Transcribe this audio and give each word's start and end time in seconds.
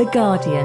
The 0.00 0.06
Guardian. 0.06 0.64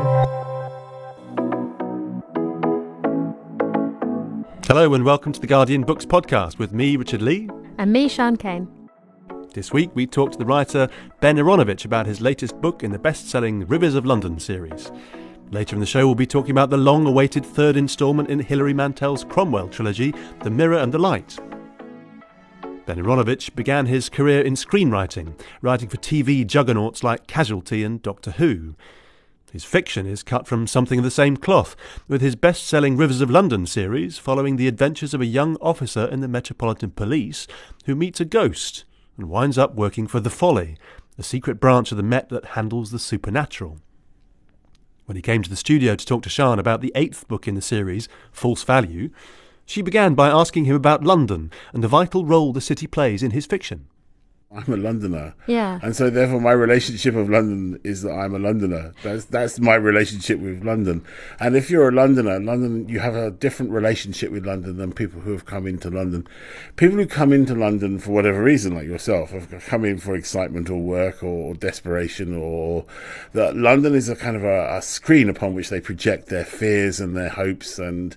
Hello 4.66 4.94
and 4.94 5.04
welcome 5.04 5.34
to 5.34 5.42
the 5.42 5.46
Guardian 5.46 5.82
Books 5.82 6.06
podcast 6.06 6.58
with 6.58 6.72
me, 6.72 6.96
Richard 6.96 7.22
Lea. 7.22 7.50
And 7.78 7.92
me, 7.92 8.08
Sian 8.08 8.38
Cain. 8.38 8.66
This 9.54 9.74
week 9.74 9.90
we 9.94 10.08
talked 10.08 10.32
to 10.32 10.40
the 10.40 10.46
writer 10.46 10.88
Ben 11.20 11.36
Aaronovitch 11.36 11.84
about 11.84 12.06
his 12.06 12.22
latest 12.22 12.62
book 12.62 12.82
in 12.82 12.94
the 12.94 12.98
best 12.98 13.30
selling 13.30 13.68
Rivers 13.68 13.96
of 13.96 14.06
London 14.06 14.40
series. 14.40 14.90
Later 15.52 15.76
in 15.76 15.82
the 15.82 15.86
show, 15.86 16.06
we'll 16.06 16.16
be 16.16 16.26
talking 16.26 16.52
about 16.52 16.70
the 16.70 16.78
long 16.78 17.06
awaited 17.06 17.46
third 17.46 17.76
instalment 17.76 18.30
in 18.30 18.40
Hilary 18.40 18.74
Mantel's 18.74 19.26
Cromwell 19.26 19.68
trilogy, 19.68 20.14
The 20.44 20.50
Mirror 20.50 20.78
and 20.78 20.94
the 20.94 20.98
Light. 20.98 21.38
Ben 22.86 23.04
Aaronovitch 23.04 23.54
began 23.54 23.88
his 23.88 24.08
career 24.08 24.42
in 24.42 24.54
screenwriting, 24.54 25.38
writing 25.62 25.90
for 25.90 25.98
TV 25.98 26.48
juggernauts 26.48 27.04
like 27.04 27.28
Casualty 27.28 27.84
and 27.84 28.02
Doctor 28.02 28.32
Who. 28.32 28.76
His 29.56 29.64
fiction 29.64 30.06
is 30.06 30.22
cut 30.22 30.48
from 30.48 30.68
something 30.68 31.00
of 31.00 31.06
the 31.06 31.10
same 31.10 31.38
cloth, 31.38 31.78
with 32.10 32.20
his 32.20 32.36
best 32.36 32.68
selling 32.68 32.98
Rivers 32.98 33.22
of 33.22 33.30
London 33.30 33.66
series 33.66 34.18
following 34.18 34.58
the 34.58 34.68
adventures 34.68 35.14
of 35.14 35.22
a 35.22 35.26
young 35.26 35.56
officer 35.62 36.04
in 36.08 36.20
the 36.20 36.28
Metropolitan 36.28 36.92
Police 36.92 37.48
who 37.86 37.96
meets 37.96 38.20
a 38.20 38.26
ghost 38.26 38.84
and 39.16 39.30
winds 39.30 39.58
up 39.58 39.74
working 39.74 40.08
for 40.08 40.20
the 40.20 40.30
Folly, 40.30 40.76
a 41.18 41.24
secret 41.24 41.62
branch 41.62 41.92
of 41.92 41.96
the 41.96 42.04
Met 42.04 42.28
that 42.28 42.48
handles 42.48 42.92
the 42.92 43.00
supernatural. 43.00 43.80
When 45.06 45.16
he 45.16 45.22
came 45.22 45.42
to 45.42 45.50
the 45.50 45.56
studio 45.56 45.96
to 45.96 46.06
talk 46.06 46.24
to 46.24 46.30
Sian 46.30 46.60
about 46.60 46.82
the 46.82 46.92
eighth 46.94 47.26
book 47.30 47.48
in 47.48 47.56
the 47.56 47.62
series, 47.62 48.10
False 48.34 48.64
Value, 48.64 49.10
she 49.66 49.82
began 49.82 50.16
by 50.16 50.28
asking 50.28 50.66
him 50.66 50.76
about 50.76 51.06
London 51.06 51.50
and 51.72 51.82
the 51.82 51.88
vital 51.88 52.26
role 52.26 52.52
the 52.52 52.60
city 52.60 52.88
plays 52.88 53.24
in 53.24 53.32
his 53.32 53.46
fiction. 53.46 53.88
I'm 54.52 54.72
a 54.72 54.78
Londoner. 54.78 55.34
Yeah. 55.48 55.80
And 55.82 55.96
so 55.96 56.10
therefore 56.10 56.40
my 56.40 56.52
relationship 56.52 57.16
of 57.16 57.30
London 57.30 57.80
is 57.84 58.04
that 58.04 58.12
I'm 58.12 58.36
a 58.36 58.40
Londoner. 58.40 58.94
That's 59.04 59.26
that's 59.26 59.60
my 59.60 59.76
relationship 59.76 60.40
with 60.40 60.64
London. 60.64 61.04
And 61.40 61.56
if 61.58 61.70
you're 61.70 61.90
a 61.90 61.92
Londoner, 61.92 62.40
London 62.40 62.88
you 62.88 63.00
have 63.00 63.16
a 63.16 63.32
different 63.32 63.72
relationship 63.72 64.32
with 64.32 64.46
London 64.46 64.78
than 64.78 64.94
people 64.94 65.22
who 65.22 65.32
have 65.32 65.46
come 65.46 65.66
into 65.68 65.90
London. 65.90 66.28
People 66.76 66.98
who 66.98 67.08
come 67.08 67.34
into 67.34 67.56
London 67.56 68.00
for 68.00 68.12
whatever 68.12 68.42
reason, 68.42 68.76
like 68.76 68.86
yourself, 68.86 69.32
have 69.32 69.66
come 69.66 69.84
in 69.84 69.98
for 69.98 70.16
excitement 70.16 70.70
or 70.70 70.80
work 70.80 71.24
or, 71.24 71.50
or 71.50 71.54
desperation 71.56 72.36
or 72.36 72.86
that 73.34 73.58
London 73.58 73.96
is 73.96 74.10
a 74.10 74.16
kind 74.16 74.38
of 74.38 74.44
a, 74.44 74.78
a 74.78 74.82
screen 74.82 75.28
upon 75.28 75.54
which 75.54 75.70
they 75.70 75.82
project 75.82 76.28
their 76.28 76.46
fears 76.46 77.00
and 77.00 77.18
their 77.18 77.30
hopes 77.30 77.80
and 77.80 78.16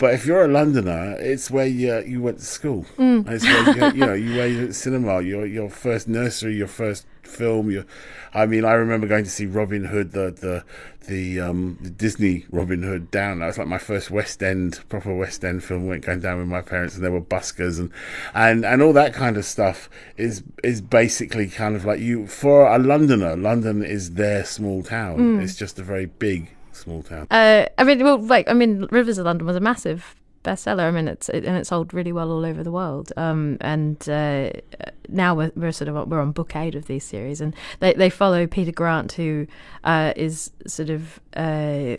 but 0.00 0.14
if 0.14 0.24
you're 0.24 0.46
a 0.46 0.48
Londoner, 0.48 1.16
it's 1.20 1.50
where 1.50 1.66
you 1.66 1.98
you 1.98 2.22
went 2.22 2.38
to 2.38 2.44
school. 2.46 2.86
Mm. 2.96 3.30
It's 3.30 3.44
where 3.44 3.92
you, 3.92 4.00
you 4.00 4.06
know 4.06 4.14
you 4.30 4.34
where 4.34 4.48
you 4.48 4.72
cinema, 4.72 5.20
your 5.20 5.44
your 5.44 5.68
first 5.68 6.08
nursery, 6.08 6.56
your 6.56 6.68
first 6.68 7.06
film. 7.22 7.70
Your, 7.70 7.84
I 8.32 8.46
mean, 8.46 8.64
I 8.64 8.72
remember 8.72 9.06
going 9.06 9.24
to 9.24 9.30
see 9.30 9.44
Robin 9.44 9.84
Hood, 9.84 10.12
the 10.12 10.30
the 10.30 10.64
the, 11.06 11.40
um, 11.40 11.76
the 11.82 11.90
Disney 11.90 12.46
Robin 12.50 12.82
Hood 12.82 13.10
down. 13.10 13.40
That 13.40 13.48
was 13.48 13.58
like 13.58 13.66
my 13.66 13.78
first 13.78 14.10
West 14.10 14.42
End 14.42 14.80
proper 14.88 15.14
West 15.14 15.44
End 15.44 15.62
film. 15.62 15.86
Went 15.86 16.06
going 16.06 16.20
down 16.20 16.38
with 16.38 16.48
my 16.48 16.62
parents, 16.62 16.94
and 16.94 17.04
there 17.04 17.12
were 17.12 17.20
buskers 17.20 17.78
and 17.78 17.90
and 18.32 18.64
and 18.64 18.80
all 18.80 18.94
that 18.94 19.12
kind 19.12 19.36
of 19.36 19.44
stuff 19.44 19.90
is 20.16 20.42
is 20.64 20.80
basically 20.80 21.46
kind 21.48 21.76
of 21.76 21.84
like 21.84 22.00
you 22.00 22.26
for 22.26 22.66
a 22.66 22.78
Londoner. 22.78 23.36
London 23.36 23.84
is 23.84 24.12
their 24.14 24.46
small 24.46 24.82
town. 24.82 25.18
Mm. 25.18 25.42
It's 25.42 25.56
just 25.56 25.78
a 25.78 25.82
very 25.82 26.06
big 26.06 26.48
small 26.80 27.02
town. 27.02 27.26
Uh, 27.30 27.66
I 27.78 27.84
mean, 27.84 28.02
well, 28.02 28.18
like, 28.18 28.48
I 28.48 28.52
mean, 28.52 28.86
Rivers 28.90 29.18
of 29.18 29.26
London 29.26 29.46
was 29.46 29.56
a 29.56 29.60
massive 29.60 30.16
bestseller. 30.42 30.80
I 30.80 30.90
mean, 30.90 31.08
it's 31.08 31.28
it, 31.28 31.44
and 31.44 31.56
it 31.56 31.66
sold 31.66 31.92
really 31.92 32.12
well 32.12 32.30
all 32.30 32.44
over 32.44 32.62
the 32.62 32.70
world. 32.70 33.12
Um, 33.16 33.58
and 33.60 33.96
uh, 34.08 34.50
now 35.08 35.34
we're, 35.34 35.52
we're 35.54 35.72
sort 35.72 35.88
of 35.88 36.08
we're 36.08 36.20
on 36.20 36.32
book 36.32 36.56
eight 36.56 36.74
of 36.74 36.86
these 36.86 37.04
series, 37.04 37.40
and 37.40 37.54
they 37.80 37.92
they 37.92 38.10
follow 38.10 38.46
Peter 38.46 38.72
Grant, 38.72 39.12
who 39.12 39.46
uh, 39.84 40.12
is 40.16 40.50
sort 40.66 40.90
of 40.90 41.20
uh, 41.34 41.96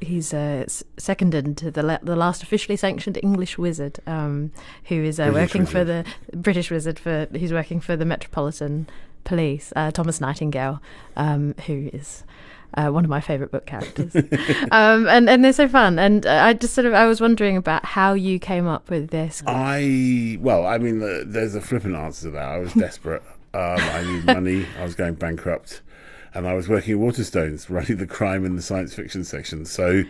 he's 0.00 0.34
uh, 0.34 0.64
seconded 0.96 1.56
to 1.58 1.70
the 1.70 2.00
the 2.02 2.16
last 2.16 2.42
officially 2.42 2.76
sanctioned 2.76 3.18
English 3.22 3.58
wizard, 3.58 4.00
um, 4.06 4.52
who 4.84 5.02
is 5.02 5.20
uh, 5.20 5.30
working 5.32 5.62
wizard. 5.62 5.72
for 5.72 5.84
the 5.84 6.04
British 6.36 6.70
wizard 6.70 6.98
for 6.98 7.28
he's 7.34 7.52
working 7.52 7.80
for 7.80 7.96
the 7.96 8.04
Metropolitan 8.04 8.88
Police, 9.24 9.72
uh, 9.76 9.90
Thomas 9.90 10.20
Nightingale, 10.20 10.82
um, 11.16 11.54
who 11.66 11.90
is 11.92 12.24
uh, 12.76 12.88
one 12.88 13.04
of 13.04 13.10
my 13.10 13.20
favourite 13.20 13.52
book 13.52 13.66
characters. 13.66 14.14
um, 14.70 15.08
and, 15.08 15.28
and 15.28 15.44
they're 15.44 15.52
so 15.52 15.68
fun. 15.68 15.98
And 15.98 16.26
I 16.26 16.52
just 16.54 16.74
sort 16.74 16.86
of, 16.86 16.94
I 16.94 17.06
was 17.06 17.20
wondering 17.20 17.56
about 17.56 17.84
how 17.84 18.14
you 18.14 18.38
came 18.38 18.66
up 18.66 18.90
with 18.90 19.10
this. 19.10 19.42
I 19.46 20.38
well, 20.40 20.66
I 20.66 20.78
mean, 20.78 20.98
the, 20.98 21.24
there's 21.26 21.54
a 21.54 21.60
flippant 21.60 21.94
answer 21.94 22.28
to 22.28 22.30
that. 22.32 22.48
I 22.48 22.58
was 22.58 22.72
desperate. 22.74 23.22
um, 23.54 23.78
I 23.78 24.02
needed 24.02 24.26
money. 24.26 24.66
I 24.78 24.84
was 24.84 24.94
going 24.94 25.14
bankrupt, 25.14 25.82
and 26.34 26.46
I 26.46 26.54
was 26.54 26.68
working 26.68 26.94
at 26.94 27.00
Waterstones, 27.00 27.68
running 27.70 27.96
the 27.96 28.06
crime 28.06 28.44
and 28.44 28.58
the 28.58 28.62
science 28.62 28.94
fiction 28.94 29.24
section. 29.24 29.64
So. 29.64 30.04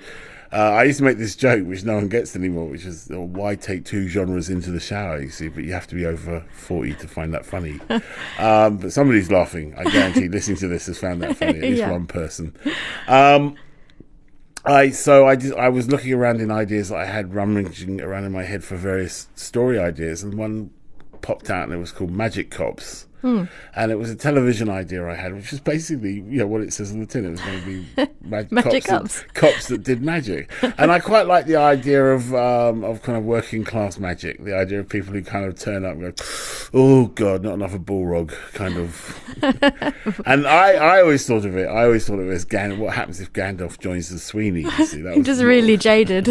Uh, 0.54 0.70
I 0.70 0.84
used 0.84 0.98
to 0.98 1.04
make 1.04 1.18
this 1.18 1.34
joke, 1.34 1.66
which 1.66 1.82
no 1.82 1.96
one 1.96 2.08
gets 2.08 2.36
anymore, 2.36 2.68
which 2.68 2.84
is 2.84 3.10
oh, 3.12 3.22
why 3.22 3.56
take 3.56 3.84
two 3.84 4.06
genres 4.06 4.48
into 4.48 4.70
the 4.70 4.78
shower? 4.78 5.20
You 5.20 5.30
see, 5.30 5.48
but 5.48 5.64
you 5.64 5.72
have 5.72 5.88
to 5.88 5.96
be 5.96 6.06
over 6.06 6.44
forty 6.52 6.94
to 6.94 7.08
find 7.08 7.34
that 7.34 7.44
funny. 7.44 7.80
um, 8.38 8.76
but 8.76 8.92
somebody's 8.92 9.32
laughing. 9.32 9.74
I 9.76 9.82
guarantee, 9.82 10.28
listening 10.28 10.58
to 10.58 10.68
this 10.68 10.86
has 10.86 10.96
found 10.98 11.22
that 11.22 11.36
funny. 11.36 11.58
At 11.58 11.62
least 11.62 11.78
Yeah. 11.80 11.90
one 11.90 12.06
person. 12.06 12.54
Um, 13.08 13.56
I 14.64 14.90
so 14.90 15.26
I 15.26 15.34
did, 15.34 15.54
I 15.54 15.68
was 15.70 15.88
looking 15.88 16.12
around 16.12 16.40
in 16.40 16.52
ideas 16.52 16.88
that 16.90 16.98
I 16.98 17.06
had 17.06 17.34
rummaging 17.34 18.00
around 18.00 18.22
in 18.24 18.30
my 18.32 18.44
head 18.44 18.62
for 18.62 18.76
various 18.76 19.26
story 19.34 19.78
ideas, 19.78 20.22
and 20.22 20.34
one 20.34 20.70
popped 21.20 21.50
out, 21.50 21.64
and 21.64 21.72
it 21.72 21.78
was 21.78 21.90
called 21.90 22.12
Magic 22.12 22.50
Cops. 22.52 23.06
And 23.24 23.90
it 23.90 23.98
was 23.98 24.10
a 24.10 24.14
television 24.16 24.68
idea 24.68 25.08
I 25.08 25.14
had, 25.14 25.34
which 25.34 25.50
was 25.50 25.60
basically, 25.60 26.14
you 26.14 26.38
know, 26.38 26.46
what 26.46 26.60
it 26.60 26.72
says 26.72 26.92
on 26.92 27.00
the 27.00 27.06
tin. 27.06 27.24
It 27.24 27.30
was 27.30 27.40
going 27.40 27.60
to 27.60 27.66
be 27.66 27.86
mag- 28.22 28.52
Magic 28.52 28.84
cops, 28.84 28.86
cops. 28.86 29.22
That, 29.22 29.34
cops 29.34 29.68
that 29.68 29.82
did 29.82 30.02
magic. 30.02 30.50
and 30.78 30.92
I 30.92 30.98
quite 31.00 31.26
like 31.26 31.46
the 31.46 31.56
idea 31.56 32.04
of 32.12 32.34
um, 32.34 32.84
of 32.84 33.02
kind 33.02 33.16
of 33.16 33.24
working 33.24 33.64
class 33.64 33.98
magic. 33.98 34.44
The 34.44 34.54
idea 34.54 34.80
of 34.80 34.88
people 34.88 35.12
who 35.14 35.22
kind 35.22 35.46
of 35.46 35.58
turn 35.58 35.84
up 35.84 35.92
and 35.92 36.02
go, 36.16 36.24
"Oh 36.74 37.06
God, 37.06 37.42
not 37.42 37.54
another 37.54 37.78
Balrog," 37.78 38.32
kind 38.52 38.76
of. 38.76 39.20
and 40.26 40.46
I, 40.46 40.72
I 40.74 41.00
always 41.00 41.26
thought 41.26 41.44
of 41.44 41.56
it. 41.56 41.66
I 41.66 41.84
always 41.84 42.06
thought 42.06 42.18
of 42.18 42.28
it 42.28 42.32
as 42.32 42.44
Gan- 42.44 42.78
what 42.78 42.94
happens 42.94 43.20
if 43.20 43.32
Gandalf 43.32 43.78
joins 43.78 44.10
the 44.10 44.18
Sweeney. 44.18 44.62
You 44.62 44.86
see, 44.86 45.00
that 45.02 45.16
was 45.16 45.26
just 45.26 45.42
really 45.42 45.76
jaded. 45.76 46.28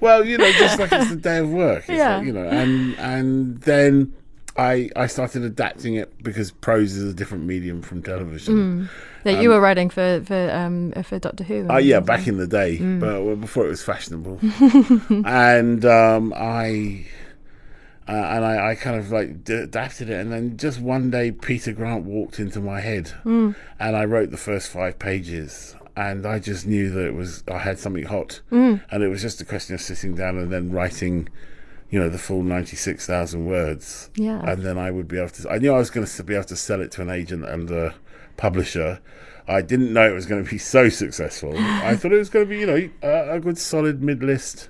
well, 0.00 0.24
you 0.24 0.38
know, 0.38 0.50
just 0.52 0.78
like 0.78 0.92
it's 0.92 1.10
the 1.10 1.16
day 1.16 1.38
of 1.38 1.50
work. 1.50 1.80
It's 1.88 1.90
Yeah. 1.90 2.18
like, 2.18 2.26
you 2.26 2.32
know, 2.32 2.46
and 2.48 2.94
and 2.98 3.60
then 3.62 4.12
I 4.56 4.90
I 4.96 5.06
started 5.06 5.42
adapting 5.44 5.94
it 5.94 6.22
because 6.22 6.50
prose 6.50 6.94
is 6.96 7.10
a 7.12 7.14
different 7.14 7.44
medium 7.44 7.80
from 7.82 8.02
television. 8.02 8.88
that 9.24 9.40
you 9.42 9.48
were 9.48 9.60
writing 9.60 9.88
for 9.88 10.22
for 10.24 10.50
um 10.50 10.92
for 11.04 11.18
Doctor 11.18 11.44
Who. 11.44 11.66
Oh 11.70 11.78
yeah, 11.78 12.00
back 12.00 12.26
in 12.26 12.36
the 12.36 12.46
day, 12.46 12.76
but 12.78 13.22
well, 13.24 13.36
before 13.36 13.64
it 13.66 13.68
was 13.70 13.82
fashionable, 13.82 14.38
and 15.26 15.84
um, 15.84 16.32
I. 16.36 17.06
Uh, 18.08 18.12
and 18.14 18.44
I, 18.44 18.70
I 18.70 18.74
kind 18.74 18.98
of 18.98 19.12
like 19.12 19.44
d- 19.44 19.54
adapted 19.54 20.10
it, 20.10 20.14
and 20.20 20.32
then 20.32 20.56
just 20.56 20.80
one 20.80 21.08
day 21.10 21.30
Peter 21.30 21.72
Grant 21.72 22.04
walked 22.04 22.40
into 22.40 22.60
my 22.60 22.80
head, 22.80 23.12
and 23.24 23.54
I 23.80 24.04
wrote 24.04 24.32
the 24.32 24.36
first 24.36 24.70
five 24.72 24.98
pages, 24.98 25.76
and 25.96 26.26
I 26.26 26.40
just 26.40 26.66
knew 26.66 26.90
that 26.90 27.06
it 27.06 27.14
was 27.14 27.44
I 27.46 27.58
had 27.58 27.78
something 27.78 28.02
hot, 28.04 28.40
and 28.50 28.80
it 28.90 29.08
was 29.08 29.22
just 29.22 29.40
a 29.40 29.44
question 29.44 29.76
of 29.76 29.80
sitting 29.80 30.16
down 30.16 30.36
and 30.36 30.52
then 30.52 30.72
writing, 30.72 31.28
you 31.92 32.00
know, 32.00 32.08
the 32.08 32.18
full 32.18 32.42
ninety 32.42 32.74
six 32.74 33.06
thousand 33.06 33.46
words, 33.46 34.10
Yeah. 34.16 34.40
and 34.50 34.62
then 34.62 34.78
I 34.78 34.90
would 34.90 35.06
be 35.06 35.18
able 35.18 35.28
to. 35.28 35.48
I 35.48 35.58
knew 35.58 35.72
I 35.72 35.78
was 35.78 35.90
going 35.90 36.06
to 36.06 36.24
be 36.24 36.34
able 36.34 36.44
to 36.44 36.56
sell 36.56 36.80
it 36.80 36.90
to 36.92 37.02
an 37.02 37.10
agent 37.10 37.44
and 37.44 37.70
a 37.70 37.94
publisher. 38.36 38.98
I 39.46 39.60
didn't 39.60 39.92
know 39.92 40.08
it 40.08 40.14
was 40.14 40.26
going 40.26 40.42
to 40.44 40.50
be 40.50 40.58
so 40.58 40.88
successful. 40.88 41.54
I 41.58 41.94
thought 41.96 42.12
it 42.12 42.18
was 42.18 42.30
going 42.30 42.46
to 42.46 42.48
be, 42.48 42.58
you 42.60 42.66
know, 42.66 42.90
a, 43.02 43.36
a 43.36 43.40
good 43.40 43.58
solid 43.58 44.02
mid 44.02 44.22
list 44.22 44.68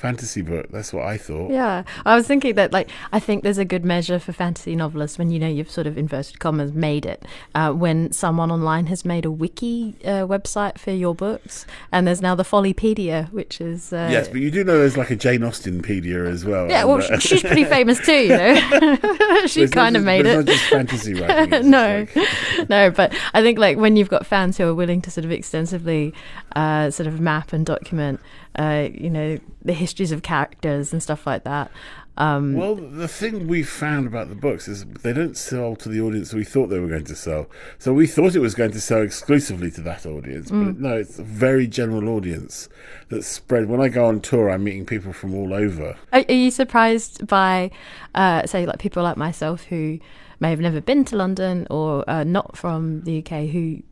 fantasy 0.00 0.42
book. 0.42 0.66
That's 0.70 0.92
what 0.92 1.04
I 1.04 1.16
thought. 1.18 1.50
Yeah, 1.50 1.82
I 2.06 2.16
was 2.16 2.26
thinking 2.26 2.54
that 2.54 2.72
like 2.72 2.88
I 3.12 3.20
think 3.20 3.42
there's 3.42 3.58
a 3.58 3.64
good 3.64 3.84
measure 3.84 4.18
for 4.18 4.32
fantasy 4.32 4.74
novelists 4.74 5.18
when 5.18 5.30
you 5.30 5.38
know 5.38 5.46
you've 5.48 5.70
sort 5.70 5.86
of 5.86 5.98
inverted 5.98 6.38
commas 6.40 6.72
made 6.72 7.04
it 7.04 7.22
uh, 7.54 7.70
when 7.72 8.10
someone 8.12 8.50
online 8.50 8.86
has 8.86 9.04
made 9.04 9.24
a 9.24 9.30
wiki 9.30 9.94
uh, 10.04 10.26
website 10.26 10.78
for 10.78 10.90
your 10.92 11.14
books 11.14 11.66
and 11.92 12.06
there's 12.06 12.22
now 12.22 12.34
the 12.34 12.42
Follypedia 12.44 13.30
which 13.32 13.60
is 13.60 13.92
uh, 13.92 14.08
Yes, 14.10 14.28
but 14.28 14.40
you 14.40 14.50
do 14.50 14.64
know 14.64 14.78
there's 14.78 14.96
like 14.96 15.10
a 15.10 15.16
Jane 15.16 15.40
Austenpedia 15.40 16.26
as 16.26 16.44
well. 16.44 16.68
yeah 16.68 16.84
well 16.84 17.02
uh, 17.12 17.18
she's 17.18 17.42
pretty 17.42 17.64
famous 17.76 17.98
too 18.04 18.12
you 18.24 18.28
know 18.28 18.96
she 19.46 19.68
kind 19.68 19.96
of 19.96 20.02
made 20.04 20.24
it 20.26 20.36
not 20.36 20.46
just 20.46 20.64
fantasy 20.64 21.12
writing. 21.20 21.70
no, 21.70 22.06
like- 22.16 22.68
no, 22.70 22.90
but 22.90 23.14
I 23.34 23.42
think 23.42 23.58
like 23.58 23.76
when 23.76 23.96
you've 23.96 24.08
got 24.08 24.26
fans 24.26 24.56
who 24.56 24.64
are 24.66 24.74
willing 24.74 25.02
to 25.02 25.10
sort 25.10 25.24
of 25.24 25.30
extensively 25.30 26.14
uh, 26.56 26.90
sort 26.90 27.06
of 27.06 27.20
map 27.20 27.52
and 27.52 27.64
document, 27.66 28.20
uh, 28.56 28.88
you 28.92 29.10
know, 29.10 29.38
the 29.62 29.72
histories 29.72 30.12
of 30.12 30.22
characters 30.22 30.92
and 30.92 31.02
stuff 31.02 31.26
like 31.26 31.44
that. 31.44 31.70
Um, 32.16 32.54
Well, 32.54 32.74
the 32.74 33.08
thing 33.08 33.46
we 33.48 33.62
found 33.62 34.06
about 34.06 34.28
the 34.28 34.34
books 34.34 34.68
is 34.68 34.84
they 34.84 35.12
don't 35.14 35.36
sell 35.36 35.74
to 35.76 35.88
the 35.88 36.00
audience 36.00 36.34
we 36.34 36.44
thought 36.44 36.66
they 36.66 36.78
were 36.80 36.88
going 36.88 37.04
to 37.04 37.14
sell. 37.16 37.46
So 37.78 37.94
we 37.94 38.06
thought 38.06 38.34
it 38.34 38.40
was 38.40 38.54
going 38.54 38.72
to 38.72 38.80
sell 38.80 39.00
exclusively 39.00 39.70
to 39.70 39.80
that 39.82 40.04
audience, 40.04 40.50
Mm. 40.50 40.64
but 40.66 40.80
no, 40.80 40.96
it's 40.96 41.18
a 41.18 41.22
very 41.22 41.66
general 41.66 42.08
audience 42.10 42.68
that's 43.08 43.26
spread. 43.26 43.68
When 43.68 43.80
I 43.80 43.88
go 43.88 44.04
on 44.04 44.20
tour, 44.20 44.50
I'm 44.50 44.64
meeting 44.64 44.84
people 44.84 45.12
from 45.14 45.34
all 45.34 45.54
over. 45.54 45.96
Are, 46.12 46.24
are 46.28 46.32
you 46.34 46.50
surprised 46.50 47.26
by, 47.26 47.70
uh, 48.14 48.44
say, 48.46 48.66
like 48.66 48.80
people 48.80 49.02
like 49.02 49.16
myself 49.16 49.64
who 49.64 49.98
may 50.40 50.50
have 50.50 50.60
never 50.60 50.80
been 50.82 51.04
to 51.06 51.16
London 51.16 51.66
or 51.70 52.04
uh, 52.10 52.24
not 52.24 52.56
from 52.56 53.02
the 53.02 53.18
UK 53.24 53.48
who 53.48 53.82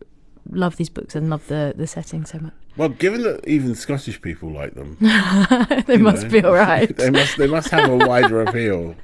love 0.50 0.76
these 0.76 0.90
books 0.90 1.14
and 1.14 1.30
love 1.30 1.46
the 1.48 1.72
the 1.76 1.86
setting 1.86 2.24
so 2.26 2.38
much. 2.38 2.52
Well, 2.78 2.88
given 2.90 3.22
that 3.24 3.46
even 3.46 3.74
Scottish 3.74 4.22
people 4.22 4.50
like 4.52 4.74
them, 4.74 4.96
they 5.86 5.96
must 5.98 6.22
know, 6.24 6.28
be 6.30 6.42
all 6.44 6.54
right. 6.54 6.96
they 6.96 7.10
must 7.10 7.36
they 7.36 7.46
must 7.48 7.68
have 7.70 7.90
a 7.90 7.96
wider 8.06 8.40
appeal. 8.42 8.94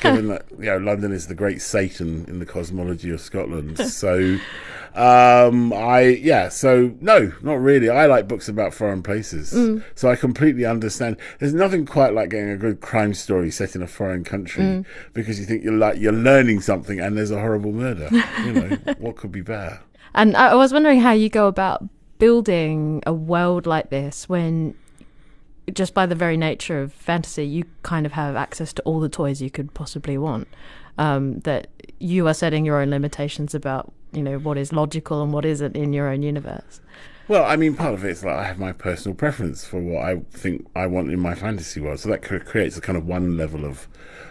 Given 0.00 0.28
that 0.28 0.46
you 0.58 0.64
know 0.66 0.78
London 0.78 1.12
is 1.12 1.26
the 1.28 1.34
great 1.34 1.60
Satan 1.62 2.24
in 2.26 2.38
the 2.40 2.46
cosmology 2.46 3.10
of 3.10 3.20
Scotland, 3.20 3.78
so 3.86 4.38
um, 4.94 5.72
I 5.72 6.00
yeah, 6.20 6.48
so 6.48 6.94
no, 7.00 7.32
not 7.42 7.60
really. 7.60 7.88
I 7.88 8.06
like 8.06 8.28
books 8.28 8.48
about 8.48 8.74
foreign 8.74 9.02
places, 9.02 9.52
Mm. 9.52 9.82
so 9.94 10.10
I 10.10 10.16
completely 10.16 10.64
understand. 10.64 11.16
There's 11.38 11.54
nothing 11.54 11.86
quite 11.86 12.14
like 12.14 12.30
getting 12.30 12.50
a 12.50 12.56
good 12.56 12.80
crime 12.80 13.14
story 13.14 13.50
set 13.50 13.74
in 13.76 13.82
a 13.82 13.86
foreign 13.86 14.24
country 14.24 14.64
Mm. 14.64 14.84
because 15.14 15.38
you 15.38 15.44
think 15.46 15.62
you're 15.64 15.72
like 15.72 15.98
you're 15.98 16.12
learning 16.12 16.60
something 16.62 16.98
and 17.00 17.16
there's 17.16 17.30
a 17.30 17.38
horrible 17.40 17.72
murder. 17.72 18.08
you 18.44 18.52
know 18.52 18.76
what 18.98 19.16
could 19.16 19.32
be 19.32 19.42
better? 19.42 19.80
And 20.14 20.36
I 20.36 20.48
I 20.48 20.54
was 20.54 20.72
wondering 20.72 21.00
how 21.00 21.12
you 21.12 21.28
go 21.28 21.46
about 21.46 21.84
building 22.18 23.02
a 23.06 23.12
world 23.12 23.66
like 23.66 23.90
this 23.90 24.28
when 24.28 24.74
just 25.72 25.94
by 25.94 26.06
the 26.06 26.14
very 26.14 26.36
nature 26.36 26.80
of 26.80 26.92
fantasy, 26.92 27.46
you 27.46 27.64
kind 27.82 28.04
of 28.06 28.12
have 28.12 28.36
access 28.36 28.72
to 28.74 28.82
all 28.82 29.00
the 29.00 29.08
toys 29.08 29.40
you 29.40 29.50
could 29.50 29.72
possibly 29.74 30.18
want. 30.18 30.48
Um, 30.98 31.40
that 31.40 31.68
you 32.00 32.28
are 32.28 32.34
setting 32.34 32.66
your 32.66 32.80
own 32.80 32.90
limitations 32.90 33.54
about, 33.54 33.92
you 34.12 34.22
know, 34.22 34.38
what 34.38 34.58
is 34.58 34.72
logical 34.72 35.22
and 35.22 35.32
what 35.32 35.44
isn't 35.44 35.74
in 35.74 35.92
your 35.92 36.08
own 36.08 36.22
universe. 36.22 36.80
Well, 37.28 37.44
I 37.44 37.56
mean, 37.56 37.74
part 37.74 37.94
of 37.94 38.04
it's 38.04 38.22
like 38.24 38.36
I 38.36 38.44
have 38.44 38.58
my 38.58 38.72
personal 38.72 39.14
preference 39.14 39.64
for 39.64 39.80
what 39.80 40.04
I 40.04 40.16
think 40.32 40.68
I 40.74 40.86
want 40.86 41.12
in 41.12 41.20
my 41.20 41.34
fantasy 41.34 41.80
world, 41.80 42.00
so 42.00 42.10
that 42.10 42.22
creates 42.22 42.76
a 42.76 42.80
kind 42.80 42.98
of 42.98 43.06
one 43.06 43.36
level 43.36 43.64
of 43.64 43.88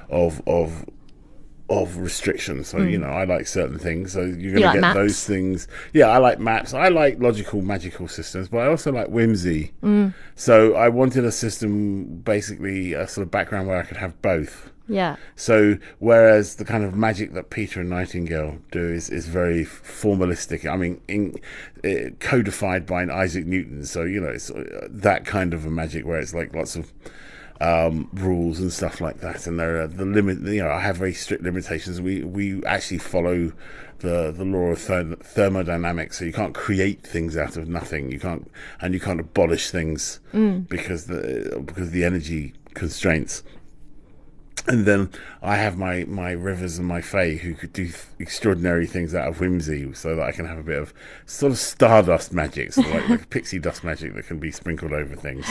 of 0.09 0.41
of 0.45 0.85
of 1.71 1.97
restrictions. 1.97 2.67
So 2.67 2.79
you 2.79 2.97
know, 2.97 3.07
I 3.07 3.23
like 3.23 3.47
certain 3.47 3.79
things, 3.79 4.11
so 4.11 4.21
you're 4.21 4.53
going 4.53 4.55
to 4.55 4.59
Hmm. 4.59 4.63
like 4.65 4.73
get 4.75 4.81
maps? 4.81 4.95
those 4.95 5.23
things. 5.25 5.67
Yeah, 5.93 6.07
I 6.07 6.17
like 6.17 6.39
maps. 6.39 6.73
I 6.73 6.89
like 6.89 7.19
logical, 7.19 7.61
magical 7.61 8.07
systems, 8.07 8.49
but 8.49 8.59
I 8.59 8.67
also 8.67 8.91
like 8.91 9.07
whimsy. 9.07 9.71
Hmm. 9.81 10.09
So 10.35 10.75
I 10.75 10.89
wanted 10.89 11.23
a 11.25 11.31
system, 11.31 12.05
basically 12.25 12.93
a 12.93 13.07
sort 13.07 13.25
of 13.25 13.31
background 13.31 13.67
where 13.67 13.79
I 13.79 13.83
could 13.83 13.97
have 13.97 14.21
both. 14.21 14.69
Yeah. 14.87 15.15
So 15.37 15.77
whereas 15.99 16.55
the 16.55 16.65
kind 16.65 16.83
of 16.83 16.93
magic 16.95 17.33
that 17.33 17.49
Peter 17.49 17.79
and 17.79 17.89
Nightingale 17.89 18.57
do 18.71 18.83
is, 18.91 19.09
is 19.09 19.25
very 19.27 19.63
formalistic. 19.63 20.69
I 20.69 20.75
mean, 20.75 20.99
in, 21.07 21.35
uh, 21.85 22.09
codified 22.19 22.85
by 22.85 23.01
an 23.03 23.09
Isaac 23.09 23.45
Newton. 23.45 23.85
So 23.85 24.03
you 24.03 24.19
know, 24.19 24.27
it's 24.29 24.51
uh, 24.51 24.87
that 24.89 25.25
kind 25.25 25.53
of 25.53 25.65
a 25.65 25.69
magic 25.69 26.05
where 26.05 26.19
it's 26.19 26.33
like 26.33 26.53
lots 26.53 26.75
of 26.75 26.91
um, 27.61 28.09
rules 28.13 28.59
and 28.59 28.73
stuff 28.73 28.99
like 28.99 29.19
that. 29.21 29.45
And 29.47 29.59
there 29.59 29.81
are 29.81 29.87
the 29.87 30.05
limit. 30.05 30.39
You 30.39 30.63
know, 30.63 30.71
I 30.71 30.79
have 30.81 30.97
very 30.97 31.13
strict 31.13 31.43
limitations. 31.43 32.01
We 32.01 32.23
we 32.23 32.63
actually 32.65 32.97
follow 32.97 33.53
the 33.99 34.31
the 34.35 34.43
law 34.43 34.71
of 34.71 34.79
therm- 34.79 35.19
thermodynamics. 35.19 36.17
So 36.19 36.25
you 36.25 36.33
can't 36.33 36.55
create 36.55 37.03
things 37.03 37.37
out 37.37 37.57
of 37.57 37.69
nothing. 37.69 38.11
You 38.11 38.19
can't 38.19 38.51
and 38.81 38.93
you 38.93 38.99
can't 38.99 39.19
abolish 39.19 39.69
things 39.69 40.19
because 40.67 41.05
the 41.05 41.61
because 41.65 41.87
of 41.87 41.93
the 41.93 42.03
energy 42.03 42.53
constraints 42.73 43.43
and 44.67 44.85
then 44.85 45.09
I 45.41 45.55
have 45.55 45.77
my, 45.77 46.03
my 46.05 46.31
rivers 46.31 46.77
and 46.77 46.87
my 46.87 47.01
fae 47.01 47.35
who 47.35 47.55
could 47.55 47.73
do 47.73 47.85
th- 47.85 47.97
extraordinary 48.19 48.85
things 48.85 49.15
out 49.15 49.27
of 49.27 49.39
whimsy, 49.39 49.91
so 49.93 50.15
that 50.15 50.23
I 50.23 50.31
can 50.31 50.45
have 50.45 50.59
a 50.59 50.63
bit 50.63 50.77
of 50.79 50.93
sort 51.25 51.51
of 51.51 51.57
stardust 51.57 52.31
magic, 52.31 52.73
sort 52.73 52.87
of 52.87 52.93
like, 52.93 53.09
like 53.09 53.29
pixie 53.31 53.59
dust 53.59 53.83
magic 53.83 54.13
that 54.15 54.27
can 54.27 54.39
be 54.39 54.51
sprinkled 54.51 54.93
over 54.93 55.15
things. 55.15 55.47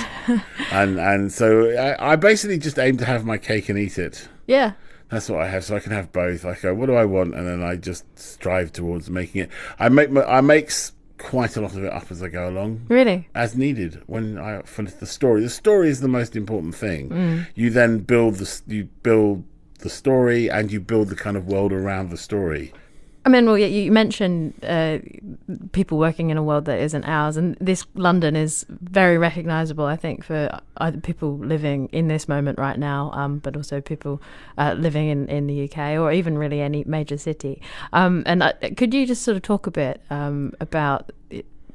and 0.70 0.98
and 1.00 1.32
so 1.32 1.70
I, 1.70 2.12
I 2.12 2.16
basically 2.16 2.58
just 2.58 2.78
aim 2.78 2.96
to 2.98 3.04
have 3.04 3.24
my 3.24 3.36
cake 3.38 3.68
and 3.68 3.78
eat 3.78 3.98
it. 3.98 4.28
Yeah. 4.46 4.72
That's 5.08 5.28
what 5.28 5.40
I 5.40 5.48
have, 5.48 5.64
so 5.64 5.74
I 5.74 5.80
can 5.80 5.90
have 5.90 6.12
both. 6.12 6.44
I 6.44 6.54
go, 6.54 6.72
what 6.72 6.86
do 6.86 6.94
I 6.94 7.04
want, 7.04 7.34
and 7.34 7.44
then 7.44 7.64
I 7.64 7.74
just 7.74 8.04
strive 8.16 8.72
towards 8.72 9.10
making 9.10 9.42
it. 9.42 9.50
I 9.76 9.88
make 9.88 10.12
my, 10.12 10.22
I 10.22 10.40
make 10.40 10.66
s- 10.66 10.92
quite 11.20 11.56
a 11.56 11.60
lot 11.60 11.72
of 11.76 11.84
it 11.84 11.92
up 11.92 12.10
as 12.10 12.22
I 12.22 12.28
go 12.28 12.48
along 12.48 12.86
Really? 12.88 13.28
as 13.34 13.54
needed 13.54 14.02
when 14.06 14.38
I 14.38 14.62
finish 14.62 14.94
the 14.94 15.06
story. 15.06 15.42
The 15.42 15.50
story 15.50 15.88
is 15.88 16.00
the 16.00 16.08
most 16.08 16.34
important 16.34 16.74
thing. 16.74 17.10
Mm. 17.10 17.46
You 17.54 17.70
then 17.70 17.98
build 17.98 18.36
the 18.36 18.62
you 18.66 18.84
build 19.02 19.44
the 19.80 19.90
story 19.90 20.50
and 20.50 20.72
you 20.72 20.80
build 20.80 21.08
the 21.08 21.16
kind 21.16 21.36
of 21.36 21.46
world 21.46 21.72
around 21.72 22.10
the 22.10 22.16
story. 22.16 22.72
I 23.22 23.28
mean, 23.28 23.44
well, 23.44 23.58
yeah, 23.58 23.66
you 23.66 23.92
mentioned 23.92 24.54
uh, 24.64 24.98
people 25.72 25.98
working 25.98 26.30
in 26.30 26.38
a 26.38 26.42
world 26.42 26.64
that 26.64 26.80
isn't 26.80 27.04
ours, 27.04 27.36
and 27.36 27.54
this 27.60 27.84
London 27.94 28.34
is 28.34 28.64
very 28.70 29.18
recognisable, 29.18 29.84
I 29.84 29.96
think, 29.96 30.24
for 30.24 30.58
either 30.78 31.00
people 31.00 31.36
living 31.36 31.88
in 31.92 32.08
this 32.08 32.28
moment 32.28 32.58
right 32.58 32.78
now, 32.78 33.10
um, 33.12 33.38
but 33.38 33.56
also 33.56 33.82
people 33.82 34.22
uh, 34.56 34.74
living 34.78 35.08
in, 35.08 35.28
in 35.28 35.46
the 35.46 35.64
UK 35.64 35.98
or 35.98 36.12
even 36.12 36.38
really 36.38 36.62
any 36.62 36.82
major 36.84 37.18
city. 37.18 37.60
Um, 37.92 38.22
and 38.24 38.42
uh, 38.42 38.52
could 38.78 38.94
you 38.94 39.06
just 39.06 39.20
sort 39.20 39.36
of 39.36 39.42
talk 39.42 39.66
a 39.66 39.70
bit 39.70 40.00
um, 40.08 40.54
about 40.58 41.10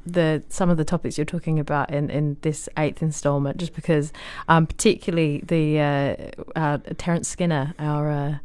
the 0.07 0.43
some 0.49 0.69
of 0.69 0.77
the 0.77 0.85
topics 0.85 1.17
you're 1.17 1.25
talking 1.25 1.59
about 1.59 1.91
in, 1.91 2.09
in 2.09 2.37
this 2.41 2.67
eighth 2.75 3.03
instalment? 3.03 3.57
Just 3.57 3.75
because, 3.75 4.11
um, 4.47 4.65
particularly 4.65 5.43
the 5.45 5.79
uh, 5.79 6.59
uh, 6.59 6.77
Terence 6.97 7.27
Skinner, 7.27 7.75
our 7.77 8.09
uh, 8.09 8.37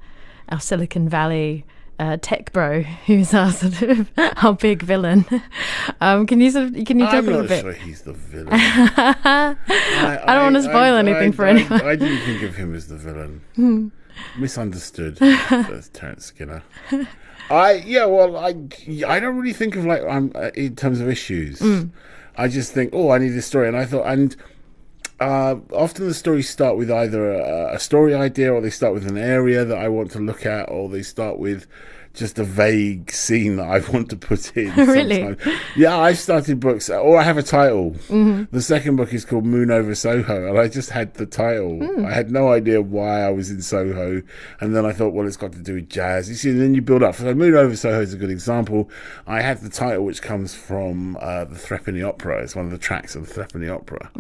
our 0.51 0.61
Silicon 0.61 1.09
Valley 1.09 1.65
uh, 2.01 2.17
tech 2.21 2.51
bro, 2.53 2.81
who's 3.07 3.35
our 3.35 3.53
sort 3.53 3.83
of 3.83 4.11
our 4.43 4.55
big 4.55 4.83
villain. 4.83 5.27
Um, 6.01 6.27
can 6.27 6.41
you 6.41 6.51
sort 6.51 6.67
of 6.67 6.85
can 6.87 6.99
you 6.99 7.05
talk 7.05 7.15
I'm 7.15 7.29
a 7.29 7.31
little 7.31 7.43
not 7.43 7.49
bit? 7.49 7.61
sure 7.61 7.73
he's 7.75 8.03
the 8.03 8.15
villain. 8.15 8.49
I, 8.53 9.57
I 10.25 10.35
don't 10.35 10.45
wanna 10.45 10.63
spoil 10.63 10.97
anything 10.97 11.33
for 11.33 11.45
I, 11.47 11.51
anyone. 11.51 11.83
I 11.83 11.97
didn't 11.97 12.25
think 12.25 12.43
of 12.43 12.57
him 12.57 12.75
as 12.75 12.89
the 12.89 12.97
villain. 12.97 13.93
Misunderstood. 14.39 15.19
as 15.21 15.89
Terence 15.91 16.25
Skinner. 16.25 16.63
I 17.51 17.73
yeah, 17.85 18.07
well, 18.07 18.37
I 18.37 18.55
I 19.07 19.21
don't 19.21 19.37
really 19.37 19.53
think 19.53 19.77
of 19.77 19.85
like 19.85 20.03
I'm 20.05 20.33
uh, 20.35 20.51
in 20.55 20.77
terms 20.77 21.01
of 21.01 21.09
issues. 21.09 21.63
I 22.37 22.49
just 22.49 22.73
think, 22.73 22.91
oh, 22.95 23.11
I 23.11 23.19
need 23.19 23.31
this 23.31 23.45
story, 23.45 23.69
and 23.69 23.77
I 23.77 23.85
thought, 23.85 24.07
and 24.07 24.35
uh, 25.21 25.57
often 25.73 26.07
the 26.09 26.15
stories 26.15 26.49
start 26.49 26.77
with 26.77 26.91
either 26.91 27.33
a, 27.33 27.75
a 27.75 27.79
story 27.79 28.15
idea, 28.15 28.53
or 28.53 28.61
they 28.61 28.71
start 28.71 28.95
with 28.95 29.07
an 29.07 29.19
area 29.19 29.65
that 29.65 29.79
I 29.79 29.89
want 29.89 30.11
to 30.13 30.19
look 30.19 30.47
at, 30.47 30.71
or 30.71 30.89
they 30.89 31.03
start 31.03 31.39
with 31.39 31.67
just 32.13 32.41
a 32.41 32.45
vague 32.45 33.09
scene 33.13 33.55
that 33.55 33.69
I 33.69 33.79
want 33.93 34.11
to 34.11 34.17
put 34.17 34.57
in. 34.57 34.73
Really? 34.91 35.21
sometimes. 35.23 35.61
Yeah, 35.77 35.97
I've 35.97 36.19
started 36.19 36.59
books, 36.59 36.91
or 36.91 37.17
I 37.19 37.23
have 37.23 37.39
a 37.39 37.43
title. 37.43 37.93
The 38.09 38.61
second 38.61 38.97
book 38.97 39.15
is 39.15 39.25
called 39.25 39.45
Moon 39.47 39.71
Over 39.71 39.95
Soho, 39.95 40.49
and 40.49 40.59
I 40.59 40.67
just 40.67 40.91
had 40.91 41.15
the 41.15 41.27
title. 41.27 42.05
I 42.05 42.13
had 42.13 42.33
no 42.33 42.51
idea 42.51 42.83
why 42.83 43.23
I 43.23 43.31
was 43.31 43.51
in 43.51 43.63
Soho, 43.63 44.23
and 44.61 44.75
then 44.75 44.85
I 44.85 44.93
thought, 44.93 45.13
well, 45.15 45.27
it's 45.27 45.37
got 45.37 45.53
to 45.53 45.61
do 45.61 45.75
with 45.75 45.89
jazz. 45.89 46.29
You 46.29 46.35
see, 46.35 46.51
and 46.51 46.61
then 46.61 46.75
you 46.75 46.83
build 46.83 47.05
up. 47.05 47.15
So 47.15 47.33
Moon 47.33 47.55
Over 47.55 47.77
Soho 47.77 48.01
is 48.01 48.13
a 48.13 48.17
good 48.17 48.31
example. 48.31 48.91
I 49.29 49.41
had 49.41 49.61
the 49.61 49.71
title, 49.71 50.05
which 50.05 50.21
comes 50.21 50.53
from 50.53 51.17
uh, 51.21 51.45
the 51.45 51.55
Threepenny 51.57 52.03
Opera. 52.03 52.43
It's 52.43 52.57
one 52.57 52.65
of 52.65 52.73
the 52.73 52.79
tracks 52.79 53.15
of 53.15 53.29
the 53.29 53.33
Threepenny 53.35 53.69
Opera, 53.69 54.11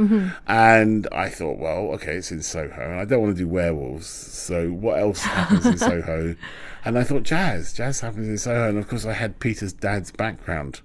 and 0.47 0.90
I 1.13 1.29
thought, 1.29 1.59
well, 1.59 1.93
okay, 1.95 2.17
it's 2.17 2.31
in 2.31 2.43
Soho, 2.43 2.81
and 2.81 3.01
I 3.01 3.05
don't 3.05 3.23
want 3.23 3.37
to 3.37 3.43
do 3.43 3.49
werewolves. 3.49 4.07
So 4.07 4.69
what 4.71 4.99
else 4.99 5.21
happens 5.23 5.67
in 5.67 5.79
Soho? 5.91 6.37
And 6.85 6.99
I 6.99 7.05
thought 7.05 7.25
jazz, 7.25 7.73
jazz 7.73 8.01
happens 8.01 8.29
in 8.29 8.39
Soho, 8.39 8.69
and 8.69 8.79
of 8.79 8.89
course 8.89 9.05
I 9.05 9.13
had 9.13 9.39
Peter's 9.39 9.73
dad's 9.73 10.11
background. 10.11 10.81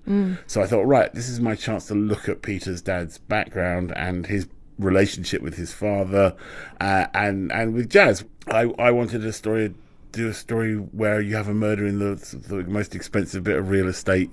So 0.47 0.61
I 0.61 0.67
thought, 0.67 0.83
right, 0.83 1.13
this 1.13 1.29
is 1.29 1.39
my 1.39 1.55
chance 1.55 1.87
to 1.87 1.95
look 1.95 2.27
at 2.27 2.41
Peter's 2.41 2.81
dad's 2.81 3.17
background 3.17 3.93
and 3.95 4.25
his 4.25 4.47
relationship 4.77 5.41
with 5.41 5.55
his 5.55 5.71
father, 5.71 6.35
uh, 6.81 7.07
and 7.13 7.51
and 7.51 7.73
with 7.73 7.89
jazz. 7.89 8.25
I 8.47 8.73
I 8.77 8.91
wanted 8.91 9.23
a 9.25 9.31
story, 9.31 9.73
do 10.11 10.27
a 10.27 10.33
story 10.33 10.75
where 10.75 11.21
you 11.21 11.35
have 11.35 11.47
a 11.47 11.53
murder 11.53 11.85
in 11.85 11.99
the 11.99 12.15
the 12.15 12.63
most 12.69 12.93
expensive 12.93 13.43
bit 13.43 13.57
of 13.57 13.69
real 13.69 13.87
estate 13.87 14.31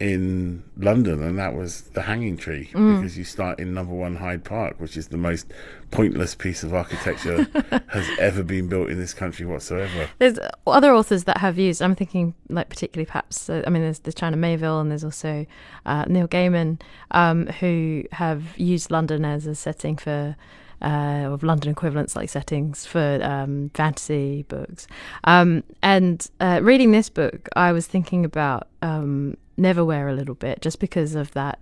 in 0.00 0.64
London, 0.76 1.22
and 1.22 1.38
that 1.38 1.54
was 1.54 1.82
the 1.92 2.02
Hanging 2.02 2.36
Tree, 2.36 2.68
because 2.72 3.16
you 3.16 3.22
start 3.22 3.60
in 3.60 3.72
Number 3.72 3.94
One 3.94 4.16
Hyde 4.16 4.44
Park, 4.44 4.80
which 4.80 4.96
is 4.96 5.08
the 5.08 5.16
most 5.16 5.46
pointless 5.92 6.34
piece 6.34 6.64
of 6.64 6.74
architecture 6.74 7.46
has 7.88 8.08
ever 8.18 8.42
been 8.42 8.66
built 8.66 8.88
in 8.90 8.98
this 8.98 9.14
country 9.14 9.46
whatsoever. 9.46 10.08
There's 10.18 10.38
other 10.66 10.92
authors 10.92 11.24
that 11.24 11.38
have 11.38 11.58
used. 11.58 11.80
I'm 11.80 11.94
thinking, 11.94 12.34
like 12.48 12.68
particularly 12.68 13.06
perhaps. 13.06 13.48
Uh, 13.48 13.62
I 13.66 13.70
mean, 13.70 13.82
there's 13.82 14.00
there's 14.00 14.14
China 14.14 14.36
Miéville, 14.36 14.80
and 14.80 14.90
there's 14.90 15.04
also 15.04 15.46
uh, 15.86 16.04
Neil 16.08 16.26
Gaiman, 16.26 16.80
um, 17.12 17.46
who 17.46 18.02
have 18.12 18.58
used 18.58 18.90
London 18.90 19.24
as 19.24 19.46
a 19.46 19.54
setting 19.54 19.96
for. 19.96 20.36
Uh, 20.84 21.30
of 21.32 21.44
London 21.44 21.70
equivalents 21.70 22.16
like 22.16 22.28
settings 22.28 22.84
for 22.84 23.20
um, 23.22 23.70
fantasy 23.72 24.42
books, 24.48 24.88
um, 25.22 25.62
and 25.80 26.28
uh, 26.40 26.58
reading 26.60 26.90
this 26.90 27.08
book, 27.08 27.48
I 27.54 27.70
was 27.70 27.86
thinking 27.86 28.24
about 28.24 28.66
um, 28.82 29.36
Neverwhere 29.58 30.10
a 30.10 30.14
little 30.14 30.34
bit, 30.34 30.62
just 30.62 30.80
because 30.80 31.14
of 31.14 31.30
that, 31.32 31.58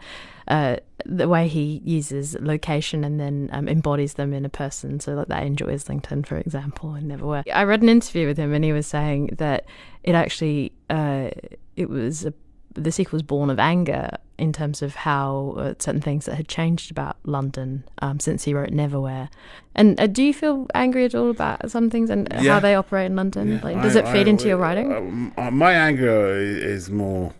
uh, 0.46 0.76
the 1.04 1.28
way 1.28 1.48
he 1.48 1.82
uses 1.84 2.36
location 2.40 3.02
and 3.04 3.18
then 3.18 3.50
um, 3.52 3.68
embodies 3.68 4.14
them 4.14 4.32
in 4.32 4.44
a 4.44 4.48
person. 4.48 5.00
So, 5.00 5.14
like 5.14 5.26
that 5.28 5.42
Angel 5.42 5.68
Islington, 5.68 6.22
for 6.24 6.36
example, 6.36 6.94
in 6.94 7.08
Neverwhere. 7.08 7.42
I 7.52 7.64
read 7.64 7.82
an 7.82 7.88
interview 7.88 8.26
with 8.28 8.36
him, 8.38 8.52
and 8.54 8.64
he 8.64 8.72
was 8.72 8.86
saying 8.86 9.30
that 9.38 9.64
it 10.04 10.14
actually 10.14 10.72
uh, 10.88 11.30
it 11.76 11.88
was 11.90 12.24
a, 12.26 12.32
the 12.74 12.92
sequel 12.92 13.16
was 13.16 13.22
born 13.22 13.50
of 13.50 13.58
anger 13.58 14.10
in 14.38 14.52
terms 14.52 14.80
of 14.82 14.94
how 14.94 15.54
uh, 15.58 15.74
certain 15.78 16.00
things 16.00 16.24
that 16.26 16.36
had 16.36 16.48
changed 16.48 16.90
about 16.90 17.16
London 17.24 17.84
um, 18.00 18.18
since 18.20 18.44
he 18.44 18.54
wrote 18.54 18.70
Neverwhere. 18.70 19.28
And 19.74 20.00
uh, 20.00 20.06
do 20.06 20.22
you 20.22 20.32
feel 20.32 20.66
angry 20.74 21.04
at 21.04 21.14
all 21.14 21.28
about 21.30 21.70
some 21.70 21.90
things 21.90 22.08
and 22.08 22.26
Yeah. 22.40 22.54
how 22.54 22.60
they 22.60 22.74
operate 22.74 23.06
in 23.06 23.16
London? 23.16 23.48
Yeah, 23.48 23.60
like, 23.62 23.82
does 23.82 23.96
I- 23.96 24.00
it 24.00 24.08
feed 24.08 24.26
I- 24.28 24.30
into 24.30 24.46
your 24.48 24.56
writing? 24.56 24.92
um, 24.92 25.32
uh, 25.36 25.50
my 25.50 25.72
anger 25.72 26.34
is 26.36 26.88
more 26.88 27.34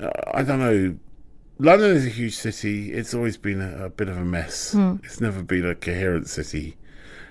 I 0.00 0.42
don't 0.42 0.58
know. 0.60 0.96
London 1.58 1.96
is 1.96 2.04
a 2.04 2.10
huge 2.10 2.36
city. 2.36 2.92
It's 2.92 3.14
always 3.14 3.36
been 3.38 3.60
a, 3.62 3.86
a 3.86 3.88
bit 3.90 4.08
of 4.08 4.16
a 4.18 4.24
mess. 4.24 4.74
It's 5.02 5.20
never 5.20 5.42
been 5.42 5.64
a 5.64 5.74
coherent 5.74 6.28
city, 6.28 6.76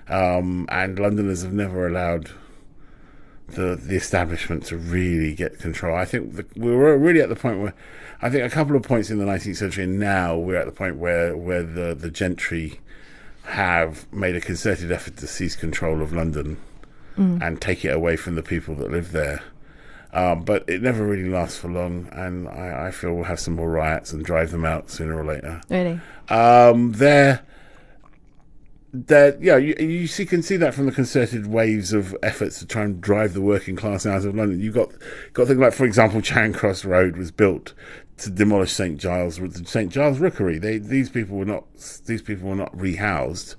um, 0.08 0.66
and 0.70 0.98
Londoners 0.98 1.42
have 1.42 1.52
never 1.52 1.86
allowed 1.86 2.30
the 3.48 3.76
the 3.76 3.94
establishment 3.94 4.64
to 4.66 4.76
really 4.76 5.32
get 5.34 5.60
control. 5.60 5.96
I 5.96 6.04
think 6.04 6.34
the, 6.34 6.46
we 6.56 6.74
were 6.74 6.98
really 6.98 7.20
at 7.20 7.28
the 7.28 7.36
point 7.36 7.60
where 7.60 7.74
I 8.20 8.28
think 8.30 8.42
a 8.44 8.50
couple 8.52 8.74
of 8.74 8.82
points 8.82 9.10
in 9.10 9.18
the 9.18 9.24
19th 9.24 9.56
century, 9.56 9.84
and 9.84 10.00
now 10.00 10.36
we're 10.36 10.56
at 10.56 10.66
the 10.66 10.72
point 10.72 10.96
where 10.96 11.36
where 11.36 11.62
the 11.62 11.94
the 11.94 12.10
gentry 12.10 12.80
have 13.44 14.12
made 14.12 14.34
a 14.34 14.40
concerted 14.40 14.90
effort 14.90 15.16
to 15.18 15.26
seize 15.28 15.54
control 15.54 16.02
of 16.02 16.12
London 16.12 16.56
and 17.40 17.60
take 17.62 17.84
it 17.84 17.94
away 17.94 18.16
from 18.16 18.34
the 18.34 18.42
people 18.42 18.74
that 18.74 18.90
live 18.90 19.12
there. 19.12 19.40
Um, 20.16 20.44
but 20.44 20.66
it 20.66 20.80
never 20.80 21.06
really 21.06 21.28
lasts 21.28 21.58
for 21.58 21.68
long, 21.68 22.08
and 22.10 22.48
I, 22.48 22.86
I 22.86 22.90
feel 22.90 23.12
we'll 23.12 23.24
have 23.24 23.38
some 23.38 23.54
more 23.54 23.70
riots 23.70 24.14
and 24.14 24.24
drive 24.24 24.50
them 24.50 24.64
out 24.64 24.88
sooner 24.88 25.14
or 25.14 25.26
later. 25.26 25.60
Really? 25.68 26.00
Um, 26.30 26.92
they're 26.92 27.42
that 28.94 29.42
yeah, 29.42 29.58
you, 29.58 29.74
you 29.78 30.06
see 30.06 30.24
can 30.24 30.42
see 30.42 30.56
that 30.56 30.72
from 30.72 30.86
the 30.86 30.92
concerted 30.92 31.48
waves 31.48 31.92
of 31.92 32.16
efforts 32.22 32.58
to 32.60 32.66
try 32.66 32.84
and 32.84 32.98
drive 32.98 33.34
the 33.34 33.42
working 33.42 33.76
class 33.76 34.06
out 34.06 34.24
of 34.24 34.34
London. 34.34 34.58
You 34.58 34.72
got 34.72 34.90
got 35.34 35.48
things 35.48 35.60
like, 35.60 35.74
for 35.74 35.84
example, 35.84 36.22
Charing 36.22 36.54
Cross 36.54 36.86
Road 36.86 37.18
was 37.18 37.30
built 37.30 37.74
to 38.16 38.30
demolish 38.30 38.72
St 38.72 38.98
Giles 38.98 39.38
St 39.68 39.92
Giles 39.92 40.18
Rookery. 40.18 40.58
They 40.58 40.78
these 40.78 41.10
people 41.10 41.36
were 41.36 41.44
not 41.44 41.66
these 42.06 42.22
people 42.22 42.48
were 42.48 42.56
not 42.56 42.74
rehoused, 42.74 43.56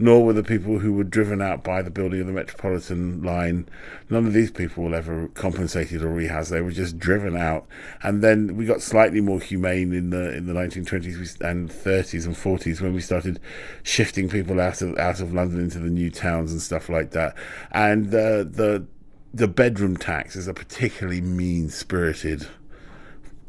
nor 0.00 0.24
were 0.24 0.32
the 0.32 0.42
people 0.42 0.78
who 0.78 0.94
were 0.94 1.04
driven 1.04 1.42
out 1.42 1.62
by 1.62 1.82
the 1.82 1.90
building 1.90 2.22
of 2.22 2.26
the 2.26 2.32
Metropolitan 2.32 3.22
line. 3.22 3.68
None 4.08 4.26
of 4.26 4.32
these 4.32 4.50
people 4.50 4.84
were 4.84 4.94
ever 4.94 5.28
compensated 5.34 6.02
or 6.02 6.08
rehoused. 6.08 6.48
They 6.48 6.62
were 6.62 6.70
just 6.70 6.98
driven 6.98 7.36
out. 7.36 7.66
And 8.02 8.22
then 8.22 8.56
we 8.56 8.64
got 8.64 8.80
slightly 8.80 9.20
more 9.20 9.40
humane 9.40 9.92
in 9.92 10.08
the 10.08 10.34
in 10.34 10.46
the 10.46 10.54
1920s 10.54 11.42
and 11.42 11.68
30s 11.68 12.24
and 12.24 12.34
40s 12.34 12.80
when 12.80 12.94
we 12.94 13.02
started 13.02 13.38
shifting 13.82 14.30
people 14.30 14.58
out 14.58 14.80
of 14.80 14.96
out 14.98 15.20
of 15.20 15.34
London 15.34 15.60
into 15.60 15.78
the 15.78 15.90
new 15.90 16.10
towns 16.10 16.50
and 16.50 16.62
stuff 16.62 16.88
like 16.88 17.10
that. 17.10 17.36
And 17.70 18.06
uh, 18.06 18.44
the 18.44 18.86
the 19.34 19.48
bedroom 19.48 19.98
tax 19.98 20.34
is 20.34 20.48
a 20.48 20.54
particularly 20.54 21.20
mean 21.20 21.68
spirited 21.68 22.48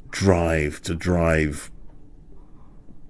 drive 0.09 0.81
to 0.81 0.95
drive 0.95 1.71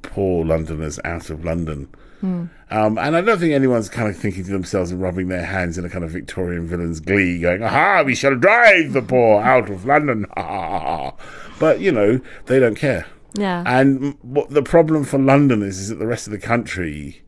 poor 0.03 0.45
Londoners 0.45 0.99
out 1.03 1.31
of 1.31 1.43
London. 1.43 1.89
Um, 2.21 2.97
and 2.97 3.15
I 3.15 3.21
don't 3.21 3.39
think 3.39 3.53
anyone's 3.53 3.89
kind 3.89 4.07
of 4.07 4.15
thinking 4.15 4.43
to 4.45 4.51
themselves 4.51 4.91
and 4.91 5.01
rubbing 5.01 5.27
their 5.27 5.45
hands 5.45 5.77
in 5.77 5.85
a 5.85 5.89
kind 5.89 6.03
of 6.03 6.11
Victorian 6.11 6.67
villain's 6.67 6.99
glee, 6.99 7.39
going, 7.39 7.63
"Aha! 7.63 8.03
We 8.05 8.15
shall 8.15 8.35
drive 8.35 8.93
the 8.93 9.01
poor 9.01 9.41
out 9.41 9.69
of 9.69 9.85
London!" 9.85 10.25
But 11.59 11.79
you 11.79 11.91
know, 11.91 12.19
they 12.47 12.59
don't 12.59 12.75
care. 12.75 13.05
Yeah. 13.35 13.63
And 13.65 14.17
what 14.21 14.49
the 14.49 14.63
problem 14.63 15.03
for 15.03 15.19
London 15.19 15.61
is, 15.61 15.79
is 15.79 15.89
that 15.89 15.99
the 15.99 16.07
rest 16.07 16.25
of 16.25 16.31
the 16.31 16.39
country 16.39 17.21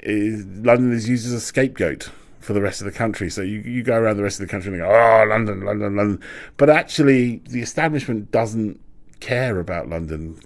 is 0.00 0.44
London 0.46 0.92
is 0.92 1.08
used 1.08 1.26
as 1.26 1.32
a 1.32 1.40
scapegoat 1.40 2.10
for 2.40 2.52
the 2.54 2.62
rest 2.62 2.80
of 2.80 2.86
the 2.86 2.92
country. 2.92 3.28
So 3.28 3.42
you 3.42 3.60
you 3.60 3.82
go 3.82 3.96
around 3.96 4.16
the 4.16 4.22
rest 4.22 4.40
of 4.40 4.46
the 4.46 4.50
country 4.50 4.72
and 4.72 4.80
go, 4.80 4.88
"Oh, 4.88 5.24
London, 5.28 5.64
London, 5.64 5.96
London," 5.96 6.20
but 6.56 6.70
actually, 6.70 7.42
the 7.48 7.60
establishment 7.60 8.30
doesn't 8.30 8.80
care 9.20 9.58
about 9.58 9.88
London. 9.88 10.38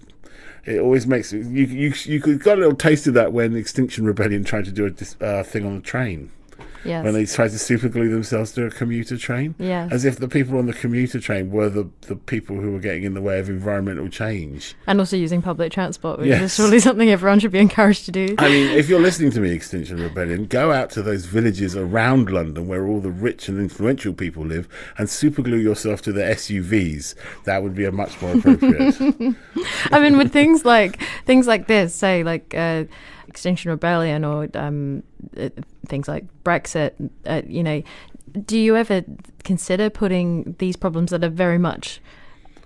It 0.65 0.79
always 0.79 1.07
makes 1.07 1.33
you 1.33 1.41
you 1.41 1.93
you 2.05 2.39
got 2.39 2.59
a 2.59 2.61
little 2.61 2.77
taste 2.77 3.07
of 3.07 3.15
that 3.15 3.33
when 3.33 3.57
Extinction 3.57 4.05
Rebellion 4.05 4.45
tried 4.45 4.65
to 4.67 4.73
do 4.73 4.95
a 5.21 5.25
uh, 5.25 5.43
thing 5.43 5.67
on 5.67 5.77
the 5.77 5.83
train 5.83 6.31
yes. 6.85 7.05
when 7.05 7.15
they 7.15 7.25
tried 7.27 7.51
to 7.51 7.57
superglue 7.57 8.11
themselves 8.11 8.53
to 8.53 8.67
a 8.67 8.71
commuter 8.71 9.17
train, 9.17 9.55
Yes. 9.59 9.93
as 9.93 10.05
if 10.05 10.17
the 10.19 10.29
people 10.29 10.59
on 10.59 10.67
the 10.67 10.73
commuter 10.73 11.21
train 11.21 11.51
were 11.51 11.69
the 11.69 11.89
the 12.03 12.17
people 12.17 12.57
who 12.57 12.73
were 12.73 12.79
getting 12.81 13.05
in 13.05 13.15
the 13.15 13.21
way 13.21 13.39
of 13.39 13.49
environmental 13.49 14.09
change. 14.09 14.75
and 14.87 14.99
also 15.01 15.17
using 15.17 15.43
public 15.43 15.73
transport, 15.73 16.19
which 16.19 16.29
Yes. 16.29 16.43
is 16.43 16.55
surely 16.57 16.81
something 16.81 17.09
everyone 17.11 17.39
should 17.41 17.53
be 17.53 17.59
encouraged 17.59 18.05
to 18.07 18.13
do. 18.13 18.35
I 18.39 18.49
mean, 18.49 18.71
if 18.77 18.89
you're 18.89 19.01
listening 19.01 19.31
to 19.33 19.41
me, 19.41 19.51
Extinction 19.53 20.01
Rebellion, 20.01 20.47
go 20.47 20.73
out 20.73 20.91
to 20.91 21.03
those 21.03 21.25
villages 21.27 21.77
around 21.77 22.31
London 22.31 22.67
where 22.69 22.87
all 22.87 23.01
the 23.01 23.11
rich 23.11 23.49
and 23.49 23.59
influential 23.59 24.13
people 24.13 24.45
live 24.45 24.69
and 24.99 25.09
superglue 25.09 25.63
yourself 25.63 26.03
to 26.03 26.13
the 26.13 26.23
SUVs. 26.23 27.15
That 27.45 27.63
would 27.63 27.75
be 27.75 27.85
a 27.85 27.93
much 27.93 28.21
more 28.21 28.35
appropriate. 28.37 28.97
I 29.91 30.01
mean, 30.01 30.17
with 30.17 30.33
things 30.33 30.65
like 30.65 31.01
things 31.25 31.47
like 31.47 31.67
this, 31.67 31.95
say 31.95 32.23
like 32.25 32.55
uh, 32.55 32.85
Extinction 33.33 33.71
Rebellion 33.71 34.25
or 34.27 34.47
um, 34.55 35.03
uh, 35.39 35.49
things 35.87 36.07
like 36.07 36.25
Brexit, 36.45 36.93
uh, 37.27 37.41
you 37.47 37.63
know, 37.63 37.83
do 38.47 38.59
you 38.59 38.77
ever 38.77 39.03
consider 39.43 39.89
putting 39.89 40.55
these 40.59 40.77
problems 40.77 41.11
that 41.13 41.25
are 41.25 41.31
very 41.31 41.59
much 41.59 42.01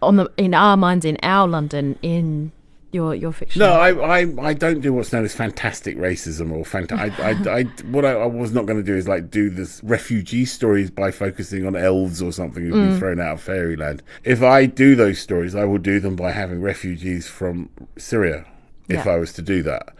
on 0.02 0.16
the 0.16 0.30
in 0.36 0.54
our 0.54 0.76
minds 0.76 1.04
in 1.04 1.16
our 1.22 1.46
London 1.46 1.96
in 2.02 2.50
your 2.92 3.14
your 3.14 3.32
fiction? 3.32 3.60
no, 3.60 3.72
I, 3.74 4.20
I, 4.20 4.48
I 4.48 4.54
don't 4.54 4.80
do 4.80 4.92
what's 4.92 5.12
known 5.12 5.24
as 5.24 5.34
fantastic 5.34 5.96
racism 5.96 6.50
or 6.52 6.64
fanta- 6.64 6.98
I, 6.98 7.30
I, 7.30 7.58
I, 7.60 7.62
what 7.92 8.04
I, 8.04 8.12
I 8.12 8.26
was 8.26 8.52
not 8.52 8.66
going 8.66 8.78
to 8.78 8.84
do 8.84 8.96
is 8.96 9.06
like 9.06 9.30
do 9.30 9.50
this 9.50 9.80
refugee 9.84 10.44
stories 10.46 10.90
by 10.90 11.10
focusing 11.12 11.64
on 11.64 11.76
elves 11.76 12.20
or 12.20 12.32
something 12.32 12.62
who've 12.64 12.72
been 12.72 12.98
thrown 12.98 13.20
out 13.20 13.34
of 13.34 13.40
fairyland. 13.40 14.02
If 14.24 14.42
I 14.42 14.66
do 14.66 14.96
those 14.96 15.20
stories, 15.20 15.54
I 15.54 15.64
will 15.64 15.78
do 15.78 16.00
them 16.00 16.16
by 16.16 16.32
having 16.32 16.60
refugees 16.60 17.28
from 17.28 17.70
Syria. 17.96 18.44
If 18.88 19.04
Yeah. 19.04 19.12
I 19.14 19.16
was 19.16 19.32
to 19.32 19.42
do 19.42 19.64
that, 19.64 19.95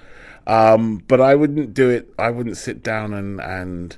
um, 0.47 1.03
but 1.09 1.21
I 1.21 1.35
wouldn't 1.35 1.75
do 1.75 1.91
it. 1.91 2.13
I 2.19 2.31
wouldn't 2.31 2.57
sit 2.57 2.83
down 2.83 3.13
and 3.15 3.41
and 3.41 3.97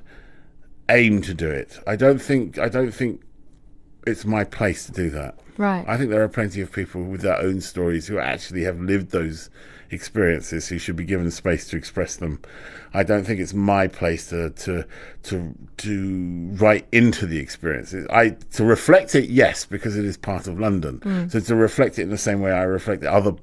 aim 0.89 1.21
to 1.23 1.33
do 1.33 1.49
it. 1.49 1.79
I 1.85 1.95
don't 1.95 2.19
think. 2.21 2.57
I 2.57 2.69
don't 2.69 2.91
think 2.91 3.21
it's 4.07 4.25
my 4.25 4.43
place 4.43 4.85
to 4.85 4.91
do 4.91 5.09
that. 5.11 5.37
right. 5.57 5.85
I 5.87 5.97
think 5.97 6.09
there 6.09 6.23
are 6.23 6.29
plenty 6.29 6.61
of 6.61 6.71
people 6.71 7.03
with 7.03 7.21
their 7.21 7.37
own 7.37 7.61
stories 7.61 8.07
who 8.07 8.17
actually 8.17 8.63
have 8.63 8.79
lived 8.79 9.11
those 9.11 9.49
experiences 9.91 10.67
who 10.67 10.77
should 10.77 10.95
be 10.95 11.03
given 11.03 11.29
space 11.31 11.67
to 11.67 11.75
express 11.75 12.15
them. 12.15 12.39
I 12.93 13.03
don't 13.03 13.23
think 13.25 13.39
it's 13.39 13.53
my 13.53 13.87
place 13.87 14.29
to 14.29 14.49
to 14.51 14.85
to 15.23 15.53
to 15.77 16.49
write 16.53 16.87
into 16.91 17.25
the 17.25 17.37
experiences. 17.39 18.07
I 18.09 18.29
to 18.53 18.63
reflect 18.63 19.13
it, 19.15 19.29
yes, 19.29 19.65
because 19.65 19.95
it 19.97 20.05
is 20.05 20.17
part 20.17 20.47
of 20.47 20.59
London. 20.59 21.29
So 21.29 21.39
to 21.39 21.55
reflect 21.55 21.99
it 21.99 22.03
in 22.03 22.09
the 22.09 22.17
same 22.17 22.39
way 22.41 22.51
I 22.51 22.63
reflect 22.63 23.03
other 23.03 23.33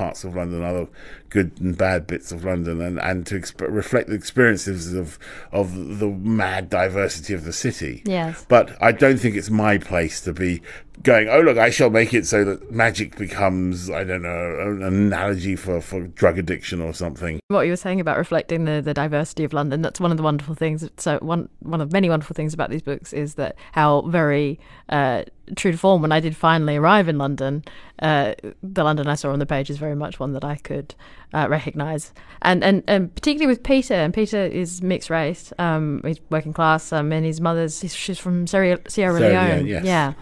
parts 0.00 0.24
of 0.24 0.34
London, 0.34 0.64
other 0.64 0.88
good 1.28 1.52
and 1.60 1.76
bad 1.76 2.06
bits 2.06 2.32
of 2.32 2.42
London, 2.42 2.80
and 2.80 2.98
and 2.98 3.26
to 3.26 3.34
exp- 3.38 3.70
reflect 3.70 4.08
the 4.08 4.14
experiences 4.14 4.94
of 4.94 5.18
of 5.52 5.98
the 5.98 6.08
mad 6.08 6.70
diversity 6.70 7.34
of 7.34 7.44
the 7.44 7.52
city. 7.52 8.02
Yes. 8.06 8.46
But 8.48 8.66
I 8.80 8.92
don't 8.92 9.18
think 9.18 9.36
it's 9.36 9.50
my 9.50 9.76
place 9.76 10.22
to 10.22 10.32
be 10.32 10.62
going, 11.02 11.28
oh, 11.28 11.40
look, 11.40 11.58
I 11.58 11.70
shall 11.70 11.90
make 11.90 12.12
it 12.12 12.26
so 12.26 12.44
that 12.44 12.70
magic 12.70 13.16
becomes, 13.16 13.88
I 13.90 14.04
don't 14.04 14.22
know, 14.22 14.58
an 14.60 14.82
analogy 14.82 15.56
for, 15.56 15.80
for 15.80 16.06
drug 16.08 16.38
addiction 16.38 16.80
or 16.80 16.92
something. 16.92 17.40
what 17.48 17.62
you 17.62 17.72
were 17.72 17.76
saying 17.76 18.00
about 18.00 18.18
reflecting 18.18 18.64
the, 18.64 18.82
the 18.82 18.94
diversity 18.94 19.44
of 19.44 19.52
London, 19.52 19.82
that's 19.82 20.00
one 20.00 20.10
of 20.10 20.16
the 20.16 20.22
wonderful 20.22 20.54
things. 20.54 20.88
So 20.96 21.18
one 21.20 21.48
one 21.60 21.80
of 21.80 21.92
many 21.92 22.08
wonderful 22.08 22.34
things 22.34 22.54
about 22.54 22.70
these 22.70 22.82
books 22.82 23.12
is 23.12 23.34
that 23.34 23.56
how 23.72 24.02
very 24.02 24.58
uh, 24.88 25.24
true 25.56 25.72
to 25.72 25.78
form. 25.78 26.02
When 26.02 26.12
I 26.12 26.20
did 26.20 26.36
finally 26.36 26.76
arrive 26.76 27.08
in 27.08 27.18
London, 27.18 27.64
uh, 28.00 28.34
the 28.62 28.84
London 28.84 29.06
I 29.06 29.14
saw 29.14 29.32
on 29.32 29.38
the 29.38 29.46
page 29.46 29.70
is 29.70 29.78
very 29.78 29.96
much 29.96 30.20
one 30.20 30.32
that 30.32 30.44
I 30.44 30.56
could 30.56 30.94
uh, 31.32 31.46
recognise, 31.48 32.12
and, 32.42 32.64
and 32.64 32.82
and 32.86 33.14
particularly 33.14 33.46
with 33.46 33.62
Peter. 33.62 33.94
And 33.94 34.12
Peter 34.12 34.44
is 34.44 34.82
mixed 34.82 35.10
race. 35.10 35.52
Um, 35.58 36.00
he's 36.04 36.20
working 36.30 36.52
class, 36.52 36.92
um, 36.92 37.12
and 37.12 37.24
his 37.24 37.40
mother's 37.40 37.80
she's 37.94 38.18
from 38.18 38.46
Sierra, 38.46 38.78
Sierra 38.88 39.18
Sierra 39.18 39.20
Leone. 39.20 39.56
Leone, 39.56 39.66
yes. 39.66 39.84
Yeah. 39.84 40.12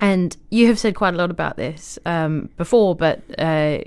And 0.00 0.36
you 0.50 0.68
have 0.68 0.78
said 0.78 0.94
quite 0.94 1.14
a 1.14 1.16
lot 1.16 1.30
about 1.30 1.56
this 1.56 1.98
um, 2.06 2.50
before, 2.56 2.94
but 2.94 3.20
uh, 3.36 3.78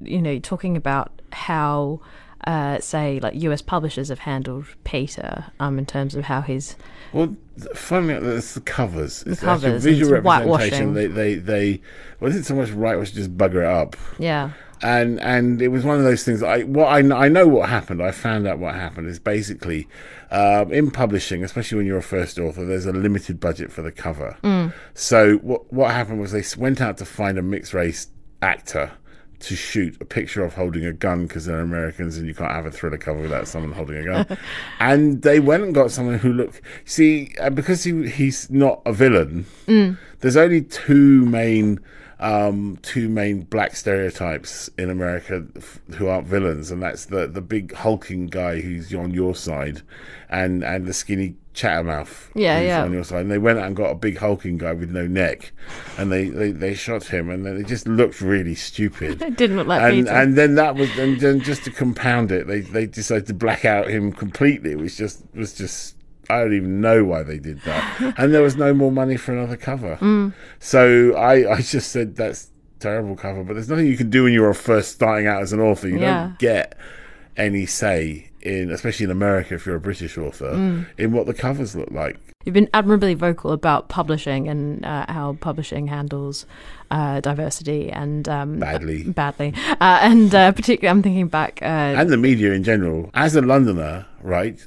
you 0.00 0.20
know, 0.20 0.38
talking 0.38 0.76
about 0.76 1.10
how, 1.32 2.00
uh, 2.46 2.78
say, 2.80 3.20
like 3.20 3.34
U.S. 3.34 3.62
publishers 3.62 4.08
have 4.08 4.20
handled 4.20 4.66
Peter 4.84 5.46
um, 5.60 5.78
in 5.78 5.86
terms 5.86 6.14
of 6.14 6.24
how 6.24 6.40
his 6.40 6.76
Well, 7.12 7.36
funny, 7.74 8.14
it's 8.14 8.54
the 8.54 8.60
covers. 8.60 9.22
It's 9.22 9.42
actually 9.42 9.68
covers, 9.68 9.84
visual 9.84 10.14
it's 10.14 10.24
representation. 10.24 10.94
They, 10.94 11.06
they, 11.06 11.34
they, 11.36 11.80
well, 12.20 12.30
isn't 12.30 12.44
so 12.44 12.54
much 12.54 12.72
whitewash, 12.72 13.12
just 13.12 13.36
bugger 13.36 13.62
it 13.62 13.66
up. 13.66 13.96
yeah 14.18 14.50
and 14.84 15.18
and 15.20 15.62
it 15.62 15.68
was 15.68 15.82
one 15.82 15.96
of 15.96 16.04
those 16.04 16.24
things. 16.24 16.42
I 16.42 16.62
what 16.64 16.86
I, 16.86 16.98
I 16.98 17.28
know 17.28 17.48
what 17.48 17.70
happened. 17.70 18.02
I 18.02 18.10
found 18.10 18.46
out 18.46 18.58
what 18.58 18.74
happened 18.74 19.08
is 19.08 19.18
basically 19.18 19.88
um, 20.30 20.70
in 20.72 20.90
publishing, 20.90 21.42
especially 21.42 21.78
when 21.78 21.86
you're 21.86 21.98
a 21.98 22.02
first 22.02 22.38
author, 22.38 22.66
there's 22.66 22.84
a 22.84 22.92
limited 22.92 23.40
budget 23.40 23.72
for 23.72 23.80
the 23.80 23.90
cover. 23.90 24.36
So 24.92 25.36
what 25.38 25.72
what 25.72 25.90
happened 25.92 26.20
was 26.20 26.32
they 26.32 26.44
went 26.58 26.82
out 26.82 26.98
to 26.98 27.06
find 27.06 27.38
a 27.38 27.42
mixed 27.42 27.72
race 27.72 28.08
actor 28.42 28.92
to 29.44 29.54
shoot 29.54 29.96
a 30.00 30.04
picture 30.04 30.42
of 30.44 30.54
holding 30.54 30.86
a 30.86 30.92
gun 30.92 31.26
because 31.26 31.44
they're 31.44 31.60
Americans 31.60 32.16
and 32.16 32.26
you 32.26 32.34
can't 32.34 32.52
have 32.52 32.66
a 32.66 32.70
thriller 32.70 32.96
cover 32.96 33.20
without 33.20 33.46
someone 33.46 33.72
holding 33.72 33.96
a 33.98 34.04
gun. 34.04 34.38
and 34.80 35.22
they 35.22 35.38
went 35.38 35.62
and 35.62 35.74
got 35.74 35.90
someone 35.90 36.18
who 36.18 36.32
looked 36.32 36.60
see 36.84 37.34
uh, 37.40 37.50
because 37.50 37.84
he 37.84 38.08
he's 38.08 38.50
not 38.50 38.80
a 38.86 38.92
villain. 38.92 39.46
There's 40.20 40.36
only 40.36 40.62
two 40.62 41.26
main 41.26 41.80
um, 42.20 42.78
two 42.80 43.08
main 43.08 43.42
black 43.42 43.76
stereotypes 43.76 44.70
in 44.78 44.88
America 44.88 45.44
f- 45.56 45.80
who 45.96 46.08
aren't 46.08 46.26
villains, 46.26 46.70
and 46.70 46.82
that's 46.82 47.06
the 47.06 47.26
the 47.26 47.42
big 47.42 47.74
hulking 47.74 48.28
guy 48.28 48.60
who's 48.60 48.94
on 48.94 49.12
your 49.12 49.34
side, 49.34 49.82
and 50.30 50.64
and 50.64 50.86
the 50.86 50.94
skinny 50.94 51.36
Chattermouth. 51.54 52.30
Yeah, 52.34 52.60
yeah. 52.60 52.82
On 52.82 52.92
your 52.92 53.04
side, 53.04 53.22
and 53.22 53.30
they 53.30 53.38
went 53.38 53.58
out 53.58 53.66
and 53.66 53.76
got 53.76 53.90
a 53.90 53.94
big 53.94 54.18
hulking 54.18 54.58
guy 54.58 54.72
with 54.72 54.90
no 54.90 55.06
neck, 55.06 55.52
and 55.96 56.12
they 56.12 56.28
they, 56.28 56.50
they 56.50 56.74
shot 56.74 57.04
him, 57.04 57.30
and 57.30 57.46
then 57.46 57.56
it 57.56 57.66
just 57.66 57.86
looked 57.88 58.20
really 58.20 58.54
stupid. 58.54 59.22
It 59.22 59.36
didn't 59.36 59.56
look 59.56 59.66
like 59.68 59.82
and 59.82 60.04
Peter. 60.06 60.10
and 60.16 60.36
then 60.36 60.54
that 60.56 60.74
was 60.74 60.90
and 60.98 61.18
then 61.20 61.40
just 61.40 61.64
to 61.64 61.70
compound 61.70 62.30
it, 62.32 62.46
they 62.46 62.60
they 62.60 62.86
decided 62.86 63.26
to 63.28 63.34
black 63.34 63.64
out 63.64 63.88
him 63.88 64.12
completely, 64.12 64.74
which 64.76 64.96
just 64.96 65.24
was 65.34 65.54
just. 65.54 65.96
I 66.30 66.38
don't 66.38 66.54
even 66.54 66.80
know 66.80 67.04
why 67.04 67.22
they 67.22 67.38
did 67.38 67.60
that, 67.62 68.14
and 68.18 68.32
there 68.32 68.40
was 68.42 68.56
no 68.56 68.72
more 68.72 68.90
money 68.90 69.16
for 69.18 69.32
another 69.32 69.58
cover. 69.58 69.96
Mm. 70.00 70.32
So 70.58 71.14
I, 71.14 71.56
I 71.56 71.60
just 71.60 71.90
said 71.92 72.16
that's 72.16 72.50
terrible 72.80 73.14
cover, 73.14 73.44
but 73.44 73.52
there's 73.52 73.68
nothing 73.68 73.86
you 73.86 73.96
can 73.98 74.08
do 74.08 74.24
when 74.24 74.32
you're 74.32 74.54
first 74.54 74.92
starting 74.92 75.26
out 75.26 75.42
as 75.42 75.52
an 75.52 75.60
author. 75.60 75.86
You 75.88 76.00
Yeah. 76.00 76.22
don't 76.28 76.38
get 76.38 76.78
any 77.36 77.66
say 77.66 78.30
in, 78.44 78.70
especially 78.70 79.04
in 79.04 79.10
America, 79.10 79.54
if 79.54 79.66
you're 79.66 79.76
a 79.76 79.80
British 79.80 80.16
author, 80.18 80.52
Mm. 80.52 80.86
in 80.98 81.12
what 81.12 81.26
the 81.26 81.34
covers 81.34 81.74
look 81.74 81.90
like. 81.90 82.18
You've 82.44 82.52
been 82.54 82.68
admirably 82.74 83.14
vocal 83.14 83.52
about 83.52 83.88
publishing 83.88 84.48
and 84.48 84.84
uh, 84.84 85.06
how 85.08 85.36
publishing 85.40 85.86
handles 85.86 86.44
uh, 86.90 87.20
diversity 87.20 87.90
and 87.90 88.28
um, 88.28 88.58
Badly. 88.58 89.04
badly, 89.04 89.54
uh, 89.80 89.98
and 90.02 90.34
uh, 90.34 90.52
particularly 90.52 90.90
I'm 90.94 91.02
thinking 91.02 91.28
back. 91.28 91.60
Uh, 91.62 91.64
and 91.96 92.10
the 92.10 92.18
media 92.18 92.52
in 92.52 92.62
general. 92.62 93.10
As 93.14 93.34
a 93.34 93.40
Londoner, 93.40 94.04
right, 94.22 94.64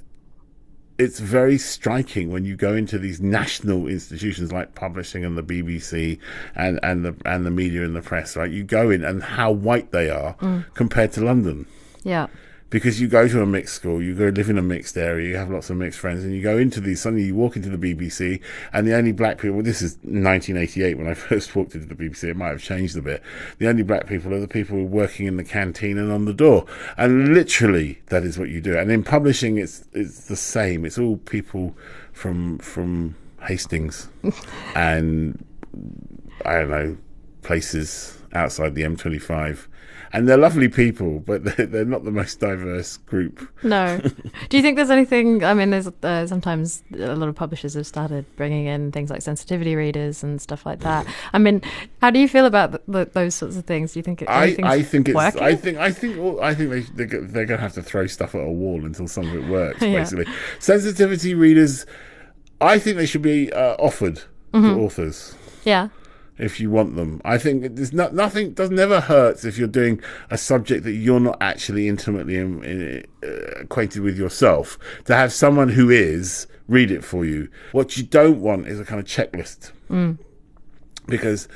it's 0.97 1.19
very 1.19 1.59
striking 1.59 2.31
when 2.31 2.43
you 2.43 2.55
go 2.55 2.73
into 2.73 2.97
these 2.97 3.21
national 3.21 3.85
institutions 3.87 4.51
like 4.51 4.73
publishing 4.73 5.23
and 5.23 5.37
the 5.37 5.43
BBC 5.43 6.17
and, 6.55 6.79
and 6.81 7.05
the 7.05 7.15
and 7.25 7.45
the 7.45 7.51
media 7.51 7.83
and 7.85 7.95
the 7.95 8.01
press, 8.01 8.35
right? 8.35 8.49
You 8.49 8.63
go 8.63 8.89
in 8.89 9.03
and 9.03 9.21
how 9.21 9.51
white 9.51 9.91
they 9.91 10.09
are 10.09 10.35
compared 10.73 11.11
to 11.13 11.21
London. 11.23 11.67
yeah, 12.03 12.25
Because 12.69 12.99
you 12.99 13.07
go 13.07 13.27
to 13.27 13.41
a 13.41 13.45
mixed 13.45 13.75
school, 13.75 14.01
you 14.01 14.13
go 14.13 14.25
live 14.25 14.49
in 14.49 14.57
a 14.57 14.61
mixed 14.61 14.97
area, 14.97 15.29
you 15.29 15.37
have 15.37 15.49
lots 15.49 15.69
of 15.69 15.77
mixed 15.77 15.99
friends, 15.99 16.23
and 16.23 16.33
you 16.33 16.41
go 16.41 16.57
into 16.57 16.81
these. 16.81 17.01
Suddenly, 17.01 17.25
you 17.25 17.35
walk 17.35 17.55
into 17.55 17.69
the 17.69 17.77
BBC, 17.77 18.41
and 18.73 18.85
the 18.85 18.93
only 18.93 19.13
black 19.13 19.39
people. 19.39 19.63
This 19.63 19.81
is 19.81 19.95
1988 20.03 20.97
when 20.97 21.07
I 21.07 21.13
first 21.15 21.55
walked 21.55 21.75
into 21.75 21.87
the 21.87 21.95
BBC. 21.95 22.25
It 22.25 22.35
might 22.35 22.49
have 22.49 22.61
changed 22.61 22.97
a 22.97 23.01
bit. 23.01 23.23
The 23.59 23.69
only 23.69 23.83
black 23.83 24.05
people 24.07 24.33
are 24.33 24.39
the 24.39 24.47
people 24.47 24.83
working 24.83 25.27
in 25.27 25.37
the 25.37 25.45
canteen 25.45 25.97
and 25.97 26.11
on 26.11 26.25
the 26.25 26.33
door, 26.33 26.65
and 26.97 27.33
literally 27.33 28.01
that 28.07 28.23
is 28.23 28.37
what 28.37 28.49
you 28.49 28.59
do. 28.59 28.77
And 28.77 28.91
in 28.91 29.03
publishing, 29.03 29.57
it's 29.57 29.85
it's 29.93 30.25
the 30.25 30.35
same. 30.35 30.85
It's 30.85 30.97
all 30.97 31.17
people 31.17 31.77
from 32.11 32.57
from 32.59 33.15
Hastings, 33.47 34.09
and 34.75 35.45
I 36.45 36.55
don't 36.55 36.69
know 36.69 36.97
places 37.43 38.17
outside 38.33 38.75
the 38.75 38.81
M25. 38.81 39.67
And 40.13 40.27
they're 40.27 40.37
lovely 40.37 40.69
people, 40.69 41.19
but 41.19 41.43
they're, 41.57 41.65
they're 41.65 41.85
not 41.85 42.03
the 42.05 42.11
most 42.11 42.39
diverse 42.39 42.97
group. 42.97 43.47
no. 43.63 43.99
Do 44.49 44.55
you 44.57 44.63
think 44.63 44.77
there's 44.77 44.89
anything? 44.89 45.43
I 45.43 45.53
mean, 45.53 45.69
there's 45.71 45.87
uh, 46.03 46.25
sometimes 46.27 46.83
a 46.93 47.15
lot 47.15 47.27
of 47.27 47.35
publishers 47.35 47.73
have 47.73 47.85
started 47.85 48.25
bringing 48.37 48.65
in 48.67 48.91
things 48.91 49.09
like 49.09 49.21
sensitivity 49.21 49.75
readers 49.75 50.23
and 50.23 50.41
stuff 50.41 50.65
like 50.65 50.79
that. 50.79 51.05
I 51.33 51.39
mean, 51.39 51.61
how 52.01 52.09
do 52.11 52.19
you 52.19 52.27
feel 52.29 52.45
about 52.45 52.71
th- 52.71 52.83
th- 52.91 53.09
those 53.13 53.35
sorts 53.35 53.57
of 53.57 53.65
things? 53.65 53.93
Do 53.93 53.99
you 53.99 54.03
think 54.03 54.21
it, 54.21 54.29
I, 54.29 54.55
I 54.63 54.81
think 54.81 55.09
it's 55.09 55.15
working? 55.15 55.43
I 55.43 55.55
think 55.55 55.77
I 55.77 55.91
think 55.91 56.17
all- 56.17 56.41
I 56.41 56.53
think 56.55 56.69
they 56.69 56.81
they're, 56.81 57.21
they're 57.21 57.45
going 57.45 57.57
to 57.57 57.61
have 57.63 57.73
to 57.73 57.81
throw 57.83 58.07
stuff 58.07 58.33
at 58.35 58.41
a 58.41 58.49
wall 58.51 58.85
until 58.85 59.07
some 59.07 59.27
of 59.27 59.35
it 59.35 59.49
works. 59.49 59.81
Yeah. 59.87 59.99
Basically, 59.99 60.25
sensitivity 60.59 61.33
readers, 61.33 61.85
I 62.61 62.79
think 62.79 62.97
they 62.97 63.05
should 63.05 63.21
be 63.21 63.51
uh, 63.51 63.75
offered 63.79 64.21
Mm-hmm. 64.53 64.75
to 64.75 64.81
authors. 64.81 65.35
yeah, 65.65 65.89
if 66.37 66.59
you 66.59 66.69
want 66.69 66.95
them. 66.95 67.21
I 67.25 67.37
think 67.37 67.75
there's 67.75 67.93
not 67.93 68.13
nothing 68.13 68.53
does 68.53 68.69
never 68.69 69.01
hurts 69.01 69.45
if 69.45 69.57
you're 69.57 69.67
doing 69.67 70.01
a 70.29 70.37
subject 70.37 70.83
that 70.83 70.93
you're 70.93 71.19
not 71.19 71.37
actually 71.41 71.87
intimately 71.87 72.37
in, 72.37 72.63
in, 72.63 73.05
uh, 73.23 73.61
acquainted 73.61 74.01
with 74.01 74.17
yourself. 74.17 74.77
To 75.05 75.15
have 75.15 75.33
someone 75.33 75.69
who 75.69 75.89
is 75.89 76.47
read 76.67 76.91
it 76.91 77.03
for 77.03 77.25
you. 77.25 77.49
What 77.71 77.97
you 77.97 78.03
don't 78.03 78.41
want 78.41 78.67
is 78.67 78.79
a 78.79 78.85
kind 78.85 78.99
of 78.99 79.05
checklist 79.05 79.71
because 81.07 81.47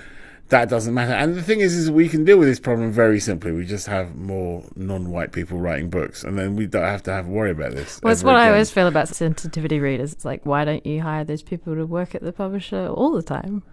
that 0.50 0.70
doesn't 0.70 0.94
matter. 0.94 1.14
And 1.14 1.36
the 1.36 1.44
thing 1.44 1.62
is, 1.62 1.76
is 1.76 1.90
we 1.90 2.10
can 2.10 2.26
deal 2.26 2.38
with 2.38 2.48
this 2.48 2.60
problem 2.60 2.92
very 2.92 3.20
simply. 3.20 3.52
We 3.52 3.66
just 3.66 3.88
have 3.88 4.16
more 4.16 4.64
non-white 4.76 5.32
people 5.32 5.60
writing 5.60 5.90
books, 5.90 6.24
and 6.24 6.38
then 6.38 6.56
we 6.56 6.66
don't 6.68 6.84
have 6.84 7.04
to 7.04 7.12
have 7.12 7.28
worry 7.28 7.52
about 7.52 7.72
this. 7.72 8.02
Well, 8.04 8.12
it's 8.12 8.24
what 8.24 8.36
I 8.36 8.44
again. 8.44 8.54
always 8.54 8.70
feel 8.70 8.88
about 8.88 9.08
sensitivity 9.08 9.80
readers. 9.80 10.12
It's 10.12 10.26
like, 10.26 10.46
why 10.46 10.66
don't 10.66 10.86
you 10.86 11.02
hire 11.02 11.24
those 11.24 11.42
people 11.42 11.76
to 11.76 11.86
work 11.86 12.16
at 12.16 12.22
the 12.22 12.34
publisher 12.34 12.88
all 12.88 13.14
the 13.14 13.24
time? 13.24 13.64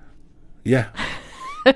Yeah. 0.69 0.89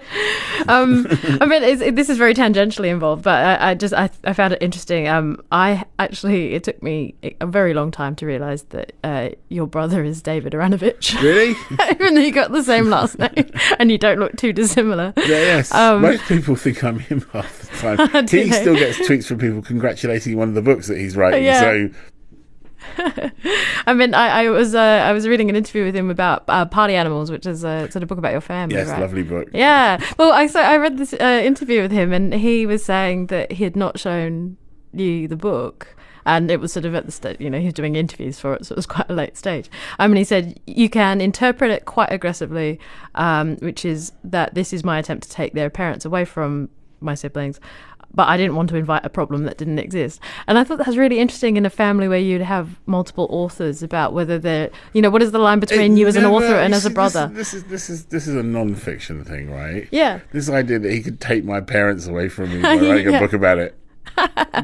Um, 0.69 1.07
I 1.41 1.47
mean, 1.47 1.95
this 1.95 2.09
is 2.09 2.17
very 2.17 2.35
tangentially 2.35 2.89
involved, 2.89 3.25
but 3.25 3.61
I, 3.61 3.71
I 3.71 3.75
just 3.75 3.93
I, 3.93 4.11
I 4.25 4.33
found 4.33 4.53
it 4.53 4.63
interesting. 4.63 5.09
Um, 5.09 5.43
I 5.51 5.85
actually 5.99 6.55
it 6.55 6.65
took 6.65 6.81
me 6.83 7.15
a 7.41 7.47
very 7.47 7.75
long 7.75 7.91
time 7.91 8.15
to 8.17 8.27
realize 8.27 8.63
that 8.65 8.93
uh, 9.03 9.31
your 9.49 9.67
brother 9.67 10.05
is 10.05 10.23
David 10.23 10.53
Aaronovitch, 10.53 11.21
Really? 11.21 11.57
even 11.91 12.15
though 12.15 12.21
you 12.21 12.33
got 12.33 12.53
the 12.53 12.63
same 12.63 12.91
last 12.91 13.19
name 13.19 13.51
and 13.79 13.91
you 13.91 13.99
don't 13.99 14.21
look 14.21 14.37
too 14.37 14.53
dissimilar. 14.53 15.13
Yeah, 15.17 15.27
yes. 15.27 15.75
Um, 15.75 16.03
Most 16.03 16.23
people 16.25 16.55
think 16.55 16.85
I'm 16.85 17.01
him 17.01 17.23
half 17.33 17.59
the 17.59 17.97
time. 17.97 18.27
He 18.29 18.45
they? 18.45 18.51
still 18.51 18.77
gets 18.77 18.99
tweets 18.99 19.27
from 19.27 19.39
people 19.39 19.63
congratulating 19.63 20.37
one 20.37 20.49
of 20.49 20.55
the 20.55 20.63
books 20.63 20.87
that 20.87 20.99
he's 20.99 21.17
writing. 21.17 21.45
Yeah. 21.45 21.61
So 21.61 21.89
I 23.87 23.95
mean, 23.95 24.15
I, 24.15 24.45
I 24.45 24.51
was 24.51 24.75
uh, 24.75 24.81
I 24.81 25.13
was 25.13 25.27
reading 25.27 25.51
an 25.51 25.57
interview 25.57 25.85
with 25.85 25.97
him 25.97 26.11
about 26.11 26.45
uh, 26.49 26.65
Party 26.67 26.95
Animals, 26.95 27.31
which 27.31 27.47
is 27.47 27.65
a 27.65 27.91
sort 27.91 28.03
of 28.03 28.09
book 28.09 28.19
about 28.19 28.33
your 28.33 28.41
family, 28.41 28.77
yes, 28.77 28.89
right? 28.89 29.01
lovely 29.01 29.23
book. 29.23 29.49
Yeah. 29.53 30.03
Well, 30.19 30.33
I 30.33 30.47
so 30.47 30.61
I 30.61 30.77
read 30.77 30.99
this 30.99 31.13
uh, 31.15 31.43
interview 31.45 31.83
with 31.83 31.93
him, 31.93 32.13
and 32.13 32.35
he 32.35 32.67
was 32.67 32.85
saying 32.85 33.27
that 33.27 33.53
he 33.53 33.65
had 33.65 33.77
not 33.77 33.99
shown 33.99 34.57
you 34.93 35.29
the 35.29 35.37
book. 35.37 35.97
And 36.25 36.53
it 36.53 36.61
was 36.61 36.73
sort 36.73 36.85
of 36.85 36.95
at 36.95 37.05
the 37.05 37.11
stage, 37.11 37.39
you 37.41 37.51
know, 37.51 37.59
he 37.59 37.65
was 37.65 37.75
doing 37.75 37.97
interviews 37.97 38.39
for 38.39 38.55
it, 38.55 38.65
so 38.65 38.75
it 38.75 38.77
was 38.77 38.87
quite 38.87 39.11
a 39.11 39.13
late 39.13 39.37
stage. 39.37 39.69
I 39.99 40.07
mean, 40.07 40.17
he 40.19 40.23
said 40.23 40.61
you 40.69 40.89
can 40.89 41.21
interpret 41.21 41.73
it 41.73 41.85
quite 41.85 42.13
aggressively, 42.13 42.79
um, 43.17 43.57
which 43.57 43.85
is 43.85 44.13
that 44.23 44.55
this 44.55 44.73
is 44.73 44.85
my 44.85 45.01
attempt 45.01 45.25
to 45.25 45.31
take 45.31 45.53
their 45.55 45.69
parents 45.69 46.05
away 46.05 46.25
from 46.25 46.69
my 47.01 47.15
siblings, 47.15 47.61
but 48.15 48.29
I 48.29 48.37
didn't 48.37 48.57
want 48.57 48.69
to 48.71 48.77
invite 48.77 49.05
a 49.05 49.09
problem 49.09 49.45
that 49.45 49.59
didn't 49.59 49.79
exist. 49.79 50.21
And 50.47 50.59
I 50.59 50.65
thought 50.65 50.79
that 50.79 50.87
was 50.87 50.97
really 50.99 51.19
interesting 51.19 51.57
in 51.57 51.65
a 51.67 51.71
family 51.71 52.09
where 52.09 52.19
you'd 52.19 52.43
have 52.43 52.79
multiple 52.87 53.27
authors 53.31 53.83
about 53.83 54.13
whether 54.13 54.39
they're, 54.39 54.71
you 54.93 55.01
know, 55.03 55.11
what 55.11 55.23
is 55.23 55.33
the 55.33 55.39
line 55.39 55.61
between 55.61 55.93
It 55.97 56.01
you 56.01 56.07
as 56.07 56.17
an 56.17 56.25
author 56.25 56.55
and 56.55 56.75
as 56.75 56.85
a 56.87 56.91
brother? 56.91 57.31
This 57.33 57.55
is, 57.55 57.65
this 57.65 57.89
is 57.91 58.07
this 58.07 58.27
is 58.27 58.35
a 58.35 58.43
non-fiction 58.43 59.25
thing, 59.25 59.51
right? 59.51 59.89
Yeah. 59.91 60.21
This 60.33 60.49
idea 60.51 60.79
that 60.79 60.93
he 60.93 61.03
could 61.03 61.21
take 61.21 61.45
my 61.45 61.61
parents 61.61 62.07
away 62.07 62.29
from 62.29 62.51
me 62.51 62.61
by 62.63 62.75
writing 62.77 63.11
Yeah. 63.11 63.17
a 63.17 63.21
book 63.21 63.33
about 63.33 63.59
it. 63.59 63.79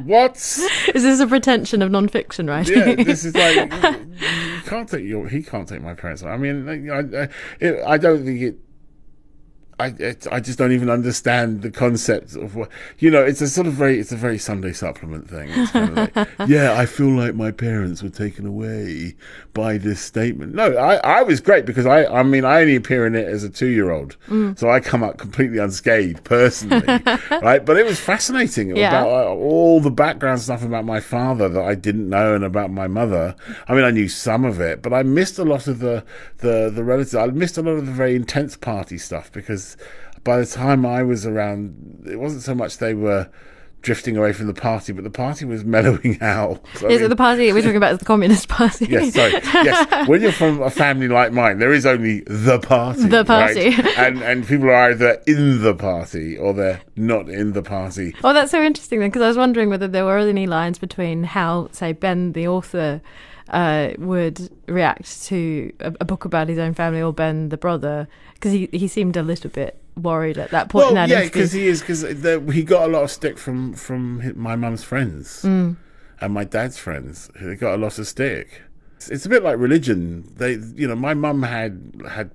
what? 0.05 0.37
Is 0.95 1.03
this 1.03 1.21
a 1.21 1.27
pretension 1.27 1.81
of 1.81 1.91
non-fiction 1.91 2.49
writing? 2.49 2.77
Yeah, 2.77 2.95
this 3.05 3.25
is 3.25 3.35
like 3.35 3.55
you 3.73 4.17
you 4.57 4.61
can't 4.67 4.89
take 4.89 5.05
your. 5.05 5.27
He 5.29 5.43
can't 5.43 5.67
take 5.67 5.81
my 5.81 5.95
parents. 5.95 6.21
away. 6.23 6.33
I 6.33 6.37
mean, 6.37 6.69
I, 6.69 6.99
I, 7.23 7.29
it, 7.61 7.83
I 7.87 7.97
don't 7.97 8.25
think 8.25 8.43
it. 8.43 8.59
I, 9.81 9.89
it, 9.99 10.27
I 10.33 10.41
just 10.41 10.59
don't 10.59 10.73
even 10.73 10.91
understand 10.91 11.63
the 11.63 11.71
concept 11.71 12.35
of 12.35 12.57
what 12.57 12.69
you 12.99 13.11
know. 13.11 13.23
It's 13.25 13.41
a 13.41 13.49
sort 13.49 13.67
of 13.69 13.75
very, 13.75 14.01
it's 14.01 14.11
a 14.11 14.17
very 14.17 14.37
Sunday 14.39 14.73
supplement 14.73 15.31
thing. 15.31 15.49
Kind 15.69 15.99
of 15.99 16.17
like, 16.17 16.29
yeah, 16.49 16.75
I 16.77 16.85
feel 16.87 17.11
like 17.11 17.35
my 17.37 17.53
parents 17.53 18.03
were 18.03 18.09
taken 18.09 18.45
away 18.45 19.15
by 19.55 19.79
this 19.79 20.01
statement. 20.01 20.55
No, 20.55 20.77
I, 20.77 20.97
I 20.97 21.23
was 21.23 21.41
great 21.41 21.65
because 21.65 21.87
I, 21.87 22.07
I 22.07 22.23
mean, 22.25 22.45
I 22.45 22.61
only 22.61 22.75
appear 22.75 23.07
in 23.07 23.15
it 23.15 23.27
as 23.29 23.45
a 23.45 23.49
two-year-old, 23.49 24.17
so 24.57 24.69
I 24.69 24.81
come 24.81 25.05
out 25.05 25.19
completely 25.19 25.59
unscathed 25.59 26.25
personally, 26.25 26.87
right? 27.31 27.65
But 27.65 27.77
it 27.77 27.85
was 27.87 28.01
fascinating 28.01 28.75
Yeah. 28.77 28.89
about 28.89 29.09
uh, 29.09 29.35
all 29.35 29.81
the 29.81 29.91
background 29.91 30.41
stuff 30.41 30.65
about 30.65 30.85
my 30.87 30.99
father 31.01 31.49
that 31.49 31.63
I 31.65 31.75
didn't 31.77 32.09
know 32.09 32.35
and 32.35 32.43
about 32.45 32.71
my 32.73 32.89
mother. 32.89 33.37
I 33.69 33.75
mean, 33.75 33.85
I 33.85 33.91
knew 33.93 34.09
some 34.09 34.45
of 34.45 34.61
it, 34.61 34.83
but 34.83 34.93
I 34.93 35.03
missed 35.05 35.39
a 35.39 35.45
lot 35.45 35.69
of 35.69 35.79
the 35.79 36.05
the 36.39 36.71
the 36.75 36.83
relatives. 36.83 37.15
I 37.15 37.27
missed 37.27 37.59
a 37.59 37.63
lot 37.63 37.73
of 37.73 37.87
the 37.87 37.93
very 37.93 38.17
intense 38.17 38.57
party 38.57 38.99
stuff 38.99 39.31
because 39.33 39.68
by 40.25 40.39
the 40.39 40.47
time 40.47 40.85
I 40.85 41.03
was 41.03 41.27
around, 41.27 42.07
it 42.11 42.17
wasn't 42.17 42.43
so 42.43 42.55
much 42.55 42.79
they 42.79 42.95
were 42.95 43.29
drifting 43.81 44.17
away 44.17 44.33
from 44.33 44.49
the 44.49 44.53
party, 44.55 44.93
but 44.93 45.05
the 45.05 45.11
party 45.11 45.45
was 45.45 45.65
mellowing 45.77 46.19
out. 46.21 46.61
So, 46.75 46.89
Is 46.89 46.97
it 46.97 47.01
mean- 47.03 47.11
the 47.11 47.17
party 47.17 47.53
we're 47.53 47.63
talking 47.63 47.77
about? 47.77 47.93
Is 47.93 47.99
the 48.01 48.05
Communist 48.05 48.49
Party? 48.59 48.87
Yes, 48.87 49.15
sorry. 49.15 49.33
Yes, 49.33 50.09
when 50.09 50.21
you're 50.21 50.33
from 50.33 50.61
a 50.61 50.69
family 50.69 51.07
like 51.07 51.33
mine, 51.33 51.59
there 51.61 51.73
is 51.73 51.87
only 51.87 52.23
the 52.27 52.59
party. 52.59 53.07
The 53.07 53.25
party. 53.25 53.71
right? 53.71 53.87
and 53.99 54.21
and 54.23 54.47
people 54.47 54.69
are 54.69 54.91
either 54.91 55.23
in 55.29 55.63
the 55.63 55.75
party 55.75 56.37
or 56.37 56.53
they're 56.55 56.81
not 56.97 57.29
in 57.29 57.53
the 57.53 57.63
party. 57.63 58.15
Oh, 58.25 58.33
that's 58.33 58.51
so 58.51 58.61
interesting 58.63 58.99
then, 58.99 59.11
because 59.11 59.23
I 59.23 59.29
was 59.29 59.37
wondering 59.39 59.71
whether 59.71 59.87
there 59.87 60.05
were 60.05 60.19
any 60.19 60.47
lines 60.49 60.79
between 60.81 61.23
how, 61.23 61.69
say, 61.71 61.93
Ben, 61.93 62.33
the 62.33 62.49
author, 62.49 63.01
uh, 63.51 63.91
would 63.99 64.51
react 64.67 65.23
to 65.25 65.73
a, 65.81 65.93
a 66.01 66.05
book 66.05 66.25
about 66.25 66.49
his 66.49 66.59
own 66.59 66.75
family, 66.75 67.01
or 67.03 67.13
Ben, 67.13 67.49
the 67.49 67.57
brother, 67.57 68.09
because 68.35 68.53
he 68.53 68.69
he 68.73 68.89
seemed 68.89 69.17
a 69.17 69.23
little 69.23 69.51
bit 69.51 69.81
worried 69.97 70.39
at 70.39 70.51
that 70.51 70.69
point. 70.69 70.89
in 70.89 70.95
Well, 70.95 71.09
yeah, 71.09 71.23
because 71.25 71.53
he 71.53 71.67
is 71.67 71.81
because 71.81 72.03
he 72.03 72.63
got 72.63 72.89
a 72.89 72.93
lot 72.93 73.03
of 73.03 73.11
stick 73.11 73.39
from 73.39 73.75
from 73.75 74.33
my 74.41 74.57
mum's 74.57 74.85
friends 74.85 75.43
Mm. 75.43 75.77
and 76.21 76.33
my 76.35 76.45
dad's 76.45 76.79
friends. 76.79 77.31
They 77.41 77.57
got 77.57 77.75
a 77.75 77.79
lot 77.79 77.99
of 77.99 78.07
stick. 78.07 78.63
It's, 78.97 79.09
it's 79.11 79.27
a 79.27 79.29
bit 79.29 79.43
like 79.43 79.59
religion. 79.59 80.33
They, 80.37 80.53
you 80.75 80.87
know, 80.89 80.97
my 80.97 81.15
mum 81.15 81.43
had 81.43 82.03
had 82.09 82.31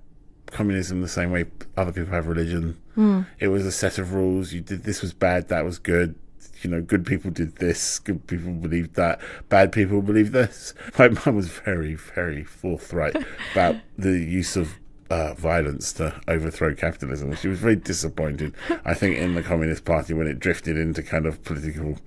communism 0.47 1.01
the 1.01 1.07
same 1.07 1.31
way 1.31 1.45
other 1.77 1.91
people 1.91 2.13
have 2.13 2.27
religion. 2.27 2.77
Mm. 2.97 3.25
It 3.39 3.47
was 3.47 3.65
a 3.65 3.71
set 3.71 3.97
of 3.97 4.13
rules. 4.13 4.53
You 4.53 4.61
did 4.61 4.83
this 4.83 5.01
was 5.01 5.13
bad, 5.13 5.47
that 5.49 5.65
was 5.65 5.79
good. 5.79 6.15
You 6.63 6.69
know, 6.69 6.81
good 6.81 7.05
people 7.05 7.31
did 7.31 7.57
this, 7.57 7.99
good 7.99 8.25
people 8.27 8.51
believed 8.51 8.95
that, 8.95 9.19
bad 9.49 9.71
people 9.71 10.01
believed 10.01 10.31
this. 10.31 10.73
My 10.99 11.09
mum 11.09 11.35
was 11.35 11.49
very, 11.49 11.95
very 11.95 12.43
forthright 12.43 13.15
about 13.51 13.75
the 13.97 14.17
use 14.17 14.55
of 14.55 14.79
uh, 15.09 15.33
violence 15.35 15.93
to 15.93 16.19
overthrow 16.27 16.73
capitalism. 16.73 17.35
She 17.35 17.47
was 17.47 17.59
very 17.59 17.75
disappointed, 17.75 18.55
I 18.83 18.93
think, 18.93 19.17
in 19.17 19.35
the 19.35 19.43
Communist 19.43 19.85
Party 19.85 20.13
when 20.13 20.27
it 20.27 20.39
drifted 20.39 20.77
into 20.77 21.03
kind 21.03 21.25
of 21.25 21.43
political 21.43 21.97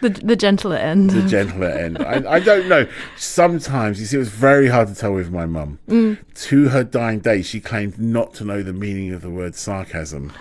the 0.00 0.10
the 0.10 0.36
gentler 0.36 0.76
end. 0.76 1.10
the 1.10 1.28
gentler 1.28 1.68
end. 1.68 1.98
I, 1.98 2.34
I 2.34 2.40
don't 2.40 2.68
know. 2.68 2.86
Sometimes 3.16 4.00
you 4.00 4.06
see, 4.06 4.16
it 4.16 4.20
was 4.20 4.28
very 4.28 4.68
hard 4.68 4.88
to 4.88 4.94
tell 4.94 5.12
with 5.12 5.30
my 5.30 5.46
mum. 5.46 5.78
Mm. 5.88 6.18
To 6.46 6.68
her 6.68 6.84
dying 6.84 7.20
day, 7.20 7.42
she 7.42 7.60
claimed 7.60 7.98
not 7.98 8.34
to 8.34 8.44
know 8.44 8.62
the 8.62 8.72
meaning 8.72 9.12
of 9.12 9.22
the 9.22 9.30
word 9.30 9.54
sarcasm, 9.54 10.32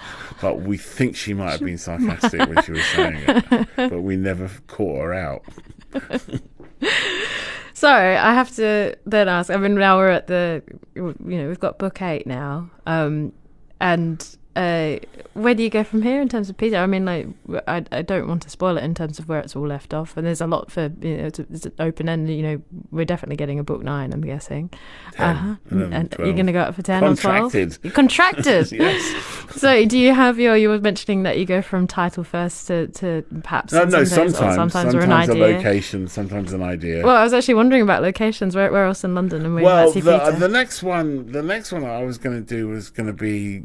but 0.42 0.62
we 0.62 0.78
think 0.78 1.16
she 1.16 1.34
might 1.34 1.52
have 1.52 1.62
been 1.62 1.78
sarcastic 1.78 2.40
when 2.40 2.62
she 2.64 2.72
was 2.72 2.86
saying 2.86 3.24
it. 3.28 3.68
But 3.76 4.02
we 4.02 4.18
never 4.18 4.50
caught 4.68 5.02
her 5.02 5.14
out. 5.14 5.44
So 7.80 7.88
I 7.88 8.34
have 8.34 8.54
to 8.58 8.98
then 9.06 9.30
ask. 9.30 9.50
I 9.50 9.56
mean, 9.56 9.76
now 9.76 9.96
we're 9.96 10.10
at 10.10 10.28
the, 10.28 10.62
you 10.96 11.16
know, 11.18 11.48
we've 11.48 11.62
got 11.62 11.80
book 11.80 12.02
eight 12.02 12.28
now, 12.28 12.70
um, 12.86 13.32
and 13.80 14.38
uh, 14.56 14.98
where 15.34 15.54
do 15.54 15.64
you 15.64 15.70
go 15.70 15.84
from 15.84 16.02
here 16.02 16.22
in 16.22 16.28
terms 16.28 16.50
of 16.50 16.58
Peter? 16.58 16.78
I 16.78 16.86
mean, 16.86 17.06
like, 17.06 17.28
I, 17.68 17.86
I 17.92 18.02
don't 18.02 18.28
want 18.28 18.42
to 18.42 18.50
spoil 18.50 18.78
it 18.78 18.84
in 18.84 18.94
terms 18.94 19.20
of 19.20 19.30
where 19.30 19.40
it's 19.40 19.56
all 19.56 19.68
left 19.68 19.94
off, 19.94 20.18
and 20.18 20.26
there's 20.28 20.42
a 20.42 20.48
lot 20.48 20.72
for 20.72 20.92
you 21.02 21.18
know, 21.18 21.26
it's, 21.28 21.40
it's 21.40 21.66
an 21.66 21.74
open 21.80 22.10
end. 22.10 22.30
You 22.30 22.42
know, 22.44 22.62
we're 22.92 23.06
definitely 23.06 23.36
getting 23.38 23.60
a 23.60 23.64
book 23.64 23.84
nine. 23.84 24.12
I'm 24.12 24.22
guessing. 24.22 24.70
10, 25.14 25.36
Uh-huh. 25.36 25.56
11, 25.72 25.94
and 25.94 26.12
12. 26.12 26.28
you're 26.28 26.36
going 26.36 26.48
to 26.48 26.52
go 26.52 26.62
up 26.62 26.76
for 26.76 26.82
ten 26.82 27.04
or 27.04 27.16
twelve. 27.16 27.52
Contracted. 27.52 27.78
You're 27.84 27.94
contracted. 27.94 28.72
Yes. 28.80 29.56
So, 29.56 29.86
do 29.86 29.98
you 29.98 30.14
have 30.14 30.40
your? 30.40 30.56
You 30.58 30.70
were 30.70 30.80
mentioning 30.80 31.24
that 31.24 31.38
you 31.38 31.46
go 31.46 31.62
from 31.62 31.88
title 31.88 32.24
first 32.24 32.68
to, 32.68 32.88
to 32.88 33.24
perhaps 33.44 33.72
No, 33.74 33.84
no, 33.86 34.04
sometimes, 34.04 34.36
sometimes. 34.38 34.56
sometimes, 34.74 34.94
an 34.94 35.02
Sometimes 35.02 35.30
a 35.30 35.32
idea. 35.34 35.58
location, 35.58 36.08
sometimes 36.08 36.54
an 36.54 36.64
idea. 36.64 37.06
Well, 37.06 37.16
I 37.16 37.24
was 37.24 37.34
actually 37.34 37.54
wondering 37.56 37.82
about 37.84 38.02
locations. 38.02 38.56
Where, 38.56 38.72
where 38.72 38.86
else 38.86 39.04
in 39.04 39.16
London? 39.16 39.46
And 39.46 39.56
we 39.56 39.62
well, 39.64 39.92
the, 39.92 40.02
Peter. 40.02 40.32
the 40.38 40.48
next 40.50 40.84
one, 40.84 41.32
the 41.32 41.44
next 41.44 41.72
one 41.72 41.84
I 41.86 42.04
was 42.04 42.18
going 42.18 42.36
to 42.44 42.46
do 42.56 42.68
was 42.68 42.90
going 42.90 43.08
to 43.08 43.14
be 43.14 43.64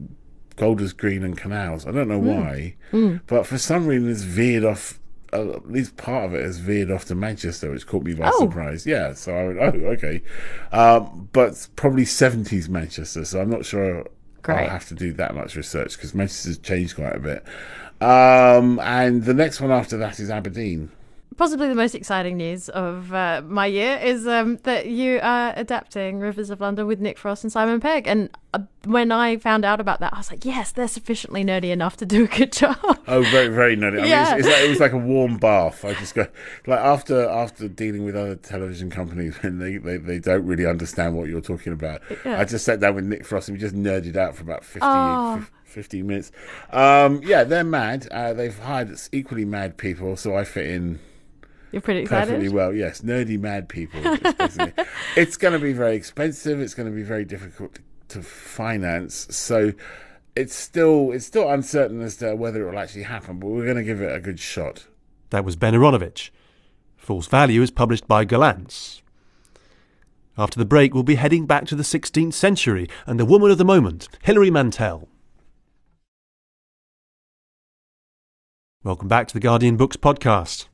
Golders 0.56 0.92
Green 0.92 1.22
and 1.24 1.36
Canals. 1.36 1.86
I 1.86 1.90
don't 1.90 2.08
know 2.08 2.20
Hmm. 2.20 2.28
why, 2.28 3.20
but 3.26 3.46
for 3.46 3.58
some 3.58 3.86
reason 3.86 4.10
it's 4.10 4.22
veered 4.22 4.64
off. 4.64 5.00
Uh, 5.32 5.50
at 5.56 5.68
least 5.68 5.96
part 5.96 6.26
of 6.26 6.34
it 6.34 6.44
has 6.44 6.58
veered 6.58 6.92
off 6.92 7.06
to 7.06 7.14
Manchester, 7.16 7.68
which 7.72 7.88
caught 7.88 8.04
me 8.04 8.14
by 8.14 8.30
Oh. 8.32 8.38
surprise. 8.38 8.86
Yeah, 8.86 9.14
so 9.14 9.34
I 9.34 9.44
went, 9.46 9.58
oh, 9.58 9.86
okay, 9.94 10.22
um, 10.70 11.28
but 11.32 11.66
probably 11.74 12.04
seventies 12.04 12.68
Manchester. 12.68 13.24
So 13.24 13.40
I'm 13.40 13.50
not 13.50 13.64
sure 13.64 14.06
Great. 14.42 14.58
I'll 14.58 14.68
have 14.70 14.86
to 14.88 14.94
do 14.94 15.12
that 15.14 15.34
much 15.34 15.56
research 15.56 15.96
because 15.96 16.14
Manchester's 16.14 16.58
changed 16.58 16.94
quite 16.94 17.16
a 17.16 17.18
bit. 17.18 17.42
Um, 18.00 18.78
and 18.80 19.24
the 19.24 19.34
next 19.34 19.60
one 19.60 19.72
after 19.72 19.96
that 19.96 20.20
is 20.20 20.30
Aberdeen. 20.30 20.90
Possibly 21.36 21.68
the 21.68 21.74
most 21.74 21.94
exciting 21.94 22.36
news 22.36 22.68
of 22.68 23.12
uh, 23.12 23.42
my 23.44 23.66
year 23.66 23.98
is 24.02 24.26
um, 24.26 24.56
that 24.64 24.86
you 24.86 25.18
are 25.22 25.52
adapting 25.56 26.18
Rivers 26.20 26.50
of 26.50 26.60
London 26.60 26.86
with 26.86 27.00
Nick 27.00 27.18
Frost 27.18 27.42
and 27.44 27.52
Simon 27.52 27.80
Pegg. 27.80 28.06
And 28.06 28.30
uh, 28.52 28.60
when 28.84 29.10
I 29.10 29.36
found 29.38 29.64
out 29.64 29.80
about 29.80 30.00
that, 30.00 30.12
I 30.12 30.18
was 30.18 30.30
like, 30.30 30.44
yes, 30.44 30.70
they're 30.72 30.86
sufficiently 30.88 31.44
nerdy 31.44 31.70
enough 31.70 31.96
to 31.98 32.06
do 32.06 32.24
a 32.24 32.26
good 32.28 32.52
job. 32.60 32.76
Oh, 33.08 33.22
very, 33.30 33.48
very 33.48 33.76
nerdy. 33.76 33.98
I 33.98 34.02
mean, 34.02 34.10
Yeah. 34.10 34.36
it's, 34.36 34.46
it's 34.46 34.54
like, 34.54 34.64
it 34.64 34.68
was 34.68 34.80
like 34.80 34.92
a 34.92 34.98
warm 34.98 35.38
bath. 35.38 35.84
I 35.84 35.94
just 35.94 36.14
go 36.14 36.26
like 36.66 36.78
after 36.80 37.28
after 37.28 37.68
dealing 37.68 38.04
with 38.04 38.14
other 38.16 38.36
television 38.36 38.90
companies 38.90 39.36
when 39.42 39.58
they, 39.58 39.78
they, 39.78 39.96
they 39.96 40.18
don't 40.18 40.46
really 40.46 40.66
understand 40.66 41.16
what 41.16 41.28
you're 41.28 41.40
talking 41.40 41.72
about. 41.72 42.02
Yeah. 42.24 42.40
I 42.40 42.44
just 42.44 42.64
sat 42.64 42.80
down 42.80 42.94
with 42.94 43.04
Nick 43.04 43.24
Frost 43.26 43.48
and 43.48 43.56
we 43.56 43.60
just 43.60 43.74
nerded 43.74 44.16
out 44.16 44.36
for 44.36 44.42
about 44.42 44.64
50, 44.64 44.80
Oh. 44.82 45.36
fif- 45.38 45.50
15 45.64 46.06
minutes. 46.06 46.30
Um, 46.70 47.20
yeah, 47.24 47.42
they're 47.42 47.64
mad. 47.64 48.06
Uh, 48.12 48.32
they've 48.32 48.56
hired 48.56 48.96
equally 49.10 49.44
mad 49.44 49.76
people, 49.76 50.16
so 50.16 50.36
I 50.36 50.44
fit 50.44 50.66
in 50.70 51.00
You're 51.74 51.80
pretty 51.80 52.06
perfectly 52.06 52.48
well. 52.48 52.72
Yes, 52.72 53.00
nerdy 53.00 53.36
mad 53.36 53.68
people. 53.68 54.00
It's, 55.16 55.36
going 55.36 55.54
to 55.54 55.58
be 55.58 55.72
very 55.72 55.96
expensive. 55.96 56.60
It's 56.60 56.72
going 56.72 56.88
to 56.88 56.94
be 56.94 57.02
very 57.02 57.24
difficult 57.24 57.80
to 58.10 58.22
finance. 58.22 59.26
So 59.36 59.72
it's 60.36 60.54
still 60.54 61.10
it's 61.10 61.26
still 61.26 61.50
uncertain 61.50 62.00
as 62.00 62.16
to 62.18 62.36
whether 62.36 62.62
it 62.62 62.70
will 62.70 62.78
actually 62.78 63.02
happen. 63.02 63.40
But 63.40 63.48
we're 63.48 63.64
going 63.64 63.76
to 63.76 63.82
give 63.82 64.00
it 64.00 64.14
a 64.14 64.20
good 64.20 64.38
shot. 64.38 64.86
That 65.30 65.44
was 65.44 65.56
Ben 65.56 65.74
Aaronovitch. 65.74 66.30
False 66.96 67.26
Value 67.26 67.60
is 67.60 67.72
published 67.72 68.06
by 68.06 68.24
Gollancz. 68.24 69.02
After 70.38 70.60
the 70.60 70.64
break, 70.64 70.94
we'll 70.94 71.02
be 71.02 71.16
heading 71.16 71.44
back 71.44 71.66
to 71.66 71.74
the 71.74 71.82
16th 71.82 72.34
century 72.34 72.88
and 73.04 73.18
the 73.18 73.24
woman 73.24 73.50
of 73.50 73.58
the 73.58 73.64
moment, 73.64 74.08
Hilary 74.22 74.50
Mantel. 74.50 75.08
Welcome 78.84 79.08
back 79.08 79.26
to 79.26 79.34
the 79.34 79.40
Guardian 79.40 79.76
Books 79.76 79.96
podcast. 79.96 80.66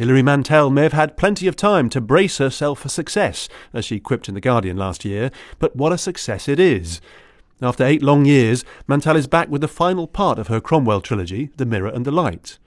Hilary 0.00 0.22
Mantel 0.22 0.70
may 0.70 0.84
have 0.84 0.94
had 0.94 1.18
plenty 1.18 1.46
of 1.46 1.56
time 1.56 1.90
to 1.90 2.00
brace 2.00 2.38
herself 2.38 2.78
for 2.78 2.88
success, 2.88 3.50
as 3.74 3.84
she 3.84 4.00
quipped 4.00 4.30
in 4.30 4.34
The 4.34 4.40
Guardian 4.40 4.78
last 4.78 5.04
year, 5.04 5.30
but 5.58 5.76
what 5.76 5.92
a 5.92 5.98
success 5.98 6.48
it 6.48 6.58
is. 6.58 7.02
After 7.60 7.84
eight 7.84 8.02
long 8.02 8.24
years, 8.24 8.64
Mantel 8.88 9.16
is 9.16 9.26
back 9.26 9.50
with 9.50 9.60
the 9.60 9.68
final 9.68 10.06
part 10.06 10.38
of 10.38 10.48
her 10.48 10.58
Cromwell 10.58 11.02
trilogy, 11.02 11.50
The 11.58 11.66
Mirror 11.66 11.90
and 11.90 12.06
the 12.06 12.10
Light. 12.12 12.58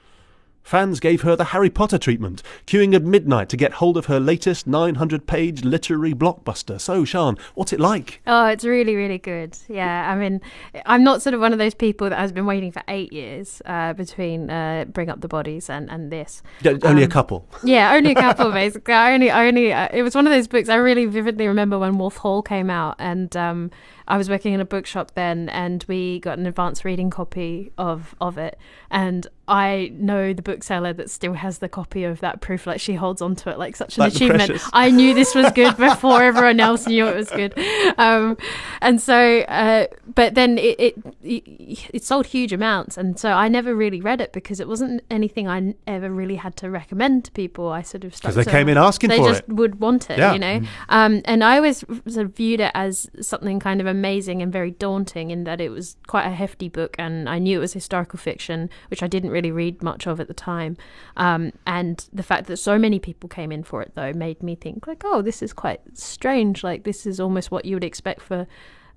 Fans 0.63 0.99
gave 1.01 1.21
her 1.23 1.35
the 1.35 1.43
Harry 1.45 1.69
Potter 1.69 1.97
treatment, 1.97 2.41
queuing 2.65 2.95
at 2.95 3.03
midnight 3.03 3.49
to 3.49 3.57
get 3.57 3.73
hold 3.73 3.97
of 3.97 4.05
her 4.05 4.19
latest 4.19 4.65
900 4.65 5.27
page 5.27 5.63
literary 5.65 6.13
blockbuster. 6.13 6.79
So, 6.79 7.03
Sian, 7.03 7.37
what's 7.53 7.73
it 7.73 7.79
like? 7.81 8.21
Oh, 8.25 8.45
it's 8.47 8.63
really, 8.63 8.95
really 8.95 9.17
good. 9.17 9.57
Yeah, 9.67 10.09
I 10.09 10.15
mean, 10.15 10.39
I'm 10.85 11.03
not 11.03 11.21
sort 11.21 11.33
of 11.33 11.41
one 11.41 11.51
of 11.51 11.59
those 11.59 11.73
people 11.73 12.09
that 12.09 12.17
has 12.17 12.31
been 12.31 12.45
waiting 12.45 12.71
for 12.71 12.81
eight 12.87 13.11
years 13.11 13.61
uh, 13.65 13.91
between 13.93 14.49
uh, 14.49 14.85
Bring 14.87 15.09
Up 15.09 15.19
the 15.19 15.27
Bodies 15.27 15.69
and, 15.69 15.89
and 15.91 16.11
this. 16.11 16.41
Yeah, 16.61 16.73
Only 16.83 17.03
a 17.03 17.05
Um, 17.05 17.11
couple. 17.11 17.47
Yeah, 17.63 17.93
only 17.93 18.11
a 18.11 18.15
couple 18.15 18.51
basically. 18.51 18.93
I 18.93 19.13
only, 19.13 19.31
I 19.31 19.47
only. 19.47 19.73
Uh, 19.73 19.89
it 19.91 20.01
was 20.03 20.15
one 20.15 20.25
of 20.27 20.31
those 20.31 20.47
books 20.47 20.69
I 20.69 20.75
really 20.75 21.05
vividly 21.05 21.47
remember 21.47 21.77
when 21.77 21.97
Wolf 21.97 22.17
Hall 22.17 22.41
came 22.41 22.69
out, 22.69 22.95
and 22.99 23.35
um, 23.35 23.71
I 24.07 24.17
was 24.17 24.29
working 24.29 24.53
in 24.53 24.59
a 24.59 24.65
bookshop 24.65 25.13
then, 25.15 25.49
and 25.49 25.83
we 25.87 26.19
got 26.19 26.37
an 26.37 26.45
advanced 26.45 26.83
reading 26.85 27.09
copy 27.09 27.71
of 27.77 28.15
of 28.21 28.37
it, 28.37 28.57
and 28.91 29.27
I 29.47 29.91
know 29.95 30.31
the 30.33 30.41
bookseller 30.41 30.93
that 30.93 31.09
still 31.09 31.33
has 31.33 31.57
the 31.59 31.67
copy 31.69 32.03
of 32.05 32.19
that 32.21 32.39
proof. 32.41 32.65
Like 32.65 32.79
she 32.79 32.93
holds 32.95 33.21
onto 33.21 33.49
it 33.49 33.59
like 33.59 33.75
such 33.75 33.97
an 33.97 34.01
Like 34.03 34.15
achievement. 34.15 34.61
I 34.71 34.89
knew 34.89 35.13
this 35.13 35.35
was 35.35 35.51
good 35.51 35.75
before 35.77 36.23
everyone 36.29 36.59
else 36.59 36.87
knew 36.87 37.07
it 37.07 37.15
was 37.15 37.29
good, 37.29 37.53
um, 37.97 38.37
and 38.81 39.01
so. 39.01 39.39
Uh, 39.41 39.87
but 40.15 40.35
then 40.35 40.57
it, 40.57 40.79
it 40.79 40.95
it 41.23 42.03
sold 42.03 42.27
huge 42.27 42.53
amounts, 42.53 42.97
and 42.97 43.19
so 43.19 43.31
I 43.31 43.47
never 43.47 43.75
really 43.75 44.01
read 44.01 44.21
it 44.21 44.33
because 44.33 44.59
it 44.59 44.67
wasn't 44.67 45.01
anything 45.09 45.47
I 45.47 45.75
ever 45.87 46.09
really 46.09 46.35
had 46.35 46.55
to 46.57 46.69
recommend 46.69 47.25
to 47.25 47.31
people. 47.31 47.69
I 47.69 47.81
sort 47.81 48.03
of 48.03 48.13
Because 48.13 48.35
they 48.35 48.45
came 48.45 48.69
in 48.69 48.77
asking 48.77 49.09
for 49.09 49.15
it, 49.15 49.19
they 49.21 49.27
just 49.29 49.43
it. 49.43 49.49
would 49.49 49.79
want 49.79 50.09
it, 50.09 50.17
Yeah. 50.17 50.33
you 50.33 50.39
know. 50.39 50.61
Um, 50.89 51.21
and 51.25 51.43
I 51.43 51.57
always 51.57 51.79
sort 52.07 52.25
of 52.25 52.35
viewed 52.35 52.59
it 52.59 52.71
as 52.73 53.09
something 53.21 53.59
kind 53.59 53.81
of 53.81 53.87
amazing 53.93 54.41
and 54.41 54.51
very 54.51 54.71
daunting 54.71 55.31
in 55.31 55.45
that 55.45 55.61
it 55.61 55.69
was 55.69 55.95
quite 56.07 56.25
a 56.25 56.31
hefty 56.31 56.67
book, 56.67 56.95
and 56.99 57.29
I 57.29 57.39
knew 57.39 57.57
it 57.57 57.61
was 57.61 57.73
historical 57.73 58.17
fiction, 58.17 58.69
which 58.89 59.01
I 59.01 59.07
didn't 59.07 59.29
really 59.29 59.51
read 59.51 59.81
much 59.81 60.07
of 60.07 60.19
at 60.19 60.27
the 60.27 60.33
time. 60.33 60.75
Um, 61.15 61.53
and 61.65 62.05
the 62.11 62.23
fact 62.23 62.47
that 62.47 62.57
so 62.57 62.77
many 62.77 62.99
people 62.99 63.29
came 63.29 63.51
in 63.51 63.63
for 63.63 63.81
it 63.81 63.93
though 63.95 64.11
made 64.13 64.43
me 64.43 64.55
think 64.55 64.87
like, 64.87 65.03
oh, 65.05 65.21
this 65.21 65.41
is 65.41 65.53
quite 65.53 65.81
strange. 65.93 66.63
Like 66.63 66.83
this 66.83 67.05
is 67.05 67.19
almost 67.19 67.51
what 67.51 67.65
you 67.65 67.75
would 67.75 67.83
expect 67.83 68.21
for 68.21 68.47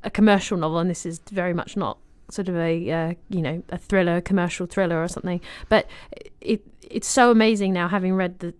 a 0.02 0.10
commercial 0.10 0.56
novel, 0.56 0.78
and 0.78 0.90
this 0.90 1.06
is 1.06 1.20
very 1.30 1.54
much 1.54 1.76
not 1.76 1.98
sort 2.30 2.48
of 2.48 2.56
a 2.56 2.90
uh, 2.90 3.14
you 3.28 3.42
know 3.42 3.62
a 3.68 3.78
thriller, 3.78 4.20
commercial 4.20 4.66
thriller 4.66 5.00
or 5.02 5.08
something. 5.08 5.40
But 5.68 5.88
it 6.40 6.62
it's 6.82 7.08
so 7.08 7.30
amazing 7.30 7.72
now 7.72 7.88
having 7.88 8.14
read 8.14 8.38
the 8.40 8.54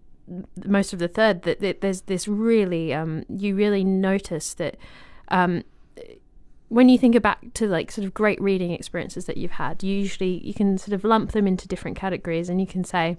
most 0.65 0.93
of 0.93 0.99
the 0.99 1.09
third 1.09 1.43
that, 1.43 1.61
that 1.61 1.81
there's 1.81 2.03
this 2.03 2.27
really 2.27 2.93
um 2.93 3.25
you 3.29 3.55
really 3.55 3.85
notice 3.85 4.55
that 4.55 4.77
um 5.29 5.63
when 6.69 6.89
you 6.89 6.99
think 6.99 7.21
back 7.23 7.39
to 7.55 7.67
like 7.67 7.91
sort 7.91 8.05
of 8.05 8.13
great 8.13 8.41
reading 8.41 8.73
experiences 8.73 9.27
that 9.27 9.37
you've 9.37 9.53
had 9.53 9.83
usually 9.83 10.39
you 10.45 10.53
can 10.53 10.77
sort 10.77 10.93
of 10.93 11.05
lump 11.05 11.33
them 11.33 11.47
into 11.47 11.69
different 11.69 11.97
categories 11.97 12.49
and 12.49 12.61
you 12.61 12.67
can 12.67 12.85
say 12.85 13.17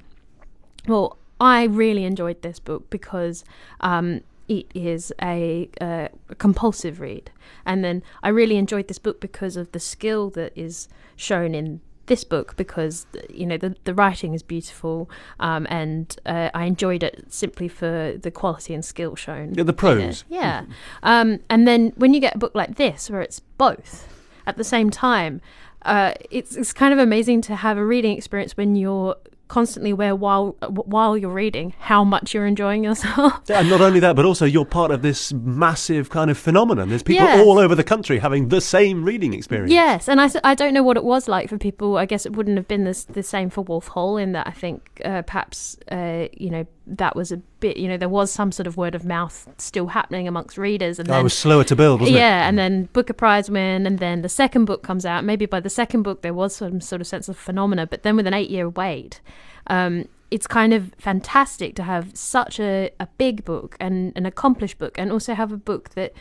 well 0.88 1.18
i 1.40 1.64
really 1.64 2.04
enjoyed 2.04 2.42
this 2.42 2.60
book 2.60 2.90
because 2.90 3.44
um 3.82 4.22
it 4.48 4.66
is 4.74 5.12
a, 5.22 5.70
a 5.82 6.10
compulsive 6.38 7.02
read. 7.02 7.32
And 7.66 7.84
then 7.84 8.04
i 8.24 8.30
really 8.30 8.58
enjoyed 8.58 8.88
this 8.88 9.00
book 9.00 9.20
because 9.20 9.58
of 9.58 9.72
the 9.72 9.80
skill 9.80 10.30
that 10.32 10.54
is 10.56 10.88
shown 11.16 11.54
in 11.54 11.82
this 12.08 12.24
book 12.24 12.56
because 12.58 13.06
you 13.30 13.46
know 13.46 13.58
the 13.58 13.76
the 13.84 13.94
writing 13.94 14.34
is 14.34 14.44
beautiful 14.44 15.10
um, 15.40 15.68
and 15.70 16.18
uh, 16.26 16.50
I 16.54 16.66
enjoyed 16.66 17.04
it 17.04 17.26
simply 17.30 17.68
for 17.68 18.18
the 18.20 18.32
quality 18.32 18.74
and 18.74 18.84
skill 18.84 19.16
shown. 19.16 19.54
Yeah, 19.54 19.64
the 19.64 19.74
prose. 19.74 20.24
Yeah, 20.30 20.66
um, 21.04 21.40
and 21.50 21.68
then 21.68 21.94
when 21.96 22.14
you 22.14 22.20
get 22.20 22.36
a 22.36 22.38
book 22.38 22.56
like 22.56 22.76
this 22.76 23.10
where 23.10 23.22
it's 23.22 23.40
both 23.40 24.08
at 24.46 24.58
the 24.58 24.64
same 24.64 24.90
time, 24.90 25.42
uh, 25.84 26.14
it's 26.32 26.56
it's 26.56 26.74
kind 26.74 26.94
of 26.94 27.00
amazing 27.00 27.42
to 27.42 27.56
have 27.56 27.78
a 27.78 27.86
reading 27.86 28.18
experience 28.18 28.58
when 28.58 28.76
you're 28.76 29.16
constantly 29.48 29.92
aware 29.92 30.16
while 30.16 30.56
while 30.70 31.18
you're 31.18 31.34
reading 31.34 31.74
how 31.80 32.04
much 32.04 32.34
you're 32.34 32.46
enjoying 32.46 32.84
yourself. 32.84 33.42
and 33.50 33.70
not 33.70 33.82
only 33.82 34.00
that, 34.00 34.16
but 34.16 34.26
also 34.26 34.46
you're 34.46 34.66
part 34.66 34.92
of 34.92 35.02
this 35.02 35.34
massive 35.34 36.10
kind 36.10 36.30
of 36.30 36.38
phenomenon. 36.38 36.90
There's 36.90 37.04
people 37.04 37.26
Yes. 37.26 37.46
all 37.46 37.58
over 37.58 37.76
the 37.76 37.84
country 37.84 38.20
having 38.20 38.50
the 38.50 38.62
same 38.62 39.04
reading 39.04 39.34
experience. 39.34 39.72
Yes, 39.72 40.08
and 40.10 40.20
I, 40.22 40.30
I 40.44 40.56
don't 40.56 40.74
know 40.74 40.84
what 40.84 40.98
it 40.98 41.04
was 41.04 41.28
like 41.28 41.50
for 41.50 41.58
people. 41.58 41.98
I 41.98 42.06
guess 42.06 42.26
it 42.26 42.34
wouldn't 42.36 42.58
have 42.58 42.68
been 42.68 42.84
this, 42.84 43.04
the 43.06 43.24
same 43.24 43.50
for 43.50 43.62
Wolf 43.62 43.88
Hall 43.88 44.18
in 44.18 44.34
that 44.34 44.48
I 44.48 44.52
think 44.52 45.02
uh, 45.04 45.22
perhaps 45.24 45.78
uh, 45.92 46.28
you 46.34 46.50
know 46.50 46.68
that 46.90 47.16
was 47.16 47.32
a 47.32 47.38
bit 47.60 47.78
you 47.78 47.88
know 47.88 47.98
there 47.98 48.08
was 48.10 48.32
some 48.32 48.52
sort 48.52 48.66
of 48.66 48.78
word 48.78 48.96
of 48.96 49.04
mouth 49.06 49.48
still 49.58 49.88
happening 49.88 50.28
amongst 50.28 50.58
readers, 50.58 51.00
and 51.00 51.08
Oh, 51.10 51.12
then 51.14 51.20
it 51.20 51.24
was 51.24 51.38
slower 51.38 51.64
to 51.66 51.76
build, 51.76 52.00
wasn't 52.02 52.16
it? 52.16 52.20
yeah, 52.20 52.48
and 52.48 52.58
then 52.58 52.86
Booker 52.94 53.14
Prize 53.14 53.50
win, 53.50 53.86
and 53.86 54.00
then 54.00 54.22
the 54.22 54.30
second 54.30 54.66
book 54.66 54.84
comes 54.84 55.06
out. 55.06 55.24
Maybe 55.24 55.46
by 55.46 55.60
the 55.60 55.70
second 55.70 56.04
book 56.04 56.22
there 56.22 56.34
was 56.34 56.56
some 56.56 56.82
sort 56.82 57.02
of 57.02 57.08
sense 57.08 57.28
of 57.30 57.38
phenomena, 57.38 57.86
but 57.88 58.04
then 58.04 58.16
with 58.16 58.26
an 58.28 58.34
eight-year 58.34 58.70
wait, 58.70 59.20
um, 59.68 60.08
it's 60.32 60.48
kind 60.48 60.74
of 60.74 60.94
fantastic 60.98 61.76
to 61.76 61.84
have 61.84 62.16
such 62.18 62.60
a, 62.60 62.90
a 63.00 63.08
big 63.18 63.44
book 63.46 63.76
and 63.80 64.14
an 64.16 64.26
accomplished 64.26 64.78
book, 64.78 64.98
and 64.98 65.12
also 65.12 65.34
have 65.34 65.52
a 65.52 65.58
book 65.58 65.90
that 65.92 66.14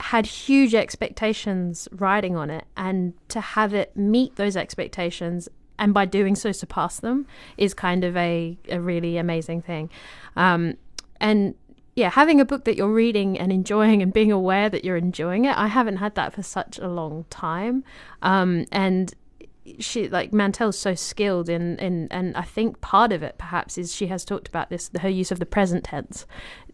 had 0.00 0.26
huge 0.26 0.74
expectations 0.74 1.88
riding 1.92 2.36
on 2.36 2.50
it, 2.50 2.64
and 2.76 3.14
to 3.28 3.40
have 3.40 3.74
it 3.74 3.96
meet 3.96 4.36
those 4.36 4.56
expectations. 4.56 5.48
And 5.78 5.94
by 5.94 6.04
doing 6.04 6.34
so, 6.34 6.52
surpass 6.52 7.00
them 7.00 7.26
is 7.56 7.74
kind 7.74 8.04
of 8.04 8.16
a, 8.16 8.58
a 8.68 8.80
really 8.80 9.16
amazing 9.16 9.62
thing. 9.62 9.90
Um, 10.36 10.76
and 11.20 11.54
yeah, 11.94 12.10
having 12.10 12.40
a 12.40 12.44
book 12.44 12.64
that 12.64 12.76
you're 12.76 12.92
reading 12.92 13.38
and 13.38 13.52
enjoying 13.52 14.02
and 14.02 14.12
being 14.12 14.30
aware 14.30 14.68
that 14.68 14.84
you're 14.84 14.96
enjoying 14.96 15.46
it, 15.46 15.56
I 15.56 15.66
haven't 15.66 15.96
had 15.96 16.14
that 16.14 16.32
for 16.32 16.42
such 16.42 16.78
a 16.78 16.88
long 16.88 17.24
time. 17.28 17.82
Um, 18.22 18.66
and 18.70 19.14
she 19.78 20.08
like 20.08 20.32
Mantel's 20.32 20.78
so 20.78 20.94
skilled 20.94 21.48
in, 21.48 21.76
in 21.78 22.08
and 22.10 22.36
I 22.36 22.42
think 22.42 22.80
part 22.80 23.12
of 23.12 23.22
it 23.22 23.36
perhaps 23.38 23.76
is 23.76 23.94
she 23.94 24.06
has 24.06 24.24
talked 24.24 24.48
about 24.48 24.70
this 24.70 24.90
her 25.00 25.08
use 25.08 25.30
of 25.30 25.40
the 25.40 25.46
present 25.46 25.84
tense 25.84 26.26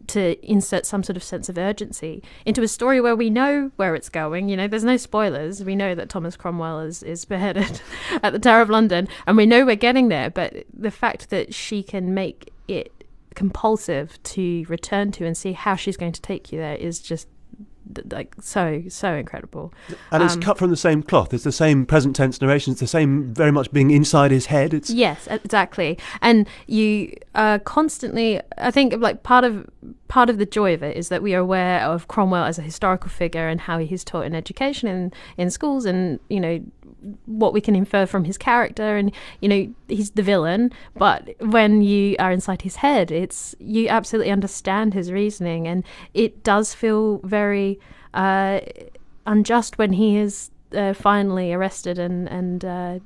to 0.08 0.36
insert 0.48 0.86
some 0.86 1.02
sort 1.02 1.16
of 1.16 1.22
sense 1.22 1.48
of 1.48 1.58
urgency 1.58 2.22
into 2.44 2.62
a 2.62 2.68
story 2.68 3.00
where 3.00 3.16
we 3.16 3.30
know 3.30 3.70
where 3.76 3.94
it's 3.94 4.08
going. 4.08 4.48
You 4.48 4.56
know, 4.56 4.68
there's 4.68 4.84
no 4.84 4.96
spoilers. 4.96 5.64
We 5.64 5.76
know 5.76 5.94
that 5.94 6.08
Thomas 6.08 6.36
Cromwell 6.36 6.80
is, 6.80 7.02
is 7.02 7.24
beheaded 7.24 7.80
at 8.22 8.32
the 8.32 8.38
Tower 8.38 8.62
of 8.62 8.70
London, 8.70 9.08
and 9.26 9.36
we 9.36 9.46
know 9.46 9.64
we're 9.64 9.76
getting 9.76 10.08
there. 10.08 10.30
But 10.30 10.64
the 10.72 10.90
fact 10.90 11.30
that 11.30 11.54
she 11.54 11.82
can 11.82 12.14
make 12.14 12.52
it 12.68 13.04
compulsive 13.34 14.22
to 14.22 14.64
return 14.68 15.12
to 15.12 15.26
and 15.26 15.36
see 15.36 15.52
how 15.52 15.74
she's 15.74 15.96
going 15.96 16.12
to 16.12 16.22
take 16.22 16.52
you 16.52 16.58
there 16.58 16.76
is 16.76 17.00
just 17.00 17.28
like 18.10 18.34
so 18.40 18.82
so 18.88 19.14
incredible. 19.14 19.72
And 20.10 20.22
it's 20.22 20.34
Um, 20.34 20.40
cut 20.40 20.58
from 20.58 20.70
the 20.70 20.76
same 20.76 21.02
cloth. 21.02 21.34
It's 21.34 21.44
the 21.44 21.52
same 21.52 21.86
present 21.86 22.16
tense 22.16 22.40
narration. 22.40 22.72
It's 22.72 22.80
the 22.80 22.86
same, 22.86 23.32
very 23.34 23.52
much 23.52 23.70
being 23.72 23.90
inside 23.90 24.30
his 24.30 24.46
head. 24.46 24.72
It's 24.74 24.90
Yes, 24.90 25.28
exactly. 25.30 25.98
And 26.20 26.46
you 26.66 27.14
are 27.34 27.58
constantly 27.58 28.40
I 28.58 28.70
think 28.70 28.94
like 28.98 29.22
part 29.22 29.44
of 29.44 29.68
part 30.08 30.30
of 30.30 30.38
the 30.38 30.46
joy 30.46 30.74
of 30.74 30.82
it 30.82 30.96
is 30.96 31.08
that 31.08 31.22
we 31.22 31.34
are 31.34 31.40
aware 31.40 31.80
of 31.82 32.08
Cromwell 32.08 32.44
as 32.44 32.58
a 32.58 32.62
historical 32.62 33.10
figure 33.10 33.48
and 33.48 33.60
how 33.62 33.78
he's 33.78 34.04
taught 34.04 34.24
in 34.26 34.34
education 34.34 34.88
in 34.88 35.12
in 35.36 35.50
schools 35.50 35.84
and 35.84 36.20
you 36.28 36.40
know 36.40 36.60
what 37.26 37.52
we 37.52 37.60
can 37.60 37.74
infer 37.74 38.06
from 38.06 38.24
his 38.24 38.38
character 38.38 38.96
and 38.96 39.12
you 39.40 39.48
know 39.48 39.74
he's 39.88 40.12
the 40.12 40.22
villain 40.22 40.72
but 40.96 41.34
when 41.40 41.82
you 41.82 42.16
are 42.18 42.32
inside 42.32 42.62
his 42.62 42.76
head 42.76 43.10
it's 43.10 43.54
you 43.58 43.88
absolutely 43.88 44.30
understand 44.30 44.94
his 44.94 45.12
reasoning 45.12 45.66
and 45.66 45.84
it 46.14 46.42
does 46.42 46.74
feel 46.74 47.18
very 47.18 47.78
uh, 48.14 48.60
unjust 49.26 49.78
when 49.78 49.92
he 49.92 50.16
is 50.16 50.50
uh, 50.74 50.92
finally 50.92 51.52
arrested 51.52 51.98
and 51.98 52.28
and 52.28 52.64
uh, 52.64 52.98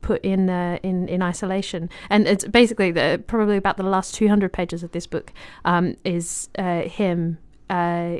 put 0.00 0.24
in 0.24 0.50
uh, 0.50 0.78
in 0.82 1.08
in 1.08 1.22
isolation. 1.22 1.90
And 2.10 2.26
it's 2.26 2.46
basically 2.46 2.90
the 2.90 3.22
probably 3.26 3.56
about 3.56 3.76
the 3.76 3.82
last 3.82 4.14
two 4.14 4.28
hundred 4.28 4.52
pages 4.52 4.82
of 4.82 4.92
this 4.92 5.06
book 5.06 5.32
um, 5.64 5.96
is 6.04 6.48
uh, 6.58 6.82
him 6.82 7.38
uh, 7.70 8.16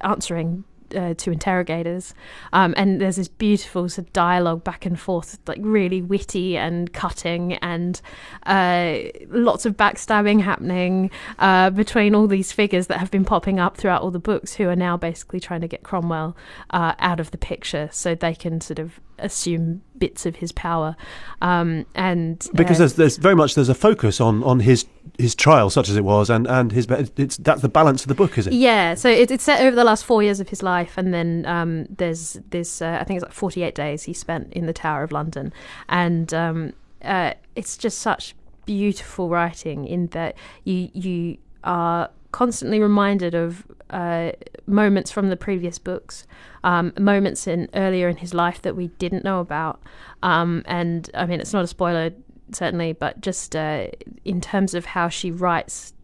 answering. 0.00 0.64
Uh, 0.94 1.14
to 1.14 1.30
interrogators, 1.30 2.14
um, 2.52 2.74
and 2.76 3.00
there's 3.00 3.16
this 3.16 3.28
beautiful 3.28 3.88
sort 3.88 4.06
of 4.06 4.12
dialogue 4.12 4.62
back 4.62 4.84
and 4.84 5.00
forth, 5.00 5.38
like 5.46 5.58
really 5.62 6.02
witty 6.02 6.58
and 6.58 6.92
cutting, 6.92 7.54
and 7.54 8.02
uh, 8.44 8.98
lots 9.28 9.64
of 9.64 9.76
backstabbing 9.76 10.42
happening 10.42 11.10
uh, 11.38 11.70
between 11.70 12.14
all 12.14 12.26
these 12.26 12.52
figures 12.52 12.88
that 12.88 12.98
have 12.98 13.10
been 13.10 13.24
popping 13.24 13.58
up 13.58 13.76
throughout 13.76 14.02
all 14.02 14.10
the 14.10 14.18
books, 14.18 14.54
who 14.54 14.68
are 14.68 14.76
now 14.76 14.96
basically 14.96 15.40
trying 15.40 15.62
to 15.62 15.68
get 15.68 15.82
Cromwell 15.82 16.36
uh, 16.70 16.94
out 16.98 17.20
of 17.20 17.30
the 17.30 17.38
picture 17.38 17.88
so 17.90 18.14
they 18.14 18.34
can 18.34 18.60
sort 18.60 18.78
of 18.78 19.00
assume 19.18 19.82
bits 20.02 20.26
of 20.26 20.34
his 20.34 20.50
power. 20.50 20.96
Um, 21.40 21.86
and 21.94 22.44
because 22.54 22.78
uh, 22.78 22.80
there's, 22.80 22.94
there's 22.94 23.16
very 23.18 23.36
much 23.36 23.54
there's 23.54 23.68
a 23.68 23.74
focus 23.88 24.20
on, 24.20 24.42
on 24.42 24.58
his 24.58 24.84
his 25.16 25.36
trial, 25.36 25.70
such 25.70 25.88
as 25.88 25.96
it 25.96 26.02
was, 26.02 26.28
and 26.28 26.44
and 26.48 26.72
his 26.72 26.88
it's 27.16 27.36
that's 27.36 27.62
the 27.62 27.68
balance 27.68 28.02
of 28.02 28.08
the 28.08 28.16
book, 28.16 28.36
is 28.36 28.48
it? 28.48 28.52
Yeah, 28.52 28.94
so 28.94 29.08
it, 29.08 29.30
it's 29.30 29.44
set 29.44 29.60
over 29.60 29.76
the 29.76 29.84
last 29.84 30.04
four 30.04 30.20
years 30.20 30.40
of 30.40 30.48
his 30.48 30.60
life, 30.60 30.98
and 30.98 31.14
then 31.14 31.46
um, 31.46 31.84
there's 31.84 32.40
this. 32.50 32.82
Uh, 32.82 32.98
I 33.00 33.04
think 33.04 33.18
it's 33.18 33.24
like 33.24 33.32
48 33.32 33.76
days 33.76 34.02
he 34.02 34.12
spent 34.12 34.52
in 34.52 34.66
the 34.66 34.72
Tower 34.72 35.04
of 35.04 35.12
London, 35.12 35.52
and 35.88 36.34
um, 36.34 36.72
uh, 37.02 37.34
it's 37.54 37.76
just 37.76 37.98
such 37.98 38.34
beautiful 38.66 39.28
writing 39.28 39.86
in 39.86 40.08
that 40.08 40.34
you 40.64 40.90
you 40.94 41.38
are 41.62 42.10
constantly 42.32 42.80
reminded 42.80 43.34
of 43.34 43.64
uh, 43.90 44.32
moments 44.66 45.10
from 45.10 45.28
the 45.28 45.36
previous 45.36 45.78
books, 45.78 46.26
um, 46.64 46.92
moments 46.98 47.46
in 47.46 47.68
earlier 47.74 48.08
in 48.08 48.16
his 48.16 48.34
life 48.34 48.62
that 48.62 48.74
we 48.74 48.88
didn't 48.98 49.24
know 49.24 49.40
about, 49.40 49.80
um, 50.22 50.62
and 50.66 51.10
I 51.14 51.26
mean 51.26 51.40
it's 51.40 51.52
not 51.52 51.64
a 51.64 51.68
spoiler 51.68 52.10
certainly, 52.50 52.92
but 52.92 53.20
just 53.20 53.54
uh, 53.56 53.86
in 54.24 54.40
terms 54.40 54.74
of 54.74 54.86
how 54.86 55.08
she 55.08 55.30
writes 55.30 55.94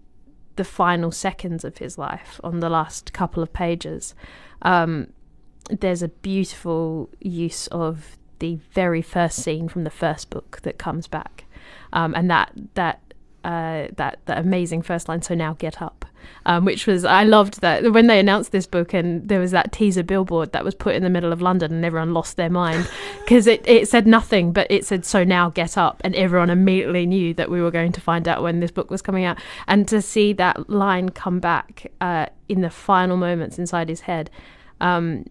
the 0.56 0.64
final 0.64 1.12
seconds 1.12 1.64
of 1.64 1.78
his 1.78 1.98
life 1.98 2.40
on 2.42 2.60
the 2.60 2.68
last 2.68 3.12
couple 3.12 3.42
of 3.42 3.52
pages. 3.52 4.14
Um, 4.62 5.12
there's 5.70 6.02
a 6.02 6.08
beautiful 6.08 7.10
use 7.20 7.66
of 7.68 8.16
the 8.38 8.58
very 8.72 9.02
first 9.02 9.42
scene 9.42 9.68
from 9.68 9.84
the 9.84 9.90
first 9.90 10.30
book 10.30 10.60
that 10.62 10.78
comes 10.78 11.06
back, 11.06 11.44
um, 11.92 12.14
and 12.14 12.30
that 12.30 12.52
that 12.74 13.00
uh, 13.44 13.88
that 13.96 14.18
that 14.26 14.38
amazing 14.38 14.82
first 14.82 15.08
line. 15.08 15.22
So 15.22 15.34
now 15.34 15.54
get 15.54 15.80
up, 15.80 16.04
um, 16.46 16.64
which 16.64 16.86
was 16.86 17.04
I 17.04 17.24
loved 17.24 17.60
that 17.60 17.92
when 17.92 18.06
they 18.06 18.18
announced 18.18 18.52
this 18.52 18.66
book 18.66 18.92
and 18.92 19.28
there 19.28 19.40
was 19.40 19.50
that 19.52 19.72
teaser 19.72 20.02
billboard 20.02 20.52
that 20.52 20.64
was 20.64 20.74
put 20.74 20.94
in 20.94 21.02
the 21.02 21.10
middle 21.10 21.32
of 21.32 21.40
London 21.40 21.72
and 21.72 21.84
everyone 21.84 22.14
lost 22.14 22.36
their 22.36 22.50
mind 22.50 22.88
because 23.20 23.46
it, 23.46 23.66
it 23.66 23.88
said 23.88 24.06
nothing 24.06 24.52
but 24.52 24.66
it 24.70 24.84
said 24.84 25.04
so 25.04 25.24
now 25.24 25.50
get 25.50 25.78
up 25.78 26.00
and 26.04 26.14
everyone 26.14 26.50
immediately 26.50 27.06
knew 27.06 27.32
that 27.34 27.50
we 27.50 27.60
were 27.60 27.70
going 27.70 27.92
to 27.92 28.00
find 28.00 28.26
out 28.26 28.42
when 28.42 28.60
this 28.60 28.70
book 28.70 28.90
was 28.90 29.02
coming 29.02 29.24
out 29.24 29.38
and 29.66 29.86
to 29.88 30.02
see 30.02 30.32
that 30.32 30.68
line 30.68 31.08
come 31.08 31.38
back 31.38 31.90
uh, 32.00 32.26
in 32.48 32.60
the 32.60 32.70
final 32.70 33.16
moments 33.16 33.58
inside 33.58 33.88
his 33.88 34.00
head 34.00 34.30
um, 34.80 35.24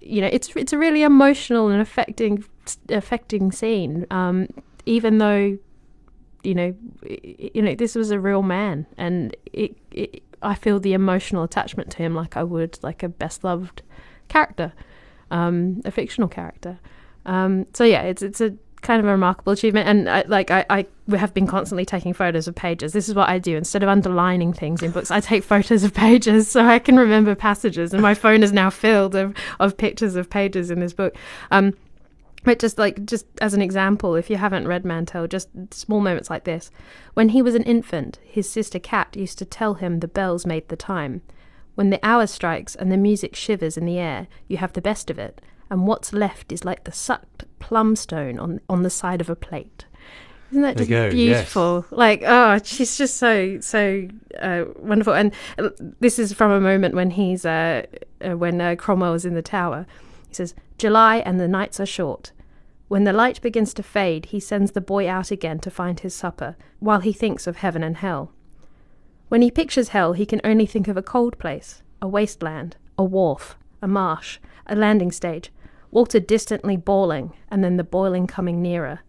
you 0.00 0.20
know 0.20 0.28
it's 0.32 0.54
it's 0.56 0.72
a 0.72 0.78
really 0.78 1.02
emotional 1.02 1.68
and 1.68 1.80
affecting 1.80 2.44
affecting 2.88 3.52
scene 3.52 4.06
um, 4.10 4.48
even 4.86 5.18
though 5.18 5.56
you 6.42 6.54
know 6.54 6.74
you 7.02 7.62
know 7.62 7.74
this 7.74 7.94
was 7.94 8.10
a 8.10 8.18
real 8.18 8.42
man 8.42 8.86
and 8.96 9.36
it, 9.52 9.76
it 9.90 10.22
I 10.42 10.54
feel 10.54 10.80
the 10.80 10.92
emotional 10.92 11.44
attachment 11.44 11.90
to 11.92 11.98
him 11.98 12.14
like 12.14 12.36
I 12.36 12.42
would 12.42 12.78
like 12.82 13.02
a 13.02 13.08
best 13.08 13.44
loved 13.44 13.82
character 14.28 14.72
um, 15.30 15.80
a 15.84 15.90
fictional 15.90 16.28
character. 16.28 16.78
Um, 17.24 17.66
so 17.72 17.84
yeah 17.84 18.02
it's 18.02 18.22
it's 18.22 18.40
a 18.40 18.54
kind 18.82 18.98
of 18.98 19.06
a 19.06 19.10
remarkable 19.12 19.52
achievement 19.52 19.88
and 19.88 20.10
I, 20.10 20.24
like 20.26 20.50
I, 20.50 20.66
I 20.68 20.86
have 21.16 21.32
been 21.32 21.46
constantly 21.46 21.84
taking 21.84 22.12
photos 22.12 22.48
of 22.48 22.56
pages. 22.56 22.92
This 22.92 23.08
is 23.08 23.14
what 23.14 23.28
I 23.28 23.38
do. 23.38 23.56
Instead 23.56 23.84
of 23.84 23.88
underlining 23.88 24.52
things 24.52 24.82
in 24.82 24.90
books 24.90 25.10
I 25.10 25.20
take 25.20 25.44
photos 25.54 25.84
of 25.84 25.94
pages 25.94 26.48
so 26.48 26.64
I 26.64 26.80
can 26.80 26.96
remember 26.96 27.34
passages 27.36 27.92
and 27.92 28.02
my 28.02 28.14
phone 28.14 28.42
is 28.42 28.52
now 28.52 28.70
filled 28.70 29.14
of, 29.14 29.34
of 29.60 29.76
pictures 29.76 30.16
of 30.16 30.28
pages 30.28 30.70
in 30.70 30.80
this 30.80 30.92
book. 30.92 31.16
Um, 31.52 31.74
but 32.44 32.58
just 32.58 32.78
like 32.78 33.04
just 33.04 33.26
as 33.40 33.54
an 33.54 33.62
example, 33.62 34.14
if 34.14 34.28
you 34.28 34.36
haven't 34.36 34.68
read 34.68 34.84
Mantel, 34.84 35.26
just 35.26 35.48
small 35.70 36.00
moments 36.00 36.30
like 36.30 36.44
this. 36.44 36.70
When 37.14 37.30
he 37.30 37.42
was 37.42 37.54
an 37.54 37.62
infant, 37.62 38.18
his 38.24 38.48
sister 38.48 38.78
Cat 38.78 39.16
used 39.16 39.38
to 39.38 39.44
tell 39.44 39.74
him 39.74 40.00
the 40.00 40.08
bells 40.08 40.46
made 40.46 40.68
the 40.68 40.76
time. 40.76 41.22
When 41.74 41.90
the 41.90 42.00
hour 42.02 42.26
strikes 42.26 42.74
and 42.74 42.90
the 42.90 42.96
music 42.96 43.34
shivers 43.34 43.76
in 43.76 43.86
the 43.86 43.98
air, 43.98 44.26
you 44.48 44.58
have 44.58 44.72
the 44.72 44.82
best 44.82 45.10
of 45.10 45.18
it, 45.18 45.40
and 45.70 45.86
what's 45.86 46.12
left 46.12 46.52
is 46.52 46.64
like 46.64 46.84
the 46.84 46.92
sucked 46.92 47.44
plumstone 47.60 48.40
on 48.40 48.60
on 48.68 48.82
the 48.82 48.90
side 48.90 49.20
of 49.20 49.30
a 49.30 49.36
plate. 49.36 49.86
Isn't 50.50 50.62
that 50.62 50.76
just 50.76 50.90
go, 50.90 51.04
yes. 51.04 51.12
beautiful? 51.14 51.86
Like, 51.90 52.22
oh, 52.26 52.60
she's 52.62 52.98
just 52.98 53.16
so 53.16 53.58
so 53.60 54.06
uh, 54.38 54.64
wonderful. 54.76 55.14
And 55.14 55.32
this 56.00 56.18
is 56.18 56.34
from 56.34 56.50
a 56.50 56.60
moment 56.60 56.94
when 56.94 57.10
he's 57.10 57.46
uh, 57.46 57.86
uh, 58.20 58.36
when 58.36 58.60
uh, 58.60 58.74
Cromwell 58.76 59.14
is 59.14 59.24
in 59.24 59.34
the 59.34 59.42
tower. 59.42 59.86
He 60.32 60.36
says, 60.36 60.54
July 60.78 61.18
and 61.18 61.38
the 61.38 61.46
nights 61.46 61.78
are 61.78 61.84
short. 61.84 62.32
When 62.88 63.04
the 63.04 63.12
light 63.12 63.42
begins 63.42 63.74
to 63.74 63.82
fade, 63.82 64.26
he 64.26 64.40
sends 64.40 64.72
the 64.72 64.80
boy 64.80 65.06
out 65.06 65.30
again 65.30 65.58
to 65.58 65.70
find 65.70 66.00
his 66.00 66.14
supper, 66.14 66.56
while 66.80 67.00
he 67.00 67.12
thinks 67.12 67.46
of 67.46 67.56
heaven 67.56 67.82
and 67.82 67.98
hell. 67.98 68.32
When 69.28 69.42
he 69.42 69.50
pictures 69.50 69.88
hell, 69.88 70.14
he 70.14 70.24
can 70.24 70.40
only 70.42 70.64
think 70.64 70.88
of 70.88 70.96
a 70.96 71.02
cold 71.02 71.38
place, 71.38 71.82
a 72.00 72.08
wasteland, 72.08 72.78
a 72.96 73.04
wharf, 73.04 73.58
a 73.82 73.88
marsh, 73.88 74.38
a 74.66 74.74
landing 74.74 75.12
stage, 75.12 75.52
water 75.90 76.18
distantly 76.18 76.78
bawling, 76.78 77.34
and 77.50 77.62
then 77.62 77.76
the 77.76 77.84
boiling 77.84 78.26
coming 78.26 78.62
nearer. 78.62 79.00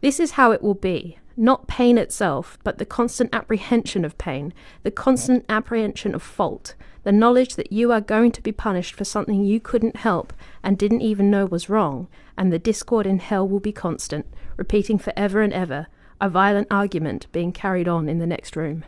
This 0.00 0.20
is 0.20 0.32
how 0.32 0.52
it 0.52 0.62
will 0.62 0.74
be, 0.74 1.18
not 1.36 1.66
pain 1.66 1.98
itself, 1.98 2.58
but 2.64 2.78
the 2.78 2.86
constant 2.86 3.30
apprehension 3.32 4.04
of 4.04 4.18
pain, 4.18 4.52
the 4.82 4.90
constant 4.90 5.44
apprehension 5.48 6.14
of 6.14 6.22
fault, 6.22 6.74
the 7.04 7.12
knowledge 7.12 7.56
that 7.56 7.72
you 7.72 7.90
are 7.92 8.00
going 8.00 8.30
to 8.32 8.42
be 8.42 8.52
punished 8.52 8.94
for 8.94 9.04
something 9.04 9.44
you 9.44 9.60
couldn't 9.60 9.96
help 9.96 10.32
and 10.62 10.78
didn't 10.78 11.00
even 11.00 11.30
know 11.30 11.46
was 11.46 11.68
wrong, 11.68 12.08
and 12.36 12.52
the 12.52 12.58
discord 12.58 13.06
in 13.06 13.18
hell 13.18 13.46
will 13.46 13.60
be 13.60 13.72
constant, 13.72 14.26
repeating 14.56 14.98
forever 14.98 15.40
and 15.40 15.52
ever, 15.52 15.86
a 16.20 16.28
violent 16.28 16.68
argument 16.70 17.26
being 17.32 17.52
carried 17.52 17.88
on 17.88 18.08
in 18.08 18.18
the 18.18 18.26
next 18.26 18.54
room. 18.54 18.84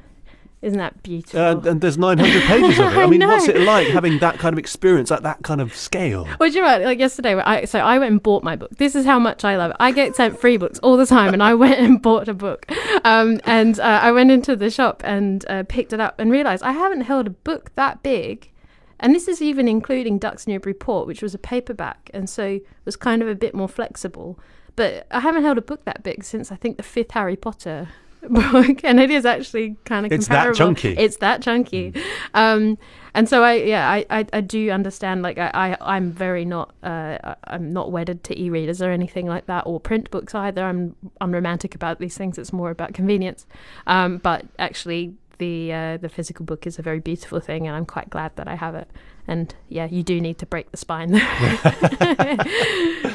Isn't 0.65 0.79
that 0.79 1.03
beautiful? 1.03 1.39
Uh, 1.39 1.61
and 1.71 1.83
there's 1.83 1.99
900 1.99 2.43
pages 2.45 2.79
of 2.79 2.87
it. 2.87 2.99
I 2.99 3.03
I 3.03 3.07
mean, 3.07 3.21
what's 3.21 3.49
it 3.49 3.61
like 3.61 3.89
having 3.89 4.19
that 4.21 4.39
kind 4.39 4.55
of 4.55 4.59
experience 4.59 5.11
at 5.13 5.23
that 5.23 5.43
kind 5.43 5.61
of 5.61 5.77
scale? 5.77 6.27
Well, 6.41 6.49
you 6.49 6.63
what? 6.63 6.81
Like 6.81 6.99
yesterday, 6.99 7.35
I, 7.35 7.67
so 7.67 7.81
I 7.81 7.99
went 7.99 8.13
and 8.13 8.23
bought 8.23 8.43
my 8.43 8.57
book. 8.57 8.71
This 8.79 8.95
is 8.95 9.05
how 9.05 9.19
much 9.19 9.45
I 9.45 9.59
love 9.59 9.73
it. 9.73 9.77
I 9.79 9.93
get 9.93 10.17
sent 10.17 10.41
free 10.41 10.57
books 10.57 10.79
all 10.79 10.97
the 10.97 11.05
time, 11.05 11.35
and 11.35 11.43
I 11.43 11.53
went 11.65 11.79
and 11.79 12.01
bought 12.01 12.29
a 12.29 12.35
book. 12.35 12.65
Um, 13.05 13.43
and 13.45 13.79
uh, 13.79 14.01
I 14.03 14.11
went 14.13 14.31
into 14.31 14.57
the 14.57 14.71
shop 14.71 15.03
and 15.05 15.45
uh, 15.51 15.65
picked 15.69 15.93
it 15.93 16.01
up 16.01 16.19
and 16.19 16.31
realised 16.31 16.63
I 16.63 16.73
haven't 16.73 17.03
held 17.03 17.27
a 17.27 17.31
book 17.31 17.75
that 17.75 18.03
big. 18.03 18.51
And 18.99 19.15
this 19.15 19.29
is 19.29 19.43
even 19.43 19.69
including 19.69 20.19
Ducks 20.19 20.47
Newburyport, 20.47 21.07
which 21.07 21.21
was 21.21 21.35
a 21.35 21.39
paperback, 21.39 22.11
and 22.15 22.31
so 22.31 22.61
was 22.87 22.97
kind 22.97 23.21
of 23.21 23.29
a 23.29 23.35
bit 23.35 23.55
more 23.55 23.69
flexible. 23.69 24.39
But 24.77 25.07
I 25.11 25.21
haven't 25.21 25.43
held 25.43 25.59
a 25.59 25.63
book 25.63 25.85
that 25.85 26.03
big 26.03 26.25
since 26.25 26.51
I 26.51 26.57
think 26.57 26.79
the 26.79 26.83
fifth 26.83 27.11
Harry 27.11 27.37
Potter 27.37 27.89
book, 28.31 28.85
and 28.85 29.01
it 29.01 29.11
is 29.11 29.25
actually 29.25 29.77
kind 29.85 30.07
of 30.07 30.13
It's 30.13 30.29
that 30.29 30.35
comparable. 30.47 30.57
chunky. 30.57 30.97
It's 30.99 31.17
that 31.19 31.43
chunky. 31.43 31.93
Um, 32.35 32.79
and 33.17 33.29
so 33.29 33.45
I, 33.45 33.55
yeah, 33.55 33.89
I, 33.89 34.05
I, 34.11 34.27
I 34.33 34.41
do 34.41 34.71
understand. 34.71 35.23
Like 35.23 35.39
I, 35.39 35.51
I, 35.55 35.77
I'm 35.81 36.11
very 36.11 36.45
not, 36.45 36.75
uh, 36.83 37.35
I'm 37.45 37.73
not 37.73 37.93
wedded 37.93 38.25
to 38.25 38.41
e-readers 38.41 38.83
or 38.83 38.91
anything 38.91 39.27
like 39.27 39.47
that, 39.47 39.67
or 39.67 39.79
print 39.79 40.11
books 40.11 40.35
either. 40.35 40.65
I'm 40.65 40.97
unromantic 41.21 41.75
about 41.75 42.01
these 42.01 42.17
things. 42.17 42.39
It's 42.39 42.53
more 42.53 42.71
about 42.71 42.93
convenience. 42.93 43.47
Um, 43.87 44.19
but 44.19 44.47
actually, 44.59 45.15
the 45.39 45.73
uh, 45.73 45.97
the 45.99 46.09
physical 46.09 46.45
book 46.45 46.67
is 46.67 46.79
a 46.79 46.83
very 46.83 47.01
beautiful 47.01 47.41
thing, 47.41 47.67
and 47.67 47.77
I'm 47.77 47.87
quite 47.87 48.11
glad 48.11 48.37
that 48.37 48.49
I 48.49 48.55
have 48.55 48.75
it. 48.75 48.89
And 49.27 49.55
yeah, 49.69 49.87
you 49.87 50.03
do 50.03 50.21
need 50.21 50.39
to 50.39 50.47
break 50.47 50.71
the 50.71 50.77
spine. 50.77 51.15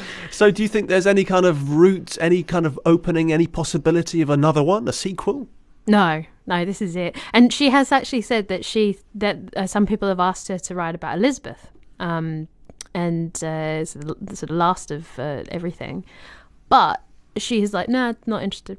So, 0.30 0.50
do 0.50 0.62
you 0.62 0.68
think 0.68 0.88
there's 0.88 1.06
any 1.06 1.24
kind 1.24 1.44
of 1.44 1.72
route, 1.72 2.16
any 2.20 2.42
kind 2.42 2.64
of 2.64 2.78
opening, 2.86 3.32
any 3.32 3.46
possibility 3.46 4.22
of 4.22 4.30
another 4.30 4.62
one, 4.62 4.86
a 4.86 4.92
sequel? 4.92 5.48
No, 5.86 6.24
no, 6.46 6.64
this 6.64 6.80
is 6.80 6.94
it. 6.94 7.16
And 7.32 7.52
she 7.52 7.70
has 7.70 7.90
actually 7.90 8.22
said 8.22 8.48
that 8.48 8.64
she 8.64 8.98
that 9.14 9.38
uh, 9.56 9.66
some 9.66 9.86
people 9.86 10.08
have 10.08 10.20
asked 10.20 10.48
her 10.48 10.58
to 10.58 10.74
write 10.74 10.94
about 10.94 11.18
Elizabeth, 11.18 11.68
um, 11.98 12.48
and 12.94 13.38
uh, 13.42 13.80
it's 13.80 13.94
the 13.94 14.14
the 14.20 14.36
sort 14.36 14.50
of 14.50 14.56
last 14.56 14.90
of 14.90 15.18
uh, 15.18 15.42
everything. 15.48 16.04
But 16.68 17.02
she 17.36 17.62
is 17.62 17.74
like, 17.74 17.88
no, 17.88 18.14
not 18.26 18.42
interested. 18.42 18.78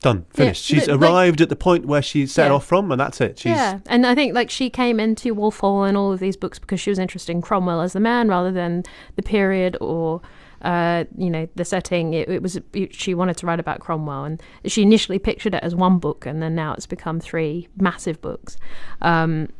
Done, 0.00 0.26
finished. 0.30 0.70
Yeah, 0.70 0.78
She's 0.78 0.86
but, 0.86 1.00
like- 1.00 1.10
arrived 1.10 1.40
at 1.40 1.48
the 1.48 1.56
point 1.56 1.86
where 1.86 2.02
she 2.02 2.26
set 2.26 2.46
Yeah. 2.46 2.54
off 2.54 2.64
from, 2.66 2.92
and 2.92 3.00
that's 3.00 3.20
it. 3.20 3.38
She's 3.40 3.50
yeah, 3.50 3.80
and 3.86 4.06
I 4.06 4.14
think 4.14 4.32
like 4.34 4.48
she 4.48 4.70
came 4.70 5.00
into 5.00 5.34
Wolf 5.34 5.58
Hall 5.58 5.82
and 5.84 5.96
all 5.96 6.12
of 6.12 6.20
these 6.20 6.36
books 6.36 6.58
because 6.60 6.78
she 6.80 6.90
was 6.90 6.98
interested 7.00 7.32
in 7.32 7.42
Cromwell 7.42 7.80
as 7.80 7.94
the 7.94 8.00
man 8.00 8.28
rather 8.28 8.52
than 8.52 8.84
the 9.16 9.22
period 9.22 9.76
or. 9.80 10.20
Uh, 10.60 11.04
you 11.16 11.30
know 11.30 11.48
the 11.54 11.64
setting. 11.64 12.14
It, 12.14 12.28
it 12.28 12.42
was 12.42 12.56
it, 12.56 12.92
she 12.92 13.14
wanted 13.14 13.36
to 13.36 13.46
write 13.46 13.60
about 13.60 13.78
Cromwell, 13.78 14.24
and 14.24 14.42
she 14.66 14.82
initially 14.82 15.20
pictured 15.20 15.54
it 15.54 15.62
as 15.62 15.72
one 15.72 16.00
book, 16.00 16.26
and 16.26 16.42
then 16.42 16.56
now 16.56 16.72
it's 16.72 16.84
become 16.84 17.20
three 17.20 17.68
massive 17.76 18.20
books. 18.20 18.56
Um, 19.00 19.50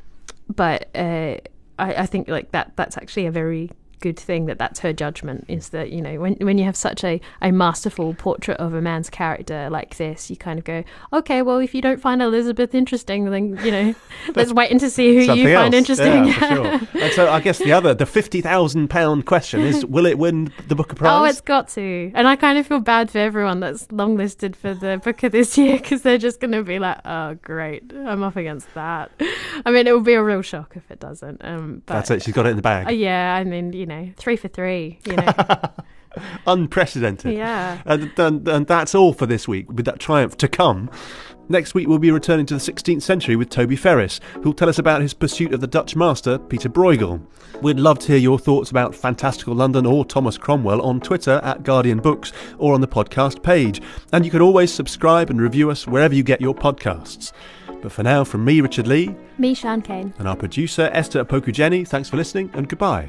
but 0.53 0.89
uh, 0.97 1.37
I, 1.79 1.95
I 1.99 2.07
think 2.07 2.27
like 2.27 2.51
that 2.51 2.73
that's 2.75 2.97
actually 2.97 3.27
a 3.27 3.31
very 3.31 3.71
good 4.01 4.19
thing 4.19 4.47
that 4.47 4.59
that's 4.59 4.81
her 4.81 4.93
judgment 4.93 5.45
is 5.49 5.71
that 5.71 5.91
you 5.91 6.01
know 6.01 6.19
when 6.21 6.35
when 6.35 6.59
you 6.59 6.65
have 6.65 6.77
such 6.77 7.05
a, 7.05 7.21
a 7.43 7.51
masterful 7.51 8.15
portrait 8.15 8.57
of 8.59 8.75
a 8.75 8.81
man's 8.81 9.11
character 9.11 9.69
like 9.71 9.97
this 9.97 10.31
you 10.31 10.37
kind 10.37 10.59
of 10.59 10.65
go 10.65 10.85
okay 11.13 11.43
well 11.43 11.59
if 11.59 11.75
you 11.75 11.83
don't 11.83 12.01
find 12.01 12.23
Elizabeth 12.23 12.75
interesting 12.75 13.31
then 13.31 13.59
you 13.65 13.71
know 13.71 13.95
let's 14.35 14.53
wait 14.53 14.71
and 14.71 14.81
to 14.81 14.91
see 14.91 15.15
who 15.15 15.33
you 15.35 15.55
find 15.55 15.75
else. 15.75 15.75
interesting 15.75 16.27
Yeah, 16.27 16.33
for 16.33 16.47
sure. 16.91 17.03
and 17.03 17.13
so, 17.13 17.31
I 17.31 17.41
guess 17.41 17.59
the 17.59 17.73
other, 17.73 17.95
the 17.95 18.07
fifty 18.07 18.41
thousand 18.41 18.89
pound 18.89 19.27
question 19.27 19.61
is: 19.61 19.85
Will 19.87 20.07
it 20.07 20.19
win 20.19 20.53
the 20.69 20.75
Booker 20.75 20.95
Prize? 20.95 21.09
Oh, 21.19 21.25
it's 21.25 21.41
got 21.41 21.69
to. 21.71 22.13
And 22.15 22.29
I 22.29 22.37
kind 22.37 22.59
of 22.59 22.67
feel 22.67 22.81
bad 22.81 23.11
for 23.11 23.19
everyone 23.19 23.61
that's 23.61 23.87
longlisted 23.89 24.55
for 24.55 24.75
the 24.75 25.01
book 25.03 25.23
of 25.23 25.33
this 25.33 25.57
year 25.59 25.79
because 25.79 26.03
they're 26.03 26.19
just 26.19 26.39
going 26.41 26.53
to 26.53 26.63
be 26.63 26.79
like, 26.79 26.99
oh, 27.05 27.35
great, 27.43 27.93
I'm 27.93 28.23
up 28.23 28.37
against 28.37 28.73
that. 28.75 29.11
I 29.65 29.71
mean, 29.71 29.87
it 29.87 29.93
will 29.93 30.01
be 30.01 30.13
a 30.15 30.23
real 30.23 30.43
shock 30.43 30.75
if 30.77 30.89
it 30.91 31.01
doesn't. 31.01 31.41
Um, 31.45 31.83
but, 31.87 31.95
That's 31.95 32.11
it. 32.11 32.23
She's 32.23 32.35
got 32.35 32.47
it 32.47 32.51
in 32.51 32.57
the 32.57 32.63
bag. 32.63 32.87
Uh, 32.87 32.91
yeah, 32.91 33.35
I 33.35 33.45
mean, 33.45 33.73
you 33.73 33.87
know, 33.89 34.11
three 34.17 34.37
for 34.37 34.49
three, 34.49 34.99
you 35.05 35.17
know. 35.17 35.33
Unprecedented. 36.47 37.35
yeah. 37.35 37.81
And, 37.85 38.11
and, 38.19 38.49
and 38.49 38.67
that's 38.67 38.95
all 38.95 39.13
for 39.13 39.27
this 39.27 39.47
week, 39.47 39.71
with 39.71 39.85
that 39.87 39.99
triumph 39.99 40.37
to 40.39 40.49
come. 40.49 40.91
Next 41.51 41.73
week, 41.75 41.89
we'll 41.89 41.99
be 41.99 42.11
returning 42.11 42.45
to 42.47 42.55
the 42.55 42.61
16th 42.61 43.01
century 43.01 43.35
with 43.35 43.49
Toby 43.49 43.75
Ferris, 43.77 44.21
who'll 44.43 44.53
tell 44.53 44.69
us 44.69 44.79
about 44.79 45.01
his 45.01 45.15
pursuit 45.15 45.55
of 45.55 45.61
the 45.63 45.67
Dutch 45.67 45.97
master, 45.97 46.39
Peter 46.39 46.69
Bruegel. 46.69 47.25
We'd 47.63 47.81
love 47.81 47.99
to 48.01 48.09
hear 48.09 48.19
your 48.19 48.39
thoughts 48.39 48.71
about 48.71 48.95
Fantastical 48.95 49.55
London 49.55 49.87
or 49.87 50.05
Thomas 50.05 50.37
Cromwell 50.37 50.83
on 50.83 51.01
Twitter 51.01 51.41
at 51.43 51.63
Guardian 51.63 52.01
Books 52.01 52.33
or 52.59 52.75
on 52.75 52.83
the 52.83 52.89
podcast 52.89 53.43
page. 53.43 53.81
And 54.13 54.27
you 54.27 54.31
can 54.31 54.43
always 54.43 54.71
subscribe 54.73 55.31
and 55.31 55.41
review 55.41 55.71
us 55.71 55.87
wherever 55.87 56.15
you 56.15 56.23
get 56.23 56.41
your 56.43 56.55
podcasts. 56.55 57.33
But 57.81 57.93
for 57.93 58.03
now, 58.03 58.25
from 58.25 58.45
me, 58.45 58.61
Richard 58.61 58.87
Lea, 58.87 59.15
Me, 59.39 59.55
Sian 59.55 59.81
Cain. 59.81 60.13
and 60.19 60.29
our 60.29 60.37
producer, 60.37 60.91
Esther 60.93 61.25
Opoku-Gyeni, 61.25 61.87
thanks 61.89 62.11
for 62.11 62.17
listening 62.19 62.51
and 62.53 62.69
goodbye. 62.69 63.09